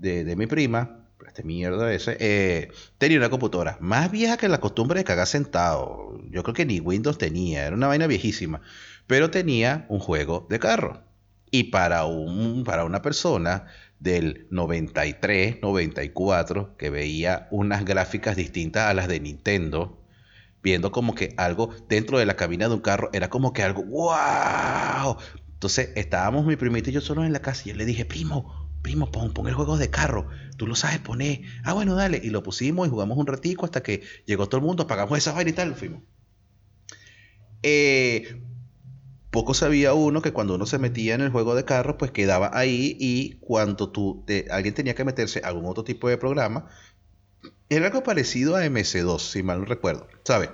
de, 0.00 0.24
de 0.24 0.36
mi 0.36 0.46
prima, 0.46 1.00
este 1.30 1.44
mierda 1.44 1.92
ese, 1.92 2.16
eh, 2.20 2.72
tenía 2.98 3.18
una 3.18 3.30
computadora 3.30 3.78
más 3.80 4.10
vieja 4.10 4.36
que 4.36 4.48
la 4.48 4.60
costumbre 4.60 4.98
de 5.00 5.04
cagar 5.04 5.26
sentado. 5.26 6.18
Yo 6.30 6.42
creo 6.42 6.54
que 6.54 6.66
ni 6.66 6.80
Windows 6.80 7.18
tenía, 7.18 7.66
era 7.66 7.76
una 7.76 7.86
vaina 7.86 8.06
viejísima. 8.06 8.60
Pero 9.06 9.30
tenía 9.30 9.86
un 9.88 10.00
juego 10.00 10.46
de 10.50 10.58
carro. 10.58 11.02
Y 11.50 11.64
para, 11.64 12.04
un, 12.04 12.64
para 12.64 12.84
una 12.84 13.02
persona 13.02 13.66
del 13.98 14.46
93, 14.50 15.58
94, 15.62 16.76
que 16.76 16.90
veía 16.90 17.48
unas 17.50 17.84
gráficas 17.84 18.36
distintas 18.36 18.88
a 18.88 18.94
las 18.94 19.08
de 19.08 19.20
Nintendo, 19.20 19.98
viendo 20.62 20.92
como 20.92 21.14
que 21.14 21.34
algo 21.36 21.70
dentro 21.88 22.18
de 22.18 22.26
la 22.26 22.36
cabina 22.36 22.68
de 22.68 22.74
un 22.74 22.80
carro 22.80 23.10
era 23.12 23.30
como 23.30 23.52
que 23.52 23.62
algo, 23.62 23.82
¡wow! 23.84 25.16
Entonces 25.54 25.90
estábamos 25.96 26.46
mi 26.46 26.56
primito 26.56 26.90
y 26.90 26.92
yo 26.92 27.00
solos 27.00 27.26
en 27.26 27.32
la 27.32 27.42
casa 27.42 27.62
y 27.66 27.72
yo 27.72 27.76
le 27.76 27.84
dije, 27.84 28.04
primo, 28.04 28.59
primo, 28.82 29.10
pon, 29.10 29.32
pon 29.32 29.46
el 29.48 29.54
juego 29.54 29.76
de 29.78 29.90
carro, 29.90 30.28
tú 30.56 30.66
lo 30.66 30.74
sabes 30.76 30.98
poner. 31.00 31.42
Ah, 31.64 31.72
bueno, 31.74 31.94
dale. 31.94 32.20
Y 32.22 32.30
lo 32.30 32.42
pusimos 32.42 32.86
y 32.86 32.90
jugamos 32.90 33.18
un 33.18 33.26
ratico 33.26 33.64
hasta 33.64 33.82
que 33.82 34.02
llegó 34.26 34.48
todo 34.48 34.58
el 34.60 34.66
mundo, 34.66 34.84
apagamos 34.84 35.18
esa 35.18 35.32
vaina 35.32 35.50
y 35.50 35.54
tal, 35.54 35.74
fuimos. 35.76 36.02
Eh, 37.62 38.42
poco 39.30 39.54
sabía 39.54 39.94
uno 39.94 40.22
que 40.22 40.32
cuando 40.32 40.54
uno 40.56 40.66
se 40.66 40.78
metía 40.78 41.14
en 41.14 41.20
el 41.22 41.30
juego 41.30 41.54
de 41.54 41.64
carros, 41.64 41.96
pues 41.98 42.10
quedaba 42.12 42.50
ahí 42.54 42.96
y 43.00 43.38
cuando 43.40 43.90
tú 43.92 44.24
te- 44.26 44.46
alguien 44.50 44.74
tenía 44.74 44.94
que 44.94 45.04
meterse 45.04 45.42
a 45.44 45.48
algún 45.48 45.66
otro 45.66 45.84
tipo 45.84 46.08
de 46.08 46.18
programa, 46.18 46.68
era 47.70 47.86
algo 47.86 48.02
parecido 48.02 48.56
a 48.56 48.64
MS2, 48.66 49.30
si 49.30 49.42
mal 49.42 49.60
no 49.60 49.64
recuerdo, 49.64 50.08
¿sabes? 50.24 50.50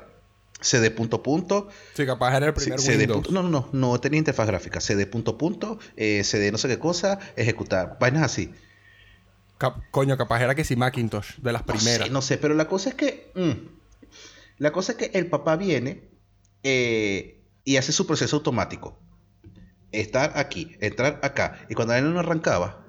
CD 0.61 0.90
punto 0.90 1.22
punto, 1.22 1.68
Sí, 1.94 2.07
capaz 2.07 2.36
era 2.36 2.46
el 2.46 2.54
primer 2.54 2.80
CD 2.80 2.98
Windows. 3.00 3.26
punto- 3.28 3.42
no, 3.42 3.48
no, 3.48 3.68
no, 3.72 3.90
no 3.92 4.00
tenía 4.00 4.18
interfaz 4.18 4.46
gráfica, 4.46 4.80
CD 4.80 5.07
punto 5.07 5.36
punto, 5.38 5.78
eh, 5.96 6.24
CD 6.24 6.50
no 6.52 6.59
sé 6.59 6.68
qué 6.68 6.78
cosa, 6.78 7.18
ejecutar, 7.36 7.98
vainas 8.00 8.22
así. 8.22 8.52
Cap- 9.59 9.84
coño, 9.90 10.16
capaz 10.16 10.42
era 10.42 10.54
que 10.54 10.64
sí 10.64 10.76
Macintosh, 10.76 11.36
de 11.38 11.52
las 11.52 11.62
No 11.62 11.66
primeras. 11.74 12.09
sé, 12.09 12.12
no 12.12 12.22
sé, 12.22 12.38
pero 12.38 12.54
la 12.54 12.68
cosa 12.68 12.90
es 12.90 12.94
que. 12.94 13.32
mm, 13.34 13.76
la 14.59 14.72
cosa 14.72 14.92
es 14.92 14.98
que 14.98 15.11
el 15.18 15.28
papá 15.28 15.57
viene 15.57 16.09
eh, 16.62 17.42
y 17.64 17.76
hace 17.76 17.92
su 17.92 18.07
proceso 18.07 18.36
automático. 18.36 18.98
estar 19.92 20.32
aquí, 20.36 20.76
entrar 20.80 21.20
acá. 21.22 21.64
Y 21.70 21.74
cuando 21.74 21.94
él 21.94 22.12
no 22.12 22.20
arrancaba, 22.20 22.84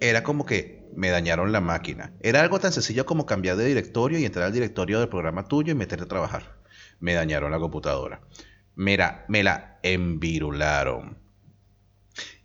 era 0.00 0.22
como 0.22 0.44
que 0.44 0.82
me 0.92 1.08
dañaron 1.08 1.52
la 1.52 1.60
máquina. 1.60 2.12
Era 2.20 2.42
algo 2.42 2.58
tan 2.60 2.72
sencillo 2.72 3.06
como 3.06 3.24
cambiar 3.24 3.56
de 3.56 3.64
directorio 3.64 4.18
y 4.18 4.24
entrar 4.26 4.46
al 4.46 4.52
directorio 4.52 4.98
del 5.00 5.08
programa 5.08 5.48
tuyo 5.48 5.72
y 5.72 5.74
meterte 5.74 6.04
a 6.04 6.08
trabajar. 6.08 6.58
Me 7.02 7.14
dañaron 7.14 7.50
la 7.50 7.58
computadora. 7.58 8.22
Mira, 8.76 9.26
me 9.28 9.42
la 9.42 9.78
envirularon. 9.82 11.18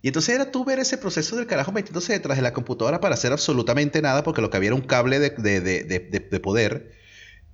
Y 0.02 0.08
entonces 0.08 0.34
era 0.34 0.50
tú 0.50 0.64
ver 0.64 0.80
ese 0.80 0.98
proceso 0.98 1.36
del 1.36 1.46
carajo 1.46 1.72
metiéndose 1.72 2.12
detrás 2.12 2.36
de 2.36 2.42
la 2.42 2.52
computadora 2.52 3.00
para 3.00 3.14
hacer 3.14 3.32
absolutamente 3.32 4.02
nada, 4.02 4.24
porque 4.24 4.42
lo 4.42 4.50
que 4.50 4.56
había 4.56 4.68
era 4.68 4.74
un 4.74 4.82
cable 4.82 5.20
de, 5.20 5.30
de, 5.30 5.60
de, 5.60 6.00
de 6.08 6.40
poder, 6.40 6.92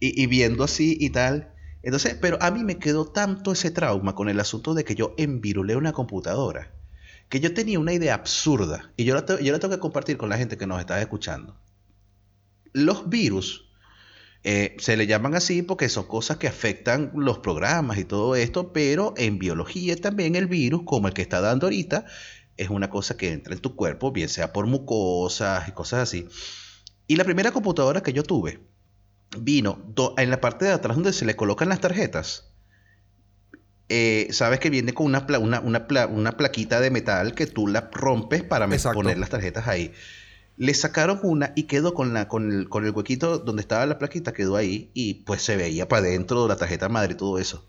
y, 0.01 0.21
y, 0.21 0.27
viendo 0.27 0.65
así 0.65 0.97
y 0.99 1.11
tal. 1.11 1.53
Entonces, 1.83 2.17
pero 2.21 2.39
a 2.41 2.51
mí 2.51 2.65
me 2.65 2.79
quedó 2.79 3.07
tanto 3.07 3.53
ese 3.53 3.71
trauma 3.71 4.15
con 4.15 4.31
el 4.31 4.41
asunto 4.41 4.73
de 4.73 4.85
que 4.85 4.95
yo 4.95 5.15
envirulé 5.19 5.77
una 5.77 5.93
computadora, 5.93 6.73
que 7.29 7.41
yo 7.41 7.53
tenía 7.53 7.79
una 7.79 7.93
idea 7.93 8.15
absurda, 8.15 8.93
y 8.97 9.05
yo 9.05 9.15
la, 9.15 9.25
yo 9.41 9.53
la 9.53 9.59
tengo 9.59 9.75
que 9.75 9.81
compartir 9.81 10.17
con 10.17 10.31
la 10.31 10.39
gente 10.39 10.57
que 10.57 10.67
nos 10.67 10.81
está 10.81 11.01
escuchando. 11.01 11.57
Los 12.73 13.09
virus 13.09 13.64
eh, 14.47 14.77
se 14.79 14.99
le 14.99 15.07
llaman 15.07 15.35
así 15.35 15.63
porque 15.63 15.89
son 15.89 16.07
cosas 16.07 16.37
que 16.37 16.47
afectan 16.47 17.11
los 17.15 17.39
programas 17.39 17.97
y 17.97 18.05
todo 18.05 18.37
esto, 18.37 18.75
pero 18.75 19.15
en 19.17 19.39
biología 19.39 19.97
también 19.97 20.37
el 20.37 20.47
virus, 20.47 20.83
como 20.85 21.09
el 21.09 21.15
que 21.15 21.23
está 21.23 21.41
dando 21.41 21.67
ahorita, 21.67 22.05
es 22.59 22.69
una 22.69 22.91
cosa 22.91 23.17
que 23.17 23.33
entra 23.33 23.55
en 23.55 23.61
tu 23.61 23.75
cuerpo, 23.75 24.13
bien 24.13 24.29
sea 24.29 24.53
por 24.53 24.67
mucosas 24.67 25.67
y 25.67 25.73
cosas 25.73 26.01
así. 26.01 26.29
Y 27.07 27.17
la 27.17 27.25
primera 27.25 27.53
computadora 27.53 28.03
que 28.03 28.13
yo 28.13 28.23
tuve 28.23 28.61
vino 29.39 29.79
en 30.19 30.31
la 30.31 30.41
parte 30.41 30.67
de 30.67 30.73
atrás 30.73 30.97
donde 30.97 31.15
se 31.15 31.25
le 31.25 31.37
colocan 31.37 31.71
las 31.71 31.81
tarjetas. 31.81 32.51
Eh, 33.89 34.29
sabes 34.31 34.61
que 34.61 34.71
viene 34.71 34.93
con 34.93 35.07
una, 35.07 35.27
una, 35.39 35.61
una, 35.61 35.87
una, 36.07 36.33
plaquita 36.37 36.81
de 36.81 36.91
metal 36.91 37.35
que 37.35 37.47
tú 37.47 37.67
la 37.67 37.91
rompes 37.93 38.43
para 38.43 38.67
poner 38.93 39.19
las 39.19 39.31
tarjetas 39.31 39.69
ahí. 39.69 39.93
Le 40.57 40.75
sacaron 40.75 41.19
una 41.23 41.53
y 41.57 41.65
quedó 41.65 41.95
con, 41.95 42.15
la, 42.15 42.29
con, 42.29 42.53
el, 42.53 42.69
con 42.69 42.85
el 42.85 42.93
huequito 42.93 43.39
donde 43.39 43.63
estaba 43.63 43.87
la 43.87 43.99
plaquita, 43.99 44.33
quedó 44.33 44.57
ahí 44.57 44.91
y 44.95 45.15
pues 45.15 45.43
se 45.43 45.57
veía 45.57 45.89
para 45.89 46.07
adentro 46.07 46.43
de 46.43 46.49
la 46.49 46.57
tarjeta 46.57 46.89
madre 46.89 47.15
y 47.15 47.17
todo 47.17 47.39
eso. 47.39 47.65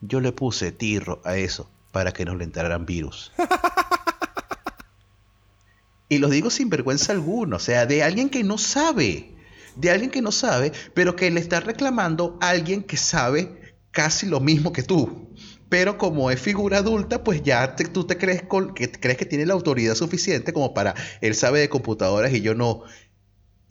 Yo 0.00 0.20
le 0.20 0.32
puse 0.32 0.72
tirro 0.72 1.20
a 1.24 1.36
eso 1.36 1.70
para 1.90 2.12
que 2.12 2.24
no 2.24 2.34
le 2.34 2.44
entraran 2.44 2.86
virus. 2.86 3.32
y 6.08 6.18
lo 6.18 6.28
digo 6.28 6.50
sin 6.50 6.68
vergüenza 6.68 7.12
alguna, 7.12 7.56
o 7.56 7.60
sea, 7.60 7.86
de 7.86 8.02
alguien 8.02 8.28
que 8.28 8.44
no 8.44 8.58
sabe, 8.58 9.34
de 9.76 9.90
alguien 9.90 10.10
que 10.10 10.22
no 10.22 10.32
sabe, 10.32 10.72
pero 10.94 11.16
que 11.16 11.30
le 11.30 11.40
está 11.40 11.60
reclamando 11.60 12.38
a 12.40 12.50
alguien 12.50 12.82
que 12.82 12.96
sabe 12.96 13.74
casi 13.90 14.26
lo 14.26 14.40
mismo 14.40 14.72
que 14.72 14.82
tú. 14.82 15.30
Pero 15.68 15.98
como 15.98 16.30
es 16.30 16.40
figura 16.40 16.78
adulta, 16.78 17.22
pues 17.24 17.42
ya 17.42 17.76
tú 17.76 18.04
te 18.04 18.16
crees, 18.16 18.42
que, 18.74 18.90
crees 18.90 19.18
que 19.18 19.26
tiene 19.26 19.46
la 19.46 19.54
autoridad 19.54 19.94
suficiente 19.94 20.52
como 20.52 20.72
para, 20.72 20.94
él 21.20 21.34
sabe 21.34 21.60
de 21.60 21.68
computadoras 21.68 22.32
y 22.32 22.40
yo 22.40 22.54
no. 22.54 22.84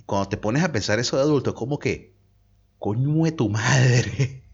Cuando 0.06 0.30
te 0.30 0.38
pones 0.38 0.64
a 0.64 0.72
pensar 0.72 1.00
eso 1.00 1.18
de 1.18 1.24
adulto, 1.24 1.56
como 1.56 1.80
que, 1.80 2.14
coño 2.80 3.26
de 3.26 3.32
tu 3.32 3.50
madre. 3.50 4.44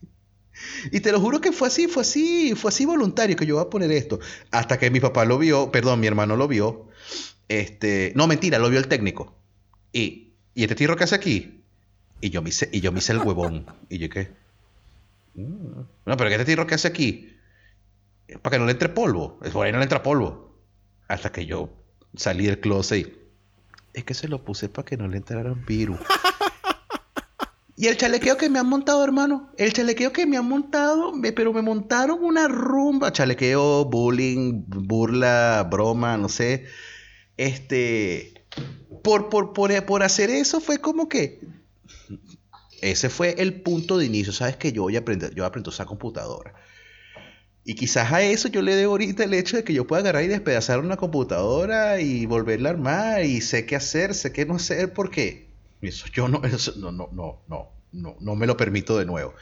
Y 0.91 0.99
te 0.99 1.11
lo 1.11 1.19
juro 1.19 1.41
que 1.41 1.51
fue 1.51 1.67
así, 1.67 1.87
fue 1.87 2.03
así, 2.03 2.53
fue 2.55 2.69
así 2.69 2.85
voluntario 2.85 3.35
que 3.35 3.45
yo 3.45 3.55
voy 3.55 3.65
a 3.65 3.69
poner 3.69 3.91
esto. 3.91 4.19
Hasta 4.51 4.77
que 4.77 4.91
mi 4.91 4.99
papá 4.99 5.25
lo 5.25 5.39
vio, 5.39 5.71
perdón, 5.71 5.99
mi 5.99 6.07
hermano 6.07 6.37
lo 6.37 6.47
vio. 6.47 6.87
Este, 7.49 8.13
no, 8.15 8.27
mentira, 8.27 8.59
lo 8.59 8.69
vio 8.69 8.79
el 8.79 8.87
técnico. 8.87 9.35
Y, 9.91 10.33
¿y 10.53 10.61
este 10.63 10.75
tiro 10.75 10.95
que 10.95 11.05
hace 11.05 11.15
aquí? 11.15 11.63
Y 12.21 12.29
yo 12.29 12.41
me 12.41 12.49
hice, 12.49 12.69
y 12.71 12.81
yo 12.81 12.91
me 12.91 12.99
hice 12.99 13.13
el 13.13 13.19
huevón. 13.19 13.65
¿Y 13.89 13.97
yo 13.97 14.09
qué? 14.09 14.29
Mm. 15.35 15.81
No, 16.05 16.17
pero 16.17 16.29
¿qué 16.29 16.35
este 16.35 16.45
tiro 16.45 16.67
que 16.67 16.75
hace 16.75 16.87
aquí? 16.87 17.32
Para 18.41 18.55
que 18.55 18.59
no 18.59 18.65
le 18.65 18.71
entre 18.71 18.89
polvo. 18.89 19.39
Por 19.51 19.65
ahí 19.65 19.71
no 19.71 19.77
le 19.77 19.83
entra 19.83 20.03
polvo. 20.03 20.57
Hasta 21.07 21.31
que 21.31 21.45
yo 21.45 21.69
salí 22.15 22.45
del 22.45 22.59
closet 22.59 23.07
y... 23.07 23.23
Es 23.93 24.03
que 24.05 24.15
se 24.15 24.27
lo 24.27 24.43
puse 24.43 24.69
para 24.69 24.85
que 24.85 24.97
no 24.97 25.07
le 25.07 25.17
entraran 25.17 25.63
virus. 25.65 25.99
y 27.77 27.87
el 27.87 27.97
chalequeo 27.97 28.37
que 28.37 28.49
me 28.49 28.57
han 28.57 28.67
montado, 28.67 29.03
hermano. 29.03 29.51
El 29.57 29.71
chalequeo 29.71 30.11
que 30.11 30.25
me 30.25 30.35
han 30.35 30.47
montado, 30.47 31.13
pero 31.35 31.53
me 31.53 31.61
montaron 31.61 32.23
una 32.23 32.47
rumba. 32.47 33.11
Chalequeo, 33.11 33.85
bullying, 33.85 34.63
burla, 34.67 35.67
broma, 35.69 36.17
no 36.17 36.29
sé. 36.29 36.65
Este... 37.37 38.45
Por, 39.03 39.29
por, 39.29 39.53
por, 39.53 39.85
por 39.85 40.01
hacer 40.01 40.29
eso 40.29 40.59
fue 40.59 40.79
como 40.79 41.07
que... 41.07 41.41
Ese 42.81 43.09
fue 43.09 43.35
el 43.37 43.61
punto 43.61 43.97
de 43.97 44.05
inicio. 44.05 44.33
Sabes 44.33 44.57
que 44.57 44.71
yo 44.71 44.81
voy 44.83 44.95
a 44.95 44.99
aprender, 44.99 45.33
yo 45.35 45.45
aprendo 45.45 45.69
a 45.69 45.73
usar 45.73 45.85
computadora. 45.85 46.53
Y 47.65 47.75
quizás 47.75 48.11
a 48.11 48.21
eso 48.21 48.49
yo 48.49 48.61
le 48.61 48.75
debo 48.75 48.93
ahorita 48.93 49.23
el 49.23 49.33
hecho 49.33 49.55
de 49.55 49.63
que 49.63 49.73
yo 49.73 49.87
pueda 49.87 50.01
agarrar 50.01 50.23
y 50.23 50.27
despedazar 50.27 50.79
una 50.79 50.97
computadora 50.97 52.01
y 52.01 52.25
volverla 52.25 52.69
a 52.69 52.73
armar 52.73 53.23
y 53.23 53.39
sé 53.39 53.65
qué 53.65 53.77
hacer, 53.77 54.13
sé 54.13 54.33
qué 54.33 54.45
no 54.45 54.55
hacer, 54.55 54.91
porque 54.91 55.47
eso 55.81 56.07
yo 56.11 56.27
no, 56.27 56.41
no, 56.75 56.91
no, 56.91 57.09
no, 57.11 57.39
no, 57.47 57.69
no, 57.93 58.15
no 58.19 58.35
me 58.35 58.47
lo 58.47 58.57
permito 58.57 58.97
de 58.97 59.05
nuevo. 59.05 59.33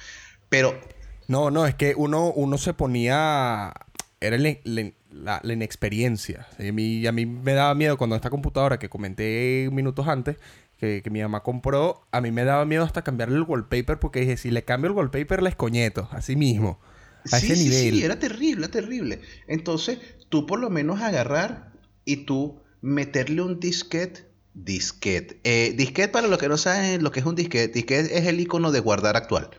Pero... 0.50 0.80
No, 1.28 1.50
no, 1.50 1.66
es 1.66 1.76
que 1.76 1.96
uno, 1.96 2.32
uno 2.32 2.58
se 2.58 2.74
ponía... 2.74 3.74
Era 4.20 4.38
la, 4.38 5.42
inexperiencia. 5.44 6.48
A 6.60 6.72
mí, 6.72 7.08
a 7.08 7.12
mí 7.12 7.26
me 7.26 7.54
daba 7.54 7.74
miedo 7.74 7.98
cuando 7.98 8.16
esta 8.16 8.30
computadora 8.30 8.78
que 8.78 8.88
comenté 8.88 9.68
minutos 9.72 10.08
antes, 10.08 10.38
que, 10.78 11.02
que, 11.02 11.10
mi 11.10 11.22
mamá 11.22 11.42
compró, 11.42 12.06
a 12.12 12.22
mí 12.22 12.30
me 12.30 12.44
daba 12.44 12.66
miedo 12.66 12.84
hasta 12.84 13.02
cambiarle 13.02 13.38
el 13.38 13.44
wallpaper 13.44 13.98
porque 13.98 14.20
dije, 14.20 14.38
si 14.38 14.52
le 14.52 14.64
cambio 14.64 14.92
el 14.92 14.96
wallpaper, 14.96 15.42
la 15.42 15.50
escoñeto, 15.50 16.08
así 16.12 16.36
mismo 16.36 16.80
sí, 17.26 17.56
sí, 17.56 17.92
Sí, 17.92 18.04
era 18.04 18.20
terrible, 18.20 18.66
era 18.66 18.72
terrible. 18.72 19.22
Entonces, 19.48 20.00
tú 20.30 20.46
por 20.46 20.60
lo 20.60 20.70
menos 20.70 21.02
agarrar 21.02 21.72
y 22.06 22.26
tú 22.26 22.62
meterle 22.82 23.42
un 23.42 23.60
disquete. 23.60 24.30
Disquete. 24.54 25.40
Eh, 25.44 25.74
disquete, 25.78 26.10
para 26.10 26.28
los 26.28 26.38
que 26.38 26.50
no 26.50 26.58
saben 26.58 27.04
lo 27.04 27.12
que 27.12 27.22
es 27.22 27.26
un 27.26 27.36
disquete, 27.36 27.74
disquete 27.74 28.18
es 28.18 28.26
el 28.28 28.40
icono 28.40 28.72
de 28.72 28.80
guardar 28.80 29.16
actual. 29.16 29.50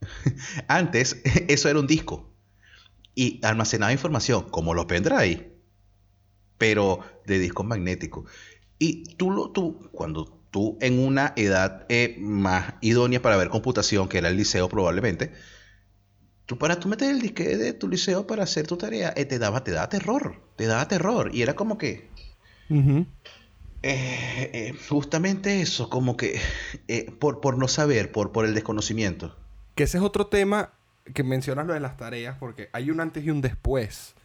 Antes, 0.68 1.20
eso 1.48 1.68
era 1.68 1.78
un 1.78 1.86
disco. 1.86 2.32
Y 3.14 3.40
almacenaba 3.42 3.92
información, 3.92 4.48
como 4.50 4.72
los 4.72 4.86
pendrive, 4.86 5.52
pero 6.56 7.00
de 7.26 7.38
disco 7.38 7.64
magnético. 7.64 8.24
Y 8.78 9.16
tú, 9.16 9.30
lo, 9.30 9.50
tú 9.50 9.90
cuando 9.92 10.40
tú 10.50 10.78
en 10.80 10.98
una 10.98 11.32
edad 11.36 11.86
eh, 11.88 12.16
más 12.20 12.74
idónea 12.80 13.20
para 13.22 13.36
ver 13.36 13.48
computación, 13.48 14.08
que 14.08 14.18
era 14.18 14.28
el 14.28 14.36
liceo 14.36 14.68
probablemente, 14.68 15.32
Tú 16.50 16.58
para 16.58 16.80
tú 16.80 16.88
meter 16.88 17.10
el 17.10 17.20
disque 17.20 17.56
de 17.56 17.72
tu 17.74 17.86
liceo 17.86 18.26
para 18.26 18.42
hacer 18.42 18.66
tu 18.66 18.76
tarea, 18.76 19.12
eh, 19.14 19.24
te 19.24 19.38
daba, 19.38 19.62
te 19.62 19.70
daba 19.70 19.88
terror, 19.88 20.34
te 20.56 20.66
daba 20.66 20.88
terror. 20.88 21.30
Y 21.32 21.42
era 21.42 21.54
como 21.54 21.78
que... 21.78 22.08
Eh, 22.68 22.90
eh, 23.82 24.74
justamente 24.88 25.60
eso, 25.60 25.88
como 25.88 26.16
que 26.16 26.40
por, 27.20 27.40
por 27.40 27.56
no 27.56 27.68
saber, 27.68 28.10
por, 28.10 28.32
por 28.32 28.46
el 28.46 28.54
desconocimiento. 28.54 29.36
Que 29.76 29.84
ese 29.84 29.98
es 29.98 30.02
otro 30.02 30.26
tema 30.26 30.72
que 31.14 31.22
mencionas 31.22 31.68
lo 31.68 31.72
de 31.74 31.78
las 31.78 31.96
tareas, 31.96 32.36
porque 32.40 32.68
hay 32.72 32.90
un 32.90 32.98
antes 32.98 33.24
y 33.24 33.30
un 33.30 33.42
después, 33.42 34.16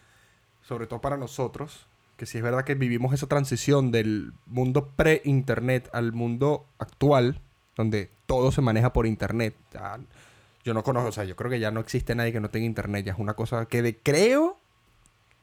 sobre 0.63 0.88
todo 0.88 1.01
para 1.01 1.17
nosotros, 1.17 1.86
que 2.17 2.26
sí 2.26 2.39
es 2.39 2.43
verdad 2.43 2.63
que 2.63 2.73
vivimos 2.73 3.13
esa 3.13 3.28
transición 3.28 3.91
del 3.91 4.34
mundo 4.47 4.93
pre-internet 4.95 5.91
al 5.93 6.11
mundo 6.11 6.65
actual, 6.80 7.39
donde 7.76 8.09
todo 8.26 8.51
se 8.51 8.61
maneja 8.61 8.93
por 8.93 9.05
internet. 9.05 9.53
Yo 10.66 10.74
no 10.74 10.82
conozco, 10.82 11.09
o 11.09 11.11
sea, 11.11 11.26
yo 11.26 11.36
creo 11.36 11.51
que 11.51 11.59
ya 11.59 11.70
no 11.70 11.80
existe 11.80 12.16
nadie 12.16 12.34
que 12.34 12.39
no 12.39 12.49
tenga 12.49 12.66
internet. 12.66 13.05
Ya 13.05 13.13
es 13.13 13.20
una 13.20 13.36
cosa 13.36 13.68
que 13.68 13.84
de, 13.84 13.99
creo, 13.99 14.59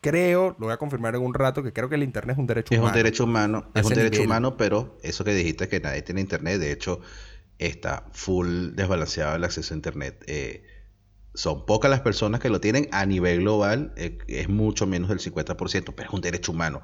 creo, 0.00 0.56
lo 0.58 0.66
voy 0.66 0.72
a 0.72 0.78
confirmar 0.78 1.14
en 1.14 1.22
un 1.22 1.32
rato, 1.32 1.62
que 1.62 1.72
creo 1.72 1.88
que 1.88 1.94
el 1.94 2.02
internet 2.02 2.34
es 2.34 2.40
un 2.40 2.48
derecho 2.48 2.74
humano. 2.74 2.88
Es 2.88 2.90
un 2.90 2.96
derecho 2.96 3.24
humano, 3.24 3.70
es 3.72 3.86
un 3.86 3.94
derecho 3.94 4.22
humano, 4.22 4.56
pero 4.56 4.98
eso 5.04 5.22
que 5.22 5.32
dijiste 5.32 5.68
que 5.68 5.78
nadie 5.78 6.02
tiene 6.02 6.20
internet, 6.20 6.58
de 6.58 6.72
hecho, 6.72 7.00
está 7.58 8.04
full 8.10 8.70
desbalanceado 8.74 9.36
el 9.36 9.44
acceso 9.44 9.72
a 9.72 9.76
internet. 9.76 10.24
Eh, 10.26 10.64
son 11.34 11.66
pocas 11.66 11.88
las 11.88 12.00
personas 12.00 12.40
que 12.40 12.48
lo 12.48 12.60
tienen 12.60 12.88
a 12.90 13.06
nivel 13.06 13.42
global, 13.42 13.92
eh, 13.96 14.18
es 14.26 14.48
mucho 14.48 14.88
menos 14.88 15.08
del 15.08 15.20
50%, 15.20 15.94
pero 15.94 16.08
es 16.08 16.12
un 16.12 16.20
derecho 16.20 16.50
humano. 16.50 16.82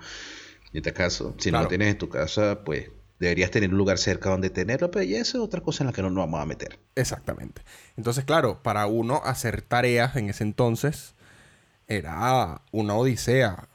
En 0.73 0.77
este 0.77 0.93
caso, 0.93 1.35
si 1.39 1.51
no 1.51 1.61
lo 1.61 1.67
tienes 1.67 1.89
en 1.89 1.99
tu 1.99 2.09
casa, 2.09 2.63
pues 2.65 2.89
deberías 3.19 3.51
tener 3.51 3.71
un 3.71 3.79
lugar 3.79 3.99
cerca 3.99 4.31
donde 4.31 4.51
tenerlo, 4.51 4.91
pero 4.91 5.05
ya 5.05 5.19
eso 5.19 5.39
es 5.39 5.45
otra 5.45 5.61
cosa 5.61 5.83
en 5.83 5.89
la 5.89 5.93
que 5.93 6.03
no 6.03 6.11
nos 6.11 6.25
vamos 6.25 6.41
a 6.41 6.47
meter. 6.47 6.79
Exactamente. 6.95 7.63
Entonces, 7.97 8.25
claro, 8.25 8.63
para 8.63 8.87
uno 8.87 9.21
hacer 9.25 9.63
tareas 9.63 10.17
en 10.17 10.31
ese 10.31 10.45
entonces 10.45 11.15
era 11.87 12.63
una 12.71 12.95
odisea. 12.95 13.69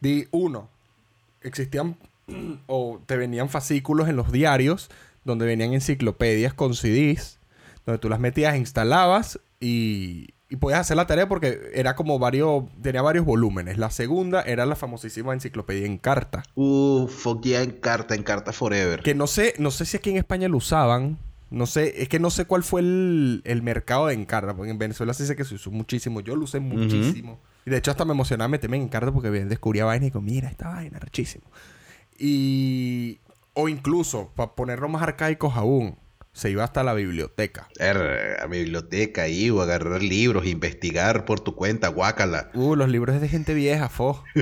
Di 0.00 0.28
uno, 0.30 0.68
existían 1.42 1.96
o 2.66 3.00
te 3.06 3.16
venían 3.16 3.48
fascículos 3.48 4.08
en 4.08 4.16
los 4.16 4.32
diarios 4.32 4.90
donde 5.24 5.44
venían 5.44 5.74
enciclopedias 5.74 6.54
con 6.54 6.74
CDs, 6.74 7.38
donde 7.84 7.98
tú 7.98 8.08
las 8.08 8.20
metías, 8.20 8.56
instalabas 8.56 9.40
y, 9.60 10.28
y 10.48 10.56
podías 10.56 10.80
hacer 10.80 10.96
la 10.96 11.06
tarea 11.06 11.28
porque 11.28 11.72
era 11.74 11.96
como 11.96 12.18
varios, 12.18 12.64
tenía 12.80 13.02
varios 13.02 13.24
volúmenes. 13.24 13.78
La 13.78 13.90
segunda 13.90 14.42
era 14.42 14.64
la 14.64 14.76
famosísima 14.76 15.32
enciclopedia 15.34 15.86
en 15.86 15.98
carta. 15.98 16.44
Uff, 16.54 17.26
ya 17.42 17.62
en 17.62 17.72
carta, 17.72 18.14
en 18.14 18.22
carta 18.22 18.52
forever. 18.52 19.02
Que 19.02 19.14
no 19.14 19.26
sé, 19.26 19.54
no 19.58 19.70
sé 19.70 19.86
si 19.86 19.96
aquí 19.96 20.10
en 20.10 20.18
España 20.18 20.48
lo 20.48 20.58
usaban. 20.58 21.18
No 21.50 21.66
sé, 21.66 22.02
es 22.02 22.08
que 22.08 22.18
no 22.18 22.30
sé 22.30 22.44
cuál 22.44 22.62
fue 22.64 22.80
el, 22.80 23.60
mercado 23.62 24.06
de 24.06 24.14
Encarta, 24.14 24.54
porque 24.54 24.72
en 24.72 24.78
Venezuela 24.78 25.14
sí 25.14 25.26
sé 25.26 25.36
que 25.36 25.44
se 25.44 25.54
usó 25.54 25.70
muchísimo. 25.70 26.20
Yo 26.20 26.34
lo 26.34 26.44
usé 26.44 26.58
muchísimo. 26.58 27.40
Y 27.64 27.70
de 27.70 27.78
hecho 27.78 27.92
hasta 27.92 28.04
me 28.04 28.12
emocionaba 28.12 28.48
meterme 28.48 28.76
en 28.76 28.84
Encarta 28.84 29.12
porque 29.12 29.30
descubría 29.30 29.84
vainas 29.84 30.08
y 30.08 30.10
digo, 30.10 30.20
mira, 30.20 30.48
esta 30.48 30.68
vaina, 30.68 30.98
rechísimo. 30.98 31.44
Y... 32.18 33.20
O 33.58 33.68
incluso, 33.70 34.32
para 34.36 34.54
ponerlo 34.54 34.86
más 34.88 35.02
arcaicos 35.02 35.56
aún, 35.56 35.96
se 36.36 36.50
iba 36.50 36.62
hasta 36.64 36.84
la 36.84 36.92
biblioteca. 36.92 37.66
Er, 37.78 38.36
a 38.42 38.46
biblioteca, 38.46 39.26
iba 39.26 39.62
a 39.62 39.64
agarrar 39.64 40.02
libros, 40.02 40.44
investigar 40.46 41.24
por 41.24 41.40
tu 41.40 41.54
cuenta, 41.54 41.88
guácala. 41.88 42.50
Uh, 42.56 42.74
los 42.74 42.88
libros 42.88 43.14
es 43.14 43.22
de 43.22 43.28
gente 43.28 43.54
vieja, 43.54 43.88
fo. 43.88 44.22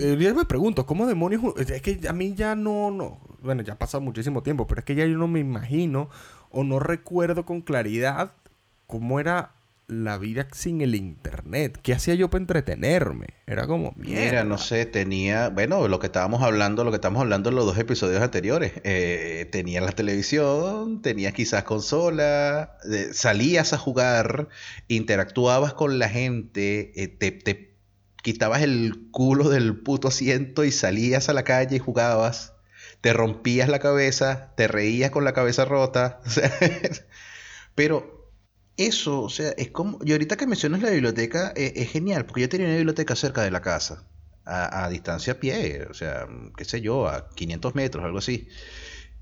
Eh, 0.00 0.16
yo 0.18 0.34
me 0.34 0.46
pregunto, 0.46 0.86
¿cómo 0.86 1.06
demonios? 1.06 1.42
Es 1.58 1.82
que 1.82 2.00
a 2.08 2.12
mí 2.14 2.34
ya 2.34 2.56
no, 2.56 2.90
no. 2.90 3.20
Bueno, 3.42 3.62
ya 3.62 3.74
ha 3.74 3.78
pasado 3.78 4.00
muchísimo 4.00 4.42
tiempo, 4.42 4.66
pero 4.66 4.78
es 4.78 4.84
que 4.84 4.94
ya 4.94 5.04
yo 5.04 5.18
no 5.18 5.28
me 5.28 5.40
imagino 5.40 6.08
o 6.50 6.64
no 6.64 6.80
recuerdo 6.80 7.44
con 7.44 7.60
claridad 7.60 8.32
cómo 8.86 9.20
era 9.20 9.52
la 9.86 10.18
vida 10.18 10.46
sin 10.52 10.80
el 10.80 10.94
internet. 10.94 11.78
¿Qué 11.82 11.92
hacía 11.92 12.14
yo 12.14 12.30
para 12.30 12.42
entretenerme? 12.42 13.26
Era 13.46 13.66
como, 13.66 13.92
mira, 13.96 14.44
no 14.44 14.58
sé, 14.58 14.86
tenía, 14.86 15.50
bueno, 15.50 15.88
lo 15.88 15.98
que 15.98 16.06
estábamos 16.06 16.42
hablando, 16.42 16.84
lo 16.84 16.90
que 16.90 16.96
estamos 16.96 17.20
hablando 17.20 17.50
en 17.50 17.56
los 17.56 17.66
dos 17.66 17.78
episodios 17.78 18.22
anteriores. 18.22 18.72
Eh, 18.84 19.48
tenías 19.52 19.84
la 19.84 19.92
televisión, 19.92 21.02
tenías 21.02 21.34
quizás 21.34 21.64
consola, 21.64 22.78
eh, 22.90 23.10
salías 23.12 23.72
a 23.72 23.78
jugar, 23.78 24.48
interactuabas 24.88 25.74
con 25.74 25.98
la 25.98 26.08
gente, 26.08 26.92
eh, 27.02 27.08
te, 27.08 27.32
te 27.32 27.74
quitabas 28.22 28.62
el 28.62 29.08
culo 29.10 29.50
del 29.50 29.76
puto 29.76 30.08
asiento 30.08 30.64
y 30.64 30.72
salías 30.72 31.28
a 31.28 31.34
la 31.34 31.44
calle 31.44 31.76
y 31.76 31.80
jugabas. 31.80 32.54
Te 33.02 33.12
rompías 33.12 33.68
la 33.68 33.80
cabeza, 33.80 34.54
te 34.56 34.66
reías 34.66 35.10
con 35.10 35.24
la 35.24 35.34
cabeza 35.34 35.66
rota. 35.66 36.20
pero 37.74 38.13
eso, 38.76 39.22
o 39.22 39.28
sea, 39.30 39.50
es 39.50 39.70
como. 39.70 39.98
Y 40.04 40.12
ahorita 40.12 40.36
que 40.36 40.46
mencionas 40.46 40.82
la 40.82 40.90
biblioteca, 40.90 41.52
eh, 41.56 41.72
es, 41.76 41.90
genial, 41.90 42.26
porque 42.26 42.42
yo 42.42 42.48
tenía 42.48 42.66
una 42.66 42.76
biblioteca 42.76 43.14
cerca 43.16 43.42
de 43.42 43.50
la 43.50 43.62
casa, 43.62 44.04
a, 44.44 44.88
distancia 44.90 45.34
a 45.34 45.36
pie, 45.36 45.86
o 45.90 45.94
sea, 45.94 46.26
qué 46.56 46.64
sé 46.64 46.80
yo, 46.80 47.08
a 47.08 47.28
500 47.30 47.74
metros, 47.74 48.04
algo 48.04 48.18
así. 48.18 48.48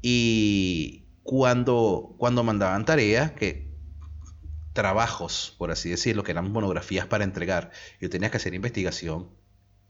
Y 0.00 1.04
cuando, 1.22 2.14
cuando 2.18 2.42
mandaban 2.44 2.84
tareas, 2.84 3.32
que 3.32 3.72
trabajos, 4.72 5.54
por 5.58 5.70
así 5.70 5.90
decirlo, 5.90 6.22
que 6.24 6.32
eran 6.32 6.50
monografías 6.50 7.06
para 7.06 7.24
entregar, 7.24 7.70
yo 8.00 8.10
tenía 8.10 8.30
que 8.30 8.38
hacer 8.38 8.54
investigación, 8.54 9.30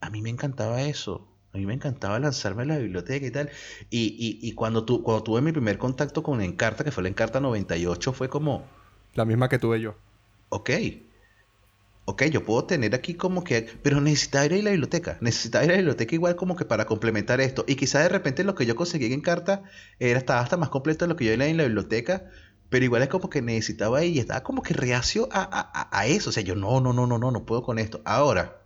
a 0.01 0.11
mí 0.11 0.23
me 0.23 0.31
encantaba 0.31 0.83
eso. 0.83 1.29
A 1.55 1.59
mí 1.59 1.67
me 1.67 1.75
encantaba 1.75 2.19
lanzarme 2.19 2.63
a 2.63 2.67
la 2.67 2.79
biblioteca 2.79 3.27
y 3.27 3.31
tal. 3.31 3.51
Y, 3.91 4.39
y, 4.43 4.53
cuando, 4.53 4.85
tu, 4.87 5.03
cuando 5.03 5.23
tuve 5.23 5.43
mi 5.43 5.53
primer 5.53 5.77
contacto 5.77 6.23
con 6.23 6.41
Encarta, 6.41 6.83
que 6.83 6.91
fue 6.91 7.03
la 7.03 7.11
Encarta 7.11 7.41
98, 7.41 8.13
fue 8.15 8.31
como 8.31 8.65
la 9.15 9.25
misma 9.25 9.49
que 9.49 9.59
tuve 9.59 9.81
yo. 9.81 9.95
Ok. 10.49 10.71
Ok, 12.05 12.25
yo 12.25 12.45
puedo 12.45 12.65
tener 12.65 12.95
aquí 12.95 13.15
como 13.15 13.45
que... 13.45 13.63
Pero 13.83 14.01
necesitaba 14.01 14.47
ir 14.47 14.55
a 14.55 14.57
la 14.57 14.71
biblioteca. 14.71 15.19
Necesitaba 15.21 15.65
ir 15.65 15.71
a 15.71 15.75
la 15.75 15.79
biblioteca 15.79 16.15
igual 16.15 16.37
como 16.37 16.57
que 16.57 16.65
para 16.65 16.85
complementar 16.87 17.41
esto. 17.41 17.65
Y 17.69 17.77
quizá 17.77 18.01
de 18.01 18.09
repente 18.09 18.43
lo 18.43 18.55
que 18.55 18.67
yo 18.67 18.75
conseguí 18.75 19.13
en 19.13 19.21
carta 19.21 19.63
era, 20.01 20.19
estaba 20.19 20.41
hasta 20.41 20.57
más 20.57 20.69
completo 20.69 21.05
de 21.05 21.11
lo 21.11 21.17
que 21.17 21.25
yo 21.27 21.37
leí 21.37 21.51
en 21.51 21.59
la 21.59 21.65
biblioteca. 21.65 22.31
Pero 22.71 22.85
igual 22.85 23.03
es 23.03 23.09
como 23.09 23.31
que 23.31 23.43
necesitaba 23.43 24.03
ir 24.05 24.17
y 24.17 24.19
estaba 24.19 24.43
como 24.43 24.63
que 24.63 24.75
reacio 24.75 25.29
a, 25.31 25.89
a, 25.93 26.07
eso. 26.07 26.31
O 26.31 26.33
sea, 26.33 26.43
yo 26.43 26.57
no, 26.57 26.81
no, 26.81 26.93
no, 26.93 27.07
no, 27.07 27.19
no, 27.19 27.31
no 27.31 27.45
puedo 27.47 27.63
con 27.63 27.79
esto. 27.79 28.03
Ahora, 28.05 28.63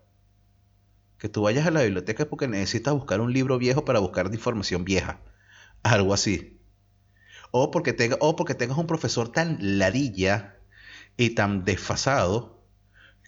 que 1.18 1.28
tú 1.28 1.42
vayas 1.42 1.66
a 1.66 1.70
la 1.70 1.82
biblioteca 1.82 2.22
es 2.22 2.28
porque 2.28 2.49
necesitas 2.49 2.94
buscar 2.94 3.20
un 3.20 3.32
libro 3.32 3.59
viejo 3.59 3.84
para 3.84 3.99
buscar 3.99 4.32
información 4.32 4.84
vieja. 4.84 5.20
Algo 5.82 6.14
así. 6.14 6.56
O 7.51 7.70
porque, 7.70 7.92
tenga, 7.92 8.16
o 8.20 8.36
porque 8.36 8.55
tengas 8.55 8.78
un 8.78 8.86
profesor 8.86 9.30
tan 9.30 9.59
ladilla 9.78 10.57
y 11.16 11.30
tan 11.30 11.64
desfasado 11.64 12.61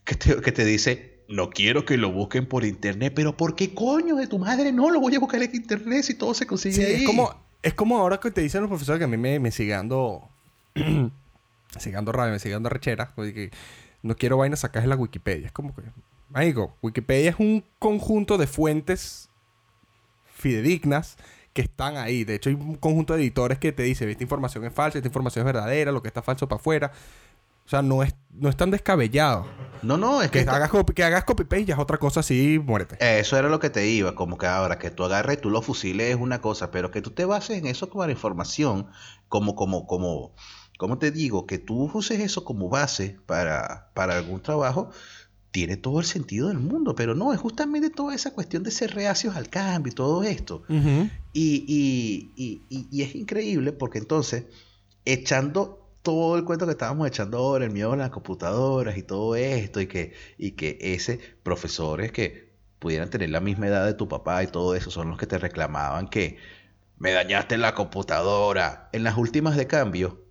que 0.05 0.15
te, 0.15 0.41
que 0.41 0.53
te 0.53 0.65
dice, 0.65 1.19
no 1.29 1.51
quiero 1.51 1.85
que 1.85 1.97
lo 1.97 2.11
busquen 2.11 2.47
por 2.47 2.65
internet, 2.65 3.13
pero 3.15 3.37
¿por 3.37 3.55
qué 3.55 3.75
coño 3.75 4.17
de 4.17 4.27
tu 4.27 4.39
madre 4.39 4.73
no 4.73 4.91
lo 4.91 5.01
voy 5.01 5.15
a 5.15 5.21
buscar 5.21 5.43
en 5.43 5.55
internet 5.55 6.05
si 6.05 6.15
todo 6.15 6.35
se 6.35 6.47
consigue 6.47 6.85
ahí? 6.85 6.95
Es 6.95 7.07
como, 7.07 7.35
es 7.63 7.75
como 7.75 7.99
ahora 7.99 8.19
que 8.19 8.31
te 8.31 8.41
dicen 8.41 8.63
los 8.63 8.69
profesores 8.69 8.99
que 8.99 9.05
a 9.05 9.09
mí 9.09 9.17
me, 9.17 9.39
me 9.39 9.51
sigue 9.51 9.73
dando, 9.73 10.29
radio, 10.75 12.33
me 12.33 12.39
sigue 12.39 12.55
dando 12.55 12.71
rechera, 12.71 13.13
que 13.15 13.51
no 14.03 14.17
quiero 14.17 14.39
vainas 14.39 14.61
sacar 14.61 14.83
en 14.83 14.89
la 14.89 14.97
Wikipedia. 14.97 15.47
Es 15.49 15.53
como 15.53 15.75
que, 15.75 15.83
amigo, 16.33 16.75
Wikipedia 16.83 17.31
es 17.31 17.37
un 17.39 17.65
conjunto 17.79 18.39
de 18.39 18.47
fuentes 18.47 19.29
fidedignas 20.35 21.19
que 21.59 21.63
están 21.63 21.97
ahí. 21.97 22.23
De 22.23 22.37
hecho, 22.37 22.51
hay 22.51 22.55
un 22.55 22.77
conjunto 22.77 23.15
de 23.15 23.21
editores 23.21 23.59
que 23.59 23.73
te 23.73 23.83
dice, 23.83 24.09
esta 24.09 24.23
información 24.23 24.65
es 24.65 24.73
falsa, 24.73 24.99
esta 24.99 25.09
información 25.09 25.43
es 25.43 25.53
verdadera, 25.53 25.91
lo 25.91 26.01
que 26.01 26.07
está 26.07 26.23
falso 26.23 26.47
para 26.47 26.61
afuera. 26.61 26.93
O 27.67 27.69
sea, 27.69 27.83
no 27.83 28.05
es, 28.05 28.15
no 28.31 28.49
es 28.49 28.57
tan 28.57 28.71
descabellado. 28.71 29.45
No, 29.83 29.97
no, 29.97 30.23
es 30.23 30.31
que... 30.31 30.45
Que, 30.45 30.51
hagas, 30.51 30.71
copy, 30.71 30.93
que 30.93 31.03
hagas 31.03 31.25
copy-paste 31.25 31.65
ya 31.65 31.75
es 31.75 31.81
otra 31.81 31.99
cosa 31.99 32.21
así, 32.21 32.61
muérete. 32.65 32.97
Eso 33.01 33.37
era 33.37 33.49
lo 33.49 33.59
que 33.59 33.71
te 33.71 33.89
iba. 33.89 34.15
Como 34.15 34.39
que 34.39 34.47
ahora 34.47 34.79
que 34.79 34.93
tú 34.93 35.03
agarres 35.03 35.39
y 35.39 35.41
tú 35.41 35.51
lo 35.51 35.61
fusiles 35.61 36.11
es 36.11 36.17
una 36.17 36.41
cosa, 36.41 36.71
pero 36.71 36.93
que 36.93 37.03
tú 37.03 37.11
te 37.11 37.25
bases 37.25 37.59
en 37.59 37.67
eso 37.67 37.91
como 37.91 38.07
la 38.07 38.13
información, 38.13 38.87
como, 39.27 39.57
como, 39.57 39.89
como, 39.89 40.37
como 40.79 40.99
te 40.99 41.11
digo, 41.11 41.45
que 41.49 41.59
tú 41.59 41.91
uses 41.93 42.21
eso 42.21 42.45
como 42.45 42.69
base 42.69 43.19
para, 43.27 43.91
para 43.95 44.17
algún 44.17 44.41
trabajo, 44.41 44.91
tiene 45.51 45.77
todo 45.77 46.01
el 46.01 46.07
sentido 46.07 46.49
del 46.49 46.59
mundo, 46.59 46.95
pero 46.95 47.15
no, 47.15 47.33
es 47.33 47.41
justamente 47.41 47.91
toda 47.91 48.15
esa 48.15 48.33
cuestión 48.33 48.63
de 48.63 48.71
ser 48.71 48.95
reacios 48.95 49.37
al 49.37 49.49
cambio 49.49 49.93
y 49.93 49.95
todo 49.95 50.23
esto. 50.23 50.63
y, 51.33 52.31
y, 52.37 53.03
es 53.03 53.15
increíble 53.15 53.73
porque 53.73 53.99
entonces, 53.99 54.45
echando 55.05 55.89
todo 56.03 56.37
el 56.37 56.45
cuento 56.45 56.67
que 56.67 56.73
estábamos 56.73 57.09
echando 57.09 57.39
ahora, 57.39 57.65
el 57.65 57.71
miedo 57.71 57.93
a 57.93 57.97
las 57.97 58.11
computadoras 58.11 58.97
y 58.97 59.03
todo 59.03 59.37
esto, 59.37 59.81
y 59.81 59.87
que, 59.87 60.13
y 60.37 60.53
que 60.53 60.79
ese 60.81 61.19
profesores 61.43 62.13
que 62.13 62.49
pudieran 62.79 63.11
tener 63.11 63.31
la 63.31 63.41
misma 63.41 63.67
edad 63.67 63.87
de 63.87 63.95
tu 63.95 64.09
papá 64.09 64.43
y 64.43 64.47
todo 64.47 64.75
eso 64.75 64.91
son 64.91 65.09
los 65.11 65.19
que 65.19 65.27
te 65.27 65.39
reclamaban 65.39 66.09
que 66.09 66.37
me 66.99 67.13
dañaste 67.13 67.57
la 67.59 67.75
computadora. 67.75 68.89
En 68.93 69.05
las 69.05 69.17
últimas 69.17 69.57
de 69.57 69.67
cambio, 69.67 70.28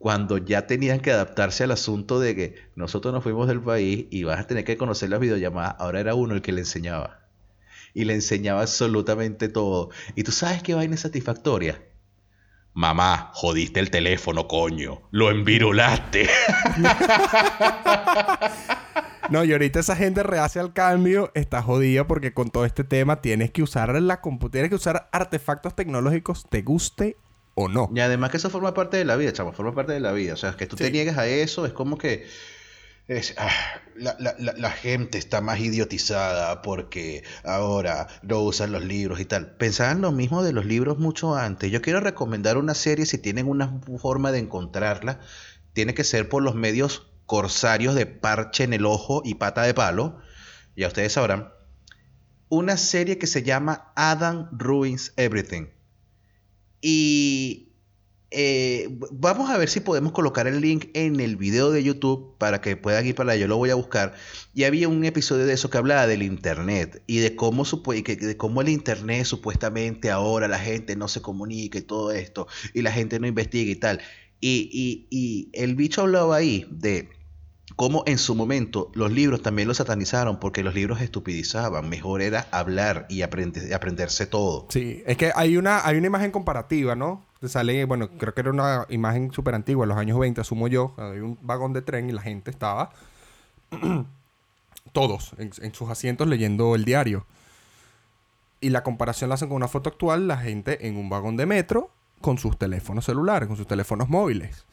cuando 0.00 0.38
ya 0.38 0.66
tenían 0.66 1.00
que 1.00 1.12
adaptarse 1.12 1.64
al 1.64 1.72
asunto 1.72 2.20
de 2.20 2.34
que 2.34 2.54
nosotros 2.74 3.12
nos 3.12 3.22
fuimos 3.22 3.46
del 3.46 3.60
país 3.60 4.06
y 4.10 4.24
vas 4.24 4.40
a 4.40 4.46
tener 4.46 4.64
que 4.64 4.78
conocer 4.78 5.10
las 5.10 5.20
videollamadas, 5.20 5.76
ahora 5.78 6.00
era 6.00 6.14
uno 6.14 6.34
el 6.34 6.40
que 6.40 6.52
le 6.52 6.62
enseñaba. 6.62 7.28
Y 7.92 8.06
le 8.06 8.14
enseñaba 8.14 8.62
absolutamente 8.62 9.50
todo. 9.50 9.90
¿Y 10.14 10.22
tú 10.22 10.32
sabes 10.32 10.62
qué 10.62 10.72
vaina 10.72 10.96
satisfactoria? 10.96 11.82
Mamá, 12.72 13.30
jodiste 13.34 13.78
el 13.78 13.90
teléfono, 13.90 14.48
coño. 14.48 15.02
Lo 15.10 15.30
envirulaste. 15.30 16.30
No, 19.28 19.44
y 19.44 19.52
ahorita 19.52 19.78
esa 19.78 19.94
gente 19.94 20.24
rehace 20.24 20.58
al 20.58 20.72
cambio, 20.72 21.30
está 21.34 21.62
jodida 21.62 22.04
porque 22.04 22.34
con 22.34 22.50
todo 22.50 22.64
este 22.64 22.82
tema 22.82 23.20
tienes 23.20 23.52
que 23.52 23.62
usar 23.62 23.94
la 24.02 24.20
computadora, 24.20 24.50
tienes 24.50 24.70
que 24.70 24.74
usar 24.74 25.08
artefactos 25.12 25.76
tecnológicos, 25.76 26.46
te 26.50 26.62
guste 26.62 27.16
o 27.60 27.68
no. 27.68 27.90
Y 27.94 28.00
además 28.00 28.30
que 28.30 28.38
eso 28.38 28.50
forma 28.50 28.74
parte 28.74 28.96
de 28.96 29.04
la 29.04 29.16
vida, 29.16 29.32
chamo, 29.32 29.52
forma 29.52 29.74
parte 29.74 29.92
de 29.92 30.00
la 30.00 30.12
vida. 30.12 30.34
O 30.34 30.36
sea, 30.36 30.56
que 30.56 30.66
tú 30.66 30.76
te 30.76 30.90
niegues 30.90 31.16
a 31.18 31.26
eso 31.26 31.66
es 31.66 31.72
como 31.72 31.98
que 31.98 32.26
ah, 33.36 33.50
la, 33.96 34.70
gente 34.70 35.18
está 35.18 35.40
más 35.40 35.60
idiotizada 35.60 36.62
porque 36.62 37.22
ahora 37.44 38.08
no 38.22 38.40
usan 38.40 38.72
los 38.72 38.84
libros 38.84 39.20
y 39.20 39.24
tal. 39.24 39.56
Pensaban 39.56 40.00
lo 40.00 40.12
mismo 40.12 40.42
de 40.42 40.52
los 40.52 40.64
libros 40.64 40.98
mucho 40.98 41.36
antes. 41.36 41.70
Yo 41.70 41.82
quiero 41.82 42.00
recomendar 42.00 42.56
una 42.56 42.74
serie, 42.74 43.06
si 43.06 43.18
tienen 43.18 43.46
una 43.46 43.80
forma 43.98 44.32
de 44.32 44.38
encontrarla, 44.38 45.20
tiene 45.72 45.94
que 45.94 46.04
ser 46.04 46.28
por 46.28 46.42
los 46.42 46.54
medios 46.54 47.08
corsarios 47.26 47.94
de 47.94 48.06
parche 48.06 48.64
en 48.64 48.72
el 48.72 48.86
ojo 48.86 49.22
y 49.24 49.34
pata 49.34 49.62
de 49.62 49.74
palo. 49.74 50.18
Ya 50.76 50.88
ustedes 50.88 51.12
sabrán. 51.12 51.52
Una 52.48 52.76
serie 52.76 53.18
que 53.18 53.28
se 53.28 53.42
llama 53.44 53.92
Adam 53.94 54.48
Ruins 54.50 55.12
Everything 55.16 55.66
y 56.80 57.70
eh, 58.32 58.88
vamos 59.10 59.50
a 59.50 59.58
ver 59.58 59.68
si 59.68 59.80
podemos 59.80 60.12
colocar 60.12 60.46
el 60.46 60.60
link 60.60 60.86
en 60.94 61.18
el 61.18 61.36
video 61.36 61.72
de 61.72 61.82
YouTube 61.82 62.36
para 62.38 62.60
que 62.60 62.76
puedan 62.76 63.04
ir 63.06 63.14
para 63.14 63.32
allá. 63.32 63.42
Yo 63.42 63.48
lo 63.48 63.56
voy 63.56 63.70
a 63.70 63.74
buscar. 63.74 64.14
Y 64.54 64.64
había 64.64 64.88
un 64.88 65.04
episodio 65.04 65.46
de 65.46 65.54
eso 65.54 65.68
que 65.68 65.78
hablaba 65.78 66.06
del 66.06 66.22
Internet 66.22 67.02
y 67.06 67.18
de 67.18 67.34
cómo, 67.34 67.64
cómo 68.36 68.60
el 68.60 68.68
Internet 68.68 69.24
supuestamente 69.26 70.10
ahora 70.10 70.46
la 70.48 70.58
gente 70.58 70.94
no 70.96 71.08
se 71.08 71.20
comunica 71.20 71.78
y 71.78 71.82
todo 71.82 72.12
esto, 72.12 72.46
y 72.74 72.82
la 72.82 72.92
gente 72.92 73.18
no 73.18 73.26
investiga 73.26 73.70
y 73.70 73.76
tal. 73.76 74.00
Y, 74.40 75.06
y 75.10 75.50
el 75.52 75.74
bicho 75.74 76.02
hablaba 76.02 76.36
ahí 76.36 76.66
de 76.70 77.10
cómo 77.80 78.02
en 78.04 78.18
su 78.18 78.34
momento 78.34 78.90
los 78.92 79.10
libros 79.10 79.40
también 79.40 79.66
los 79.66 79.78
satanizaron 79.78 80.38
porque 80.38 80.62
los 80.62 80.74
libros 80.74 81.00
estupidizaban. 81.00 81.88
Mejor 81.88 82.20
era 82.20 82.46
hablar 82.50 83.06
y 83.08 83.22
aprender, 83.22 83.72
aprenderse 83.72 84.26
todo. 84.26 84.66
Sí, 84.68 85.02
es 85.06 85.16
que 85.16 85.32
hay 85.34 85.56
una, 85.56 85.86
hay 85.86 85.96
una 85.96 86.08
imagen 86.08 86.30
comparativa, 86.30 86.94
¿no? 86.94 87.24
Sale, 87.42 87.86
bueno, 87.86 88.10
creo 88.18 88.34
que 88.34 88.42
era 88.42 88.50
una 88.50 88.84
imagen 88.90 89.32
súper 89.32 89.54
antigua, 89.54 89.86
los 89.86 89.96
años 89.96 90.18
20, 90.18 90.42
asumo 90.42 90.68
yo. 90.68 90.92
Hay 90.98 91.20
un 91.20 91.38
vagón 91.40 91.72
de 91.72 91.80
tren 91.80 92.10
y 92.10 92.12
la 92.12 92.20
gente 92.20 92.50
estaba 92.50 92.90
todos 94.92 95.34
en 95.38 95.72
sus 95.72 95.88
asientos 95.88 96.28
leyendo 96.28 96.74
el 96.74 96.84
diario. 96.84 97.24
Y 98.60 98.68
la 98.68 98.82
comparación 98.82 99.30
la 99.30 99.36
hacen 99.36 99.48
con 99.48 99.56
una 99.56 99.68
foto 99.68 99.88
actual, 99.88 100.28
la 100.28 100.36
gente 100.36 100.86
en 100.86 100.98
un 100.98 101.08
vagón 101.08 101.38
de 101.38 101.46
metro 101.46 101.88
con 102.20 102.36
sus 102.36 102.58
teléfonos 102.58 103.06
celulares, 103.06 103.48
con 103.48 103.56
sus 103.56 103.66
teléfonos 103.66 104.10
móviles. 104.10 104.66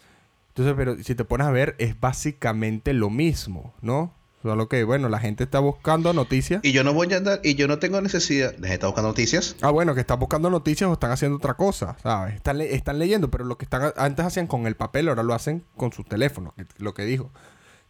Entonces, 0.58 0.74
pero 0.76 0.98
si 1.04 1.14
te 1.14 1.24
pones 1.24 1.46
a 1.46 1.52
ver, 1.52 1.76
es 1.78 2.00
básicamente 2.00 2.94
lo 2.94 3.10
mismo, 3.12 3.74
¿no? 3.82 4.14
Solo 4.42 4.68
que, 4.70 4.84
bueno, 4.84 5.08
la 5.10 5.20
gente 5.20 5.44
está 5.44 5.60
buscando 5.60 6.14
noticias. 6.14 6.62
Y 6.64 6.72
yo 6.72 6.84
no 6.84 6.94
voy 6.94 7.12
a 7.14 7.18
andar, 7.18 7.42
y 7.44 7.56
yo 7.56 7.68
no 7.68 7.80
tengo 7.80 8.02
necesidad. 8.02 8.56
¿Les 8.58 8.72
está 8.72 8.88
buscando 8.88 9.10
noticias? 9.10 9.56
Ah, 9.62 9.70
bueno, 9.72 9.94
que 9.94 10.02
están 10.02 10.20
buscando 10.20 10.50
noticias 10.50 10.90
o 10.90 10.94
están 10.94 11.12
haciendo 11.12 11.38
otra 11.38 11.56
cosa, 11.56 11.96
¿sabes? 12.02 12.36
Están, 12.36 12.58
le- 12.60 12.74
están 12.74 12.98
leyendo, 12.98 13.30
pero 13.30 13.46
lo 13.46 13.58
que 13.58 13.66
están 13.66 13.94
antes 13.98 14.26
hacían 14.26 14.48
con 14.48 14.66
el 14.68 14.76
papel, 14.76 15.10
ahora 15.10 15.24
lo 15.24 15.34
hacen 15.34 15.64
con 15.76 15.92
sus 15.92 16.06
teléfonos, 16.08 16.54
que- 16.56 16.66
lo 16.78 16.94
que 16.94 17.04
dijo. 17.06 17.32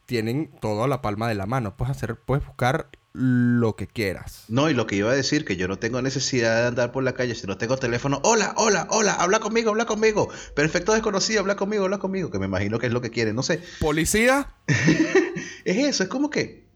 Tienen 0.06 0.50
todo 0.62 0.84
a 0.84 0.88
la 0.88 1.02
palma 1.02 1.28
de 1.28 1.36
la 1.36 1.46
mano. 1.46 1.76
Puedes 1.78 1.96
hacer, 1.96 2.16
puedes 2.18 2.46
buscar 2.46 2.88
lo 3.18 3.76
que 3.76 3.88
quieras. 3.88 4.44
No, 4.48 4.70
y 4.70 4.74
lo 4.74 4.86
que 4.86 4.96
iba 4.96 5.12
a 5.12 5.16
decir, 5.16 5.44
que 5.44 5.58
yo 5.58 5.68
no 5.68 5.80
tengo 5.80 6.02
necesidad 6.02 6.62
de 6.62 6.68
andar 6.68 6.92
por 6.92 7.04
la 7.04 7.14
calle, 7.14 7.34
si 7.34 7.48
no 7.48 7.58
tengo 7.58 7.78
teléfono, 7.78 8.22
hola, 8.24 8.54
hola, 8.58 8.88
hola, 8.92 9.14
habla 9.14 9.40
conmigo, 9.40 9.72
habla 9.72 9.86
conmigo. 9.86 10.30
Perfecto 10.56 10.94
desconocido, 10.94 11.40
habla 11.40 11.56
conmigo, 11.56 11.86
habla 11.86 11.98
conmigo, 11.98 12.30
que 12.30 12.38
me 12.38 12.46
imagino 12.46 12.78
que 12.78 12.88
es 12.88 12.94
lo 12.94 13.02
que 13.02 13.10
quieren, 13.10 13.36
no 13.36 13.44
sé. 13.44 13.62
Policía, 13.80 14.54
Es 15.66 15.78
eso, 15.78 16.04
es 16.04 16.10
como 16.10 16.30
que 16.30 16.68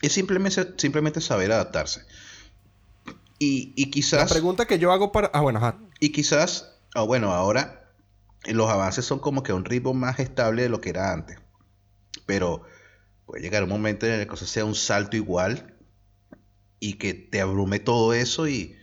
es 0.00 0.12
simplemente, 0.12 0.74
simplemente 0.76 1.20
saber 1.20 1.52
adaptarse. 1.52 2.02
Y, 3.38 3.72
y 3.76 3.86
la 3.86 3.90
quizás, 3.90 4.32
pregunta 4.32 4.66
que 4.66 4.78
yo 4.78 4.92
hago 4.92 5.12
para... 5.12 5.30
Ah, 5.32 5.40
bueno, 5.40 5.58
ajá. 5.58 5.78
y 6.00 6.10
quizás, 6.10 6.72
ah, 6.94 7.02
bueno, 7.02 7.32
ahora 7.32 7.90
los 8.46 8.68
avances 8.68 9.04
son 9.04 9.18
como 9.18 9.42
que 9.42 9.52
a 9.52 9.54
un 9.54 9.64
ritmo 9.64 9.94
más 9.94 10.18
estable 10.18 10.62
de 10.62 10.68
lo 10.68 10.80
que 10.80 10.90
era 10.90 11.12
antes. 11.12 11.38
Pero 12.26 12.62
puede 13.26 13.42
llegar 13.42 13.62
un 13.62 13.68
momento 13.68 14.06
en 14.06 14.12
el 14.12 14.18
que 14.20 14.24
la 14.26 14.30
cosa 14.30 14.46
sea 14.46 14.64
un 14.64 14.74
salto 14.74 15.16
igual 15.16 15.71
y 16.82 16.94
que 16.94 17.14
te 17.14 17.40
abrume 17.40 17.78
todo 17.78 18.12
eso 18.12 18.48
y 18.48 18.76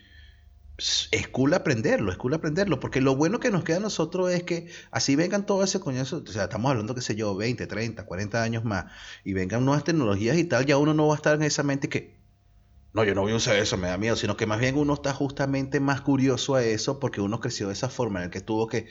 es 1.11 1.27
cool 1.27 1.53
aprenderlo, 1.53 2.13
es 2.13 2.17
cool 2.17 2.33
aprenderlo, 2.33 2.79
porque 2.79 3.01
lo 3.01 3.17
bueno 3.17 3.41
que 3.41 3.51
nos 3.51 3.65
queda 3.65 3.75
a 3.75 3.81
nosotros 3.81 4.31
es 4.31 4.43
que 4.43 4.69
así 4.89 5.17
vengan 5.17 5.45
todo 5.45 5.65
ese 5.65 5.81
coñazo, 5.81 6.23
o 6.25 6.31
sea, 6.31 6.45
estamos 6.45 6.71
hablando, 6.71 6.95
qué 6.95 7.01
sé 7.01 7.17
yo, 7.17 7.35
20, 7.35 7.67
30, 7.67 8.05
40 8.05 8.41
años 8.41 8.63
más, 8.63 8.85
y 9.25 9.33
vengan 9.33 9.65
nuevas 9.65 9.83
tecnologías 9.83 10.37
y 10.37 10.45
tal, 10.45 10.65
ya 10.65 10.77
uno 10.77 10.93
no 10.93 11.07
va 11.07 11.15
a 11.15 11.17
estar 11.17 11.35
en 11.35 11.43
esa 11.43 11.61
mente 11.63 11.89
que, 11.89 12.15
no, 12.93 13.03
yo 13.03 13.13
no 13.15 13.21
voy 13.23 13.33
a 13.33 13.35
usar 13.35 13.57
eso, 13.57 13.75
me 13.75 13.89
da 13.89 13.97
miedo, 13.97 14.15
sino 14.15 14.37
que 14.37 14.45
más 14.45 14.61
bien 14.61 14.77
uno 14.77 14.93
está 14.93 15.13
justamente 15.13 15.81
más 15.81 15.99
curioso 15.99 16.55
a 16.55 16.63
eso 16.63 17.01
porque 17.01 17.19
uno 17.19 17.41
creció 17.41 17.67
de 17.67 17.73
esa 17.73 17.89
forma 17.89 18.19
en 18.19 18.25
el 18.25 18.31
que 18.31 18.39
tuvo 18.39 18.67
que 18.67 18.87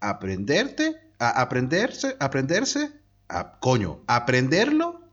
aprenderte, 0.00 0.96
a 1.20 1.40
aprenderse, 1.40 2.16
aprenderse, 2.18 2.90
a, 3.28 3.60
coño, 3.60 4.02
aprenderlo 4.08 5.08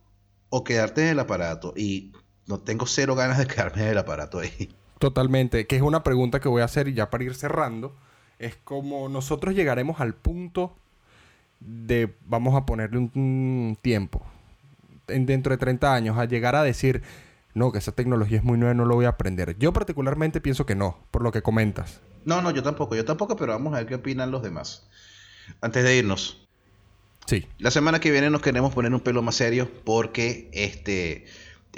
o 0.49 0.63
quedarte 0.63 1.03
en 1.03 1.09
el 1.09 1.19
aparato. 1.19 1.75
Y 1.77 2.13
no 2.47 2.59
tengo 2.59 2.85
cero 2.87 3.15
ganas 3.15 3.37
de 3.37 3.45
quedarme 3.45 3.83
en 3.83 3.89
el 3.89 3.97
aparato 3.97 4.39
ahí. 4.39 4.73
Totalmente. 4.99 5.67
Que 5.67 5.75
es 5.75 5.81
una 5.81 6.03
pregunta 6.03 6.39
que 6.39 6.49
voy 6.49 6.61
a 6.61 6.65
hacer 6.65 6.87
y 6.87 6.93
ya 6.93 7.09
para 7.09 7.23
ir 7.23 7.35
cerrando. 7.35 7.95
Es 8.39 8.55
como 8.55 9.09
nosotros 9.09 9.53
llegaremos 9.53 9.99
al 9.99 10.15
punto 10.15 10.75
de, 11.59 12.13
vamos 12.25 12.55
a 12.55 12.65
ponerle 12.65 12.97
un, 12.97 13.11
un 13.15 13.77
tiempo, 13.81 14.25
en, 15.07 15.25
dentro 15.25 15.51
de 15.51 15.57
30 15.57 15.93
años, 15.93 16.17
a 16.17 16.25
llegar 16.25 16.55
a 16.55 16.63
decir, 16.63 17.01
no, 17.53 17.71
que 17.71 17.79
esa 17.79 17.91
tecnología 17.91 18.37
es 18.37 18.43
muy 18.43 18.57
nueva, 18.57 18.73
no 18.73 18.85
lo 18.85 18.95
voy 18.95 19.05
a 19.05 19.09
aprender. 19.09 19.57
Yo 19.57 19.73
particularmente 19.73 20.39
pienso 20.39 20.65
que 20.65 20.75
no, 20.75 20.97
por 21.11 21.23
lo 21.23 21.31
que 21.31 21.41
comentas. 21.41 21.99
No, 22.25 22.41
no, 22.41 22.51
yo 22.51 22.61
tampoco, 22.61 22.95
yo 22.95 23.05
tampoco, 23.05 23.35
pero 23.35 23.53
vamos 23.53 23.73
a 23.73 23.77
ver 23.77 23.87
qué 23.87 23.95
opinan 23.95 24.31
los 24.31 24.43
demás. 24.43 24.87
Antes 25.61 25.83
de 25.83 25.97
irnos, 25.97 26.47
Sí. 27.27 27.45
La 27.59 27.71
semana 27.71 27.99
que 27.99 28.09
viene 28.09 28.29
nos 28.29 28.41
queremos 28.41 28.73
poner 28.73 28.93
un 28.93 29.01
pelo 29.01 29.21
más 29.21 29.35
serio 29.35 29.69
porque 29.83 30.49
este 30.53 31.25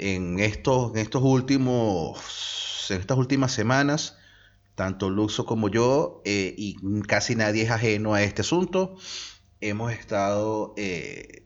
en 0.00 0.38
estos, 0.38 0.92
en 0.92 0.98
estos 0.98 1.22
últimos 1.22 2.90
en 2.90 3.00
estas 3.00 3.18
últimas 3.18 3.52
semanas 3.52 4.16
tanto 4.74 5.10
Luxo 5.10 5.44
como 5.44 5.68
yo 5.68 6.22
eh, 6.24 6.54
y 6.56 6.76
casi 7.02 7.36
nadie 7.36 7.64
es 7.64 7.70
ajeno 7.70 8.14
a 8.14 8.22
este 8.22 8.40
asunto 8.40 8.96
hemos 9.60 9.92
estado 9.92 10.72
eh, 10.78 11.44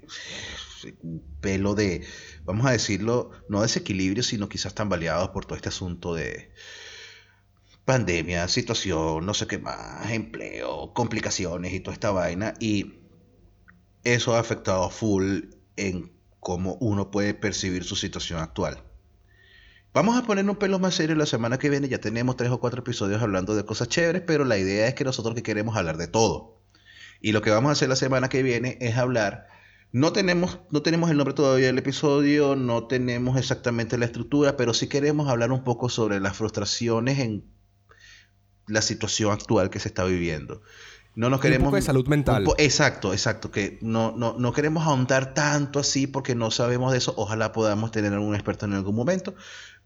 un 1.03 1.25
pelo 1.41 1.75
de 1.75 2.07
vamos 2.45 2.67
a 2.67 2.71
decirlo 2.71 3.33
no 3.49 3.63
desequilibrio 3.63 4.23
sino 4.23 4.49
quizás 4.49 4.75
tambaleados 4.75 5.31
por 5.31 5.47
todo 5.47 5.57
este 5.57 5.71
asunto 5.71 6.15
de 6.15 6.53
pandemia 7.85 8.47
situación 8.47 9.27
no 9.27 9.35
sé 9.35 9.49
qué 9.49 9.59
más 9.59 10.11
empleo 10.13 10.93
complicaciones 10.95 11.73
y 11.73 11.81
toda 11.81 11.95
esta 11.95 12.13
vaina 12.13 12.55
y 12.61 12.95
eso 14.05 14.37
ha 14.37 14.39
afectado 14.39 14.85
a 14.85 14.91
full 14.91 15.47
en 15.77 16.14
cómo 16.45 16.77
uno 16.79 17.11
puede 17.11 17.35
percibir 17.35 17.83
su 17.83 17.97
situación 17.97 18.39
actual. 18.39 18.85
Vamos 19.93 20.17
a 20.17 20.23
poner 20.23 20.49
un 20.49 20.57
pelo 20.57 20.79
más 20.79 20.95
serio 20.95 21.17
la 21.17 21.27
semana 21.27 21.59
que 21.59 21.71
viene. 21.71 21.89
Ya 21.89 21.99
tenemos 21.99 22.37
tres 22.37 22.51
o 22.51 22.61
cuatro 22.61 22.83
episodios 22.83 23.23
hablando 23.23 23.57
de 23.57 23.65
cosas 23.65 23.89
chéveres, 23.89 24.23
pero 24.27 24.45
la 24.45 24.59
idea 24.59 24.87
es 24.87 24.95
que 24.95 25.05
nosotros 25.05 25.35
que 25.35 25.43
queremos 25.43 25.77
hablar 25.77 25.97
de 25.97 26.07
todo. 26.07 26.61
Y 27.21 27.33
lo 27.33 27.43
que 27.43 27.51
vamos 27.51 27.71
a 27.71 27.73
hacer 27.73 27.89
la 27.89 27.97
semana 27.97 28.29
que 28.29 28.43
viene 28.43 28.77
es 28.81 28.97
hablar. 28.97 29.49
No 29.91 30.13
tenemos, 30.13 30.59
no 30.71 30.83
tenemos 30.83 31.11
el 31.11 31.17
nombre 31.17 31.35
todavía 31.35 31.69
del 31.69 31.79
episodio, 31.79 32.57
no 32.57 32.87
tenemos 32.89 33.39
exactamente 33.39 33.97
la 33.97 34.05
estructura, 34.05 34.57
pero 34.57 34.75
sí 34.75 34.89
queremos 34.89 35.29
hablar 35.29 35.51
un 35.51 35.65
poco 35.65 35.89
sobre 35.89 36.21
las 36.21 36.37
frustraciones 36.37 37.21
en 37.21 37.45
la 38.67 38.83
situación 38.83 39.33
actual 39.33 39.71
que 39.71 39.81
se 39.81 39.89
está 39.89 40.05
viviendo. 40.05 40.63
No 41.17 41.31
nos 41.31 41.39
Un 41.39 41.43
queremos. 41.43 41.67
poco 41.67 41.77
de 41.77 41.83
salud 41.83 42.07
mental. 42.09 42.45
un 42.47 42.55
exacto, 42.59 43.13
exacto. 43.13 43.51
Que 43.51 43.79
no, 43.83 44.13
no, 44.17 44.35
no 44.39 44.53
queremos 44.53 44.85
ahondar 44.87 45.35
tanto 45.35 45.79
así 45.79 46.07
porque 46.07 46.35
no 46.35 46.51
sabemos 46.51 46.93
de 46.93 46.99
eso. 46.99 47.15
Ojalá 47.17 47.53
podamos 47.53 47.91
tener 47.93 48.13
algún 48.13 48.35
experto 48.35 48.67
en 48.67 48.73
algún 48.75 48.95
momento. 48.97 49.35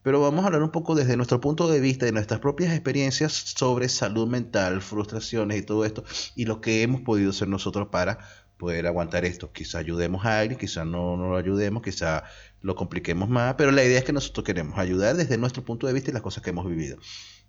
Pero 0.03 0.21
vamos 0.21 0.45
a 0.45 0.47
hablar 0.47 0.63
un 0.63 0.71
poco 0.71 0.95
desde 0.95 1.17
nuestro 1.17 1.41
punto 1.41 1.69
de 1.69 1.81
vista, 1.81 2.07
de 2.07 2.13
nuestras 2.13 2.41
propias 2.41 2.73
experiencias 2.73 3.33
sobre 3.33 3.89
salud 3.89 4.29
mental, 4.29 4.81
frustraciones 4.81 5.59
y 5.59 5.63
todo 5.63 5.85
esto. 5.85 6.05
Y 6.37 6.47
lo 6.47 6.61
que 6.61 6.83
hemos 6.83 7.03
podido 7.03 7.31
hacer 7.31 7.49
nosotros 7.49 7.89
para 7.89 8.19
poder 8.59 8.87
aguantar 8.87 9.25
esto. 9.25 9.53
Quizá 9.53 9.79
ayudemos 9.79 10.25
a 10.25 10.39
alguien, 10.41 10.59
quizá 10.59 10.85
no, 10.85 11.17
no 11.17 11.29
lo 11.29 11.37
ayudemos, 11.37 11.83
quizá 11.83 12.25
lo 12.63 12.75
compliquemos 12.75 13.29
más. 13.29 13.55
Pero 13.59 13.71
la 13.73 13.85
idea 13.85 13.99
es 13.99 14.05
que 14.05 14.13
nosotros 14.13 14.45
queremos 14.45 14.79
ayudar 14.79 15.17
desde 15.17 15.37
nuestro 15.37 15.65
punto 15.65 15.87
de 15.87 15.93
vista 15.93 16.11
y 16.11 16.15
las 16.15 16.23
cosas 16.23 16.43
que 16.43 16.51
hemos 16.51 16.67
vivido. 16.67 16.97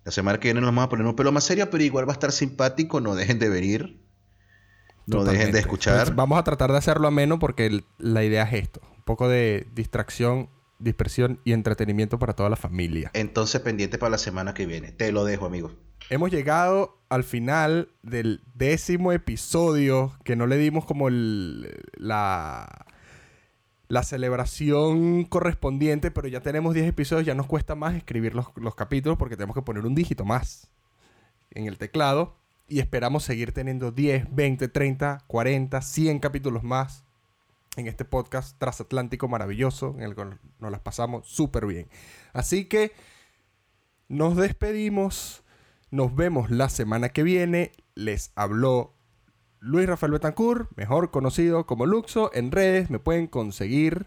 La 0.04 0.12
semana 0.12 0.38
que 0.40 0.48
viene 0.48 0.60
nos 0.60 0.68
vamos 0.68 0.84
a 0.84 0.88
poner 0.88 1.06
un 1.06 1.14
pelo 1.14 1.30
más 1.32 1.44
serio, 1.44 1.68
pero 1.70 1.84
igual 1.84 2.08
va 2.08 2.12
a 2.12 2.14
estar 2.14 2.32
simpático. 2.32 3.00
No 3.00 3.14
dejen 3.14 3.38
de 3.38 3.48
venir. 3.48 4.00
No 5.06 5.24
dejen 5.24 5.52
de 5.52 5.58
escuchar. 5.58 6.04
Pues 6.04 6.14
vamos 6.16 6.38
a 6.38 6.44
tratar 6.44 6.70
de 6.72 6.78
hacerlo 6.78 7.08
ameno 7.08 7.38
porque 7.38 7.66
el- 7.66 7.84
la 7.98 8.24
idea 8.24 8.44
es 8.44 8.62
esto. 8.62 8.80
Un 8.96 9.02
poco 9.02 9.28
de 9.28 9.66
distracción, 9.74 10.48
dispersión 10.78 11.40
y 11.44 11.52
entretenimiento 11.52 12.18
para 12.18 12.32
toda 12.34 12.48
la 12.48 12.56
familia. 12.56 13.10
Entonces, 13.14 13.60
pendiente 13.60 13.98
para 13.98 14.10
la 14.10 14.18
semana 14.18 14.54
que 14.54 14.66
viene. 14.66 14.92
Te 14.92 15.10
lo 15.12 15.24
dejo, 15.24 15.46
amigo. 15.46 15.72
Hemos 16.10 16.30
llegado 16.30 16.98
al 17.08 17.24
final 17.24 17.88
del 18.02 18.42
décimo 18.54 19.12
episodio 19.12 20.12
que 20.24 20.36
no 20.36 20.46
le 20.46 20.56
dimos 20.56 20.84
como 20.84 21.08
el- 21.08 21.82
la, 21.96 22.86
la 23.90 24.04
celebración 24.04 25.24
correspondiente, 25.24 26.12
pero 26.12 26.28
ya 26.28 26.40
tenemos 26.40 26.74
10 26.74 26.86
episodios, 26.86 27.26
ya 27.26 27.34
nos 27.34 27.46
cuesta 27.46 27.74
más 27.74 27.96
escribir 27.96 28.36
los, 28.36 28.46
los 28.54 28.76
capítulos 28.76 29.18
porque 29.18 29.36
tenemos 29.36 29.56
que 29.56 29.62
poner 29.62 29.84
un 29.84 29.96
dígito 29.96 30.24
más 30.24 30.70
en 31.50 31.66
el 31.66 31.76
teclado 31.76 32.36
y 32.68 32.78
esperamos 32.78 33.24
seguir 33.24 33.50
teniendo 33.50 33.90
10, 33.90 34.32
20, 34.32 34.68
30, 34.68 35.24
40, 35.26 35.82
100 35.82 36.18
capítulos 36.20 36.62
más 36.62 37.02
en 37.76 37.88
este 37.88 38.04
podcast 38.04 38.56
transatlántico 38.58 39.26
maravilloso 39.26 39.96
en 39.96 40.02
el 40.02 40.14
que 40.14 40.24
nos 40.60 40.70
las 40.70 40.80
pasamos 40.80 41.26
súper 41.26 41.66
bien. 41.66 41.88
Así 42.32 42.66
que 42.66 42.92
nos 44.06 44.36
despedimos. 44.36 45.42
Nos 45.90 46.14
vemos 46.14 46.52
la 46.52 46.68
semana 46.68 47.08
que 47.08 47.24
viene. 47.24 47.72
Les 47.96 48.30
habló 48.36 48.94
Luis 49.60 49.86
Rafael 49.86 50.12
Betancourt, 50.12 50.70
mejor 50.76 51.10
conocido 51.10 51.66
como 51.66 51.86
Luxo. 51.86 52.30
En 52.34 52.50
redes 52.50 52.90
me 52.90 52.98
pueden 52.98 53.26
conseguir 53.26 54.06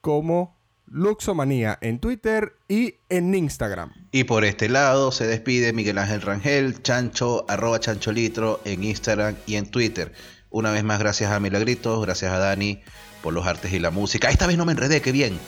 como 0.00 0.56
Luxomanía 0.86 1.78
en 1.80 2.00
Twitter 2.00 2.54
y 2.68 2.94
en 3.08 3.34
Instagram. 3.34 3.92
Y 4.12 4.24
por 4.24 4.44
este 4.44 4.68
lado 4.68 5.12
se 5.12 5.26
despide 5.26 5.72
Miguel 5.72 5.98
Ángel 5.98 6.22
Rangel, 6.22 6.82
chancho, 6.82 7.44
arroba 7.48 7.78
chancholitro 7.78 8.60
en 8.64 8.82
Instagram 8.84 9.36
y 9.46 9.56
en 9.56 9.70
Twitter. 9.70 10.12
Una 10.50 10.72
vez 10.72 10.82
más, 10.82 10.98
gracias 10.98 11.30
a 11.30 11.38
Milagritos, 11.38 12.04
gracias 12.04 12.32
a 12.32 12.38
Dani 12.38 12.82
por 13.22 13.32
los 13.32 13.46
artes 13.46 13.72
y 13.72 13.78
la 13.78 13.90
música. 13.90 14.30
Esta 14.30 14.46
vez 14.46 14.56
no 14.56 14.64
me 14.64 14.72
enredé, 14.72 15.00
qué 15.00 15.12
bien. 15.12 15.38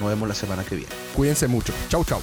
Nos 0.00 0.08
vemos 0.08 0.28
la 0.28 0.34
semana 0.34 0.64
que 0.64 0.76
viene. 0.76 0.92
Cuídense 1.14 1.46
mucho. 1.46 1.74
Chau, 1.88 2.04
chau. 2.04 2.20